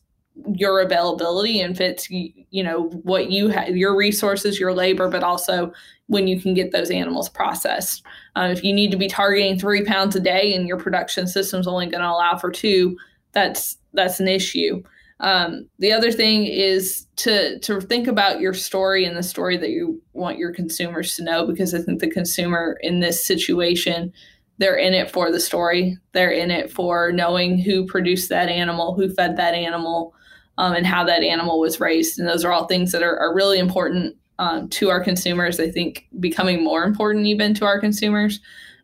your 0.53 0.82
availability 0.82 1.62
and 1.62 1.78
fits 1.78 2.10
you 2.10 2.64
know 2.64 2.89
what 3.03 3.32
you 3.32 3.47
have 3.47 3.70
your 3.76 3.95
resources 3.95 4.60
your 4.60 4.74
labor 4.74 5.10
but 5.10 5.24
also 5.24 5.72
when 6.08 6.28
you 6.28 6.39
can 6.39 6.53
get 6.53 6.72
those 6.72 6.91
animals 6.91 7.28
processed 7.30 8.03
uh, 8.36 8.49
if 8.51 8.64
you 8.64 8.72
need 8.72 8.91
to 8.91 8.97
be 8.97 9.08
targeting 9.08 9.58
three 9.58 9.84
pounds 9.84 10.16
a 10.16 10.20
day 10.20 10.53
and 10.53 10.68
your 10.68 10.78
production 10.78 11.26
system 11.28 11.60
is 11.60 11.68
only 11.68 11.88
going 11.88 12.01
to 12.01 12.10
allow 12.10 12.38
for 12.38 12.51
two 12.51 12.95
that's 13.32 13.78
that's 13.93 14.20
an 14.20 14.28
issue 14.28 14.84
um, 15.20 15.68
the 15.80 15.91
other 15.91 16.11
thing 16.11 16.45
is 16.45 17.07
to 17.18 17.59
to 17.59 17.82
think 17.82 18.07
about 18.07 18.39
your 18.39 18.53
story 18.53 19.03
and 19.05 19.18
the 19.18 19.24
story 19.24 19.57
that 19.57 19.72
you 19.72 20.01
want 20.13 20.38
your 20.38 20.53
consumers 20.53 21.15
to 21.15 21.24
know, 21.24 21.47
because 21.47 21.74
I 21.74 21.82
think 21.82 21.99
the 21.99 22.09
consumer 22.09 22.78
in 22.82 22.99
this 22.99 23.26
situation, 23.26 24.13
they're 24.59 24.76
in 24.78 24.93
it 24.93 25.09
for 25.09 25.32
the 25.32 25.39
story. 25.39 25.97
They're 26.11 26.32
in 26.32 26.51
it 26.51 26.72
for 26.72 27.11
knowing 27.11 27.57
who 27.57 27.86
produced 27.88 28.30
that 28.30 28.49
animal, 28.49 28.93
who 28.93 29.11
fed 29.13 29.38
that 29.38 29.55
animal, 29.55 30.13
um, 30.59 30.74
and 30.74 30.86
how 30.86 31.03
that 31.05 31.24
animal 31.24 31.59
was 31.59 31.80
raised. 31.80 32.20
And 32.20 32.28
those 32.28 32.45
are 32.45 32.51
all 32.51 32.68
things 32.68 32.91
that 32.91 33.01
are, 33.01 33.18
are 33.18 33.34
really 33.34 33.57
important 33.57 34.15
um, 34.38 34.70
to 34.70 34.89
our 34.89 35.03
consumers. 35.03 35.59
I 35.59 35.72
think 35.72 36.07
becoming 36.20 36.63
more 36.63 36.84
important 36.84 37.26
even 37.26 37.55
to 37.55 37.65
our 37.65 37.80
consumers. 37.80 38.39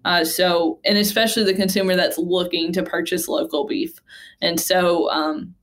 Uh, 0.05 0.25
so, 0.25 0.79
and 0.83 0.97
especially 0.97 1.43
the 1.43 1.53
consumer 1.53 1.95
that's 1.95 2.17
looking 2.17 2.73
to 2.73 2.83
purchase 2.83 3.27
local 3.27 3.65
beef. 3.65 4.01
And 4.41 4.59
so, 4.59 5.09
um, 5.11 5.53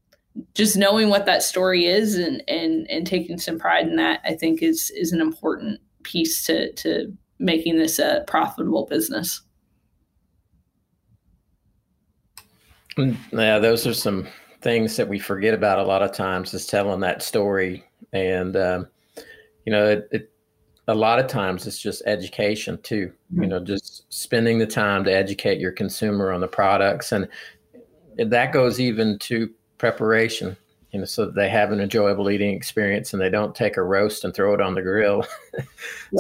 just 0.54 0.76
knowing 0.76 1.08
what 1.08 1.26
that 1.26 1.42
story 1.42 1.86
is 1.86 2.14
and 2.14 2.42
and 2.48 2.88
and 2.90 3.06
taking 3.06 3.38
some 3.38 3.58
pride 3.58 3.86
in 3.86 3.96
that 3.96 4.20
i 4.24 4.34
think 4.34 4.62
is 4.62 4.90
is 4.90 5.12
an 5.12 5.20
important 5.20 5.80
piece 6.02 6.44
to 6.44 6.72
to 6.74 7.12
making 7.38 7.76
this 7.76 7.98
a 7.98 8.24
profitable 8.26 8.86
business 8.86 9.42
mm, 12.96 13.16
yeah 13.32 13.58
those 13.58 13.86
are 13.86 13.94
some 13.94 14.26
things 14.62 14.96
that 14.96 15.08
we 15.08 15.18
forget 15.18 15.54
about 15.54 15.78
a 15.78 15.84
lot 15.84 16.02
of 16.02 16.12
times 16.12 16.54
is 16.54 16.66
telling 16.66 17.00
that 17.00 17.22
story 17.22 17.84
and 18.12 18.56
um, 18.56 18.86
you 19.64 19.72
know 19.72 19.86
it, 19.86 20.08
it, 20.12 20.32
a 20.88 20.94
lot 20.94 21.18
of 21.18 21.26
times 21.26 21.66
it's 21.66 21.78
just 21.78 22.02
education 22.06 22.78
too 22.82 23.12
mm-hmm. 23.32 23.42
you 23.42 23.48
know 23.48 23.60
just 23.60 24.04
spending 24.12 24.58
the 24.58 24.66
time 24.66 25.04
to 25.04 25.12
educate 25.12 25.58
your 25.58 25.72
consumer 25.72 26.32
on 26.32 26.40
the 26.40 26.48
products 26.48 27.12
and 27.12 27.28
that 28.16 28.52
goes 28.52 28.78
even 28.78 29.18
to 29.18 29.50
preparation, 29.80 30.58
you 30.90 31.00
know, 31.00 31.06
so 31.06 31.24
that 31.24 31.34
they 31.34 31.48
have 31.48 31.72
an 31.72 31.80
enjoyable 31.80 32.30
eating 32.30 32.54
experience 32.54 33.14
and 33.14 33.20
they 33.20 33.30
don't 33.30 33.54
take 33.54 33.78
a 33.78 33.82
roast 33.82 34.24
and 34.24 34.34
throw 34.34 34.52
it 34.52 34.60
on 34.60 34.74
the 34.74 34.82
grill. 34.82 35.26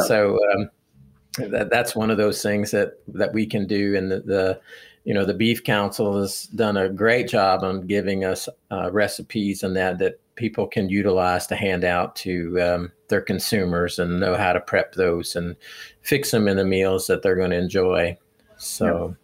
So 0.06 0.38
um, 0.52 1.50
that, 1.50 1.68
that's 1.68 1.96
one 1.96 2.10
of 2.10 2.16
those 2.16 2.42
things 2.42 2.70
that 2.70 2.94
that 3.08 3.34
we 3.34 3.44
can 3.44 3.66
do, 3.66 3.96
and 3.96 4.10
the, 4.10 4.20
the 4.20 4.60
you 5.04 5.12
know 5.12 5.24
the 5.24 5.34
beef 5.34 5.64
council 5.64 6.20
has 6.20 6.44
done 6.44 6.76
a 6.76 6.88
great 6.88 7.28
job 7.28 7.64
on 7.64 7.88
giving 7.88 8.24
us 8.24 8.48
uh, 8.70 8.90
recipes 8.92 9.64
and 9.64 9.76
that 9.76 9.98
that 9.98 10.20
people 10.36 10.68
can 10.68 10.88
utilize 10.88 11.48
to 11.48 11.56
hand 11.56 11.84
out 11.84 12.14
to 12.16 12.60
um, 12.60 12.92
their 13.08 13.20
consumers 13.20 13.98
and 13.98 14.20
know 14.20 14.36
how 14.36 14.52
to 14.52 14.60
prep 14.60 14.94
those 14.94 15.34
and 15.34 15.56
fix 16.02 16.30
them 16.30 16.46
in 16.46 16.56
the 16.56 16.64
meals 16.64 17.08
that 17.08 17.22
they're 17.22 17.36
going 17.36 17.50
to 17.50 17.58
enjoy. 17.58 18.16
So. 18.56 19.16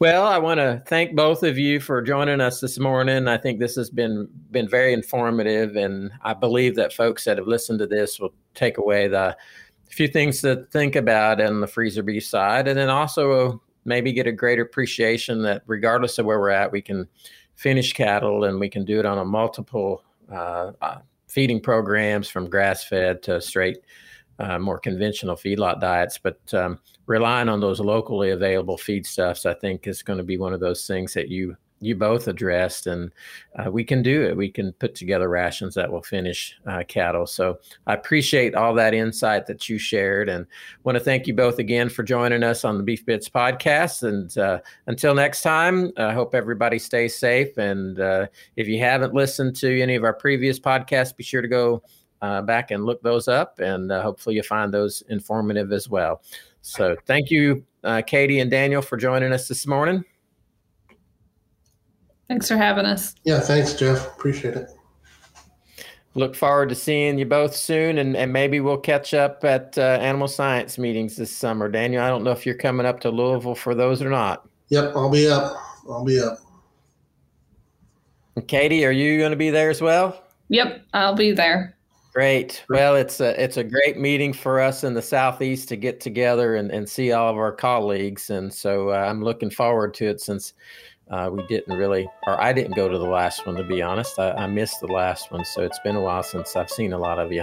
Well, 0.00 0.26
I 0.26 0.38
want 0.38 0.58
to 0.58 0.82
thank 0.86 1.14
both 1.14 1.42
of 1.44 1.56
you 1.56 1.78
for 1.78 2.02
joining 2.02 2.40
us 2.40 2.60
this 2.60 2.78
morning. 2.78 3.28
I 3.28 3.38
think 3.38 3.60
this 3.60 3.76
has 3.76 3.90
been 3.90 4.28
been 4.50 4.68
very 4.68 4.92
informative, 4.92 5.76
and 5.76 6.10
I 6.22 6.34
believe 6.34 6.74
that 6.76 6.92
folks 6.92 7.24
that 7.24 7.38
have 7.38 7.46
listened 7.46 7.78
to 7.78 7.86
this 7.86 8.18
will 8.18 8.34
take 8.54 8.78
away 8.78 9.06
the 9.06 9.36
few 9.88 10.08
things 10.08 10.40
to 10.40 10.66
think 10.72 10.96
about 10.96 11.40
on 11.40 11.60
the 11.60 11.68
freezer 11.68 12.02
beef 12.02 12.26
side, 12.26 12.66
and 12.66 12.76
then 12.76 12.90
also 12.90 13.62
maybe 13.84 14.12
get 14.12 14.26
a 14.26 14.32
greater 14.32 14.62
appreciation 14.62 15.42
that 15.42 15.62
regardless 15.66 16.18
of 16.18 16.26
where 16.26 16.40
we're 16.40 16.50
at, 16.50 16.72
we 16.72 16.82
can 16.82 17.06
finish 17.54 17.92
cattle 17.92 18.44
and 18.44 18.58
we 18.58 18.68
can 18.68 18.84
do 18.84 18.98
it 18.98 19.06
on 19.06 19.18
a 19.18 19.24
multiple 19.24 20.02
uh, 20.32 20.72
uh, 20.82 20.98
feeding 21.28 21.60
programs 21.60 22.28
from 22.28 22.50
grass 22.50 22.82
fed 22.82 23.22
to 23.22 23.40
straight, 23.40 23.78
uh, 24.38 24.58
more 24.58 24.78
conventional 24.78 25.36
feedlot 25.36 25.80
diets. 25.80 26.18
But 26.18 26.38
um, 26.54 26.78
relying 27.06 27.48
on 27.48 27.60
those 27.60 27.80
locally 27.80 28.30
available 28.30 28.76
feedstuffs, 28.76 29.46
I 29.46 29.54
think, 29.54 29.86
is 29.86 30.02
going 30.02 30.18
to 30.18 30.24
be 30.24 30.38
one 30.38 30.52
of 30.52 30.60
those 30.60 30.86
things 30.86 31.14
that 31.14 31.28
you 31.28 31.56
you 31.80 31.94
both 31.94 32.28
addressed, 32.28 32.86
and 32.86 33.12
uh, 33.56 33.70
we 33.70 33.84
can 33.84 34.02
do 34.02 34.22
it. 34.22 34.36
We 34.36 34.48
can 34.48 34.72
put 34.72 34.94
together 34.94 35.28
rations 35.28 35.74
that 35.74 35.90
will 35.90 36.02
finish 36.02 36.56
uh, 36.66 36.82
cattle. 36.88 37.26
So 37.26 37.58
I 37.86 37.94
appreciate 37.94 38.54
all 38.54 38.74
that 38.74 38.94
insight 38.94 39.46
that 39.46 39.68
you 39.68 39.78
shared, 39.78 40.28
and 40.28 40.46
want 40.84 40.96
to 40.96 41.04
thank 41.04 41.26
you 41.26 41.34
both 41.34 41.58
again 41.58 41.88
for 41.88 42.02
joining 42.02 42.42
us 42.42 42.64
on 42.64 42.78
the 42.78 42.84
Beef 42.84 43.04
Bits 43.04 43.28
podcast. 43.28 44.02
And 44.02 44.36
uh, 44.38 44.60
until 44.86 45.14
next 45.14 45.42
time, 45.42 45.92
I 45.96 46.14
hope 46.14 46.34
everybody 46.34 46.78
stays 46.78 47.18
safe. 47.18 47.58
And 47.58 48.00
uh, 48.00 48.26
if 48.56 48.66
you 48.66 48.78
haven't 48.78 49.12
listened 49.12 49.56
to 49.56 49.80
any 49.80 49.94
of 49.94 50.04
our 50.04 50.14
previous 50.14 50.58
podcasts, 50.58 51.14
be 51.14 51.24
sure 51.24 51.42
to 51.42 51.48
go 51.48 51.82
uh, 52.24 52.42
back 52.42 52.70
and 52.70 52.86
look 52.86 53.02
those 53.02 53.28
up, 53.28 53.58
and 53.58 53.92
uh, 53.92 54.02
hopefully 54.02 54.36
you 54.36 54.42
find 54.42 54.72
those 54.72 55.02
informative 55.08 55.72
as 55.72 55.88
well. 55.88 56.22
So 56.62 56.96
thank 57.06 57.30
you, 57.30 57.64
Katie 58.06 58.40
and 58.40 58.50
Daniel, 58.50 58.80
for 58.80 58.96
joining 58.96 59.32
us 59.32 59.48
this 59.48 59.66
morning. 59.66 60.04
Thanks 62.28 62.48
for 62.48 62.56
having 62.56 62.86
us. 62.86 63.14
Yeah, 63.24 63.40
thanks, 63.40 63.74
Jeff. 63.74 64.06
Appreciate 64.16 64.54
it. 64.54 64.70
Look 66.14 66.34
forward 66.34 66.70
to 66.70 66.74
seeing 66.74 67.18
you 67.18 67.26
both 67.26 67.54
soon, 67.54 67.98
and, 67.98 68.16
and 68.16 68.32
maybe 68.32 68.60
we'll 68.60 68.78
catch 68.78 69.12
up 69.12 69.44
at 69.44 69.76
uh, 69.76 69.98
animal 70.00 70.28
science 70.28 70.78
meetings 70.78 71.16
this 71.16 71.36
summer. 71.36 71.68
Daniel, 71.68 72.02
I 72.02 72.08
don't 72.08 72.24
know 72.24 72.30
if 72.30 72.46
you're 72.46 72.54
coming 72.54 72.86
up 72.86 73.00
to 73.00 73.10
Louisville 73.10 73.56
for 73.56 73.74
those 73.74 74.00
or 74.00 74.08
not. 74.08 74.48
Yep, 74.68 74.92
I'll 74.96 75.10
be 75.10 75.28
up. 75.28 75.56
I'll 75.90 76.04
be 76.04 76.18
up. 76.20 76.38
And 78.36 78.48
Katie, 78.48 78.86
are 78.86 78.92
you 78.92 79.18
going 79.18 79.32
to 79.32 79.36
be 79.36 79.50
there 79.50 79.68
as 79.68 79.82
well? 79.82 80.22
Yep, 80.48 80.86
I'll 80.94 81.16
be 81.16 81.32
there. 81.32 81.76
Great. 82.14 82.64
Well, 82.68 82.94
it's 82.94 83.18
a 83.20 83.42
it's 83.42 83.56
a 83.56 83.64
great 83.64 83.98
meeting 83.98 84.32
for 84.32 84.60
us 84.60 84.84
in 84.84 84.94
the 84.94 85.02
southeast 85.02 85.68
to 85.70 85.76
get 85.76 86.00
together 86.00 86.54
and, 86.54 86.70
and 86.70 86.88
see 86.88 87.10
all 87.10 87.28
of 87.28 87.36
our 87.36 87.50
colleagues, 87.50 88.30
and 88.30 88.54
so 88.54 88.90
uh, 88.90 88.98
I'm 88.98 89.20
looking 89.20 89.50
forward 89.50 89.94
to 89.94 90.06
it 90.06 90.20
since 90.20 90.54
uh, 91.10 91.28
we 91.32 91.44
didn't 91.48 91.76
really, 91.76 92.08
or 92.28 92.40
I 92.40 92.52
didn't 92.52 92.76
go 92.76 92.88
to 92.88 92.98
the 92.98 93.04
last 93.04 93.44
one 93.46 93.56
to 93.56 93.64
be 93.64 93.82
honest. 93.82 94.16
I, 94.20 94.30
I, 94.30 94.46
missed 94.46 94.80
the 94.80 94.86
last 94.86 95.32
one, 95.32 95.44
so 95.44 95.62
it's 95.62 95.80
been 95.80 95.96
a 95.96 96.00
while 96.00 96.22
since 96.22 96.54
I've 96.54 96.70
seen 96.70 96.92
a 96.92 96.98
lot 96.98 97.18
of 97.18 97.32
you. 97.32 97.42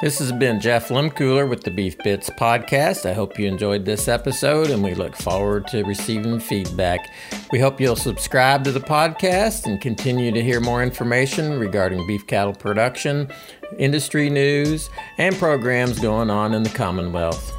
This 0.00 0.20
has 0.20 0.30
been 0.30 0.60
Jeff 0.60 0.90
Lehmkuhler 0.90 1.48
with 1.50 1.64
the 1.64 1.72
Beef 1.72 1.98
Bits 1.98 2.30
podcast. 2.30 3.04
I 3.04 3.14
hope 3.14 3.36
you 3.36 3.48
enjoyed 3.48 3.84
this 3.84 4.06
episode 4.06 4.70
and 4.70 4.80
we 4.80 4.94
look 4.94 5.16
forward 5.16 5.66
to 5.68 5.82
receiving 5.82 6.38
feedback. 6.38 7.10
We 7.50 7.58
hope 7.58 7.80
you'll 7.80 7.96
subscribe 7.96 8.62
to 8.62 8.70
the 8.70 8.78
podcast 8.78 9.66
and 9.66 9.80
continue 9.80 10.30
to 10.30 10.40
hear 10.40 10.60
more 10.60 10.84
information 10.84 11.58
regarding 11.58 12.06
beef 12.06 12.24
cattle 12.28 12.54
production, 12.54 13.28
industry 13.76 14.30
news, 14.30 14.88
and 15.18 15.34
programs 15.34 15.98
going 15.98 16.30
on 16.30 16.54
in 16.54 16.62
the 16.62 16.70
Commonwealth. 16.70 17.52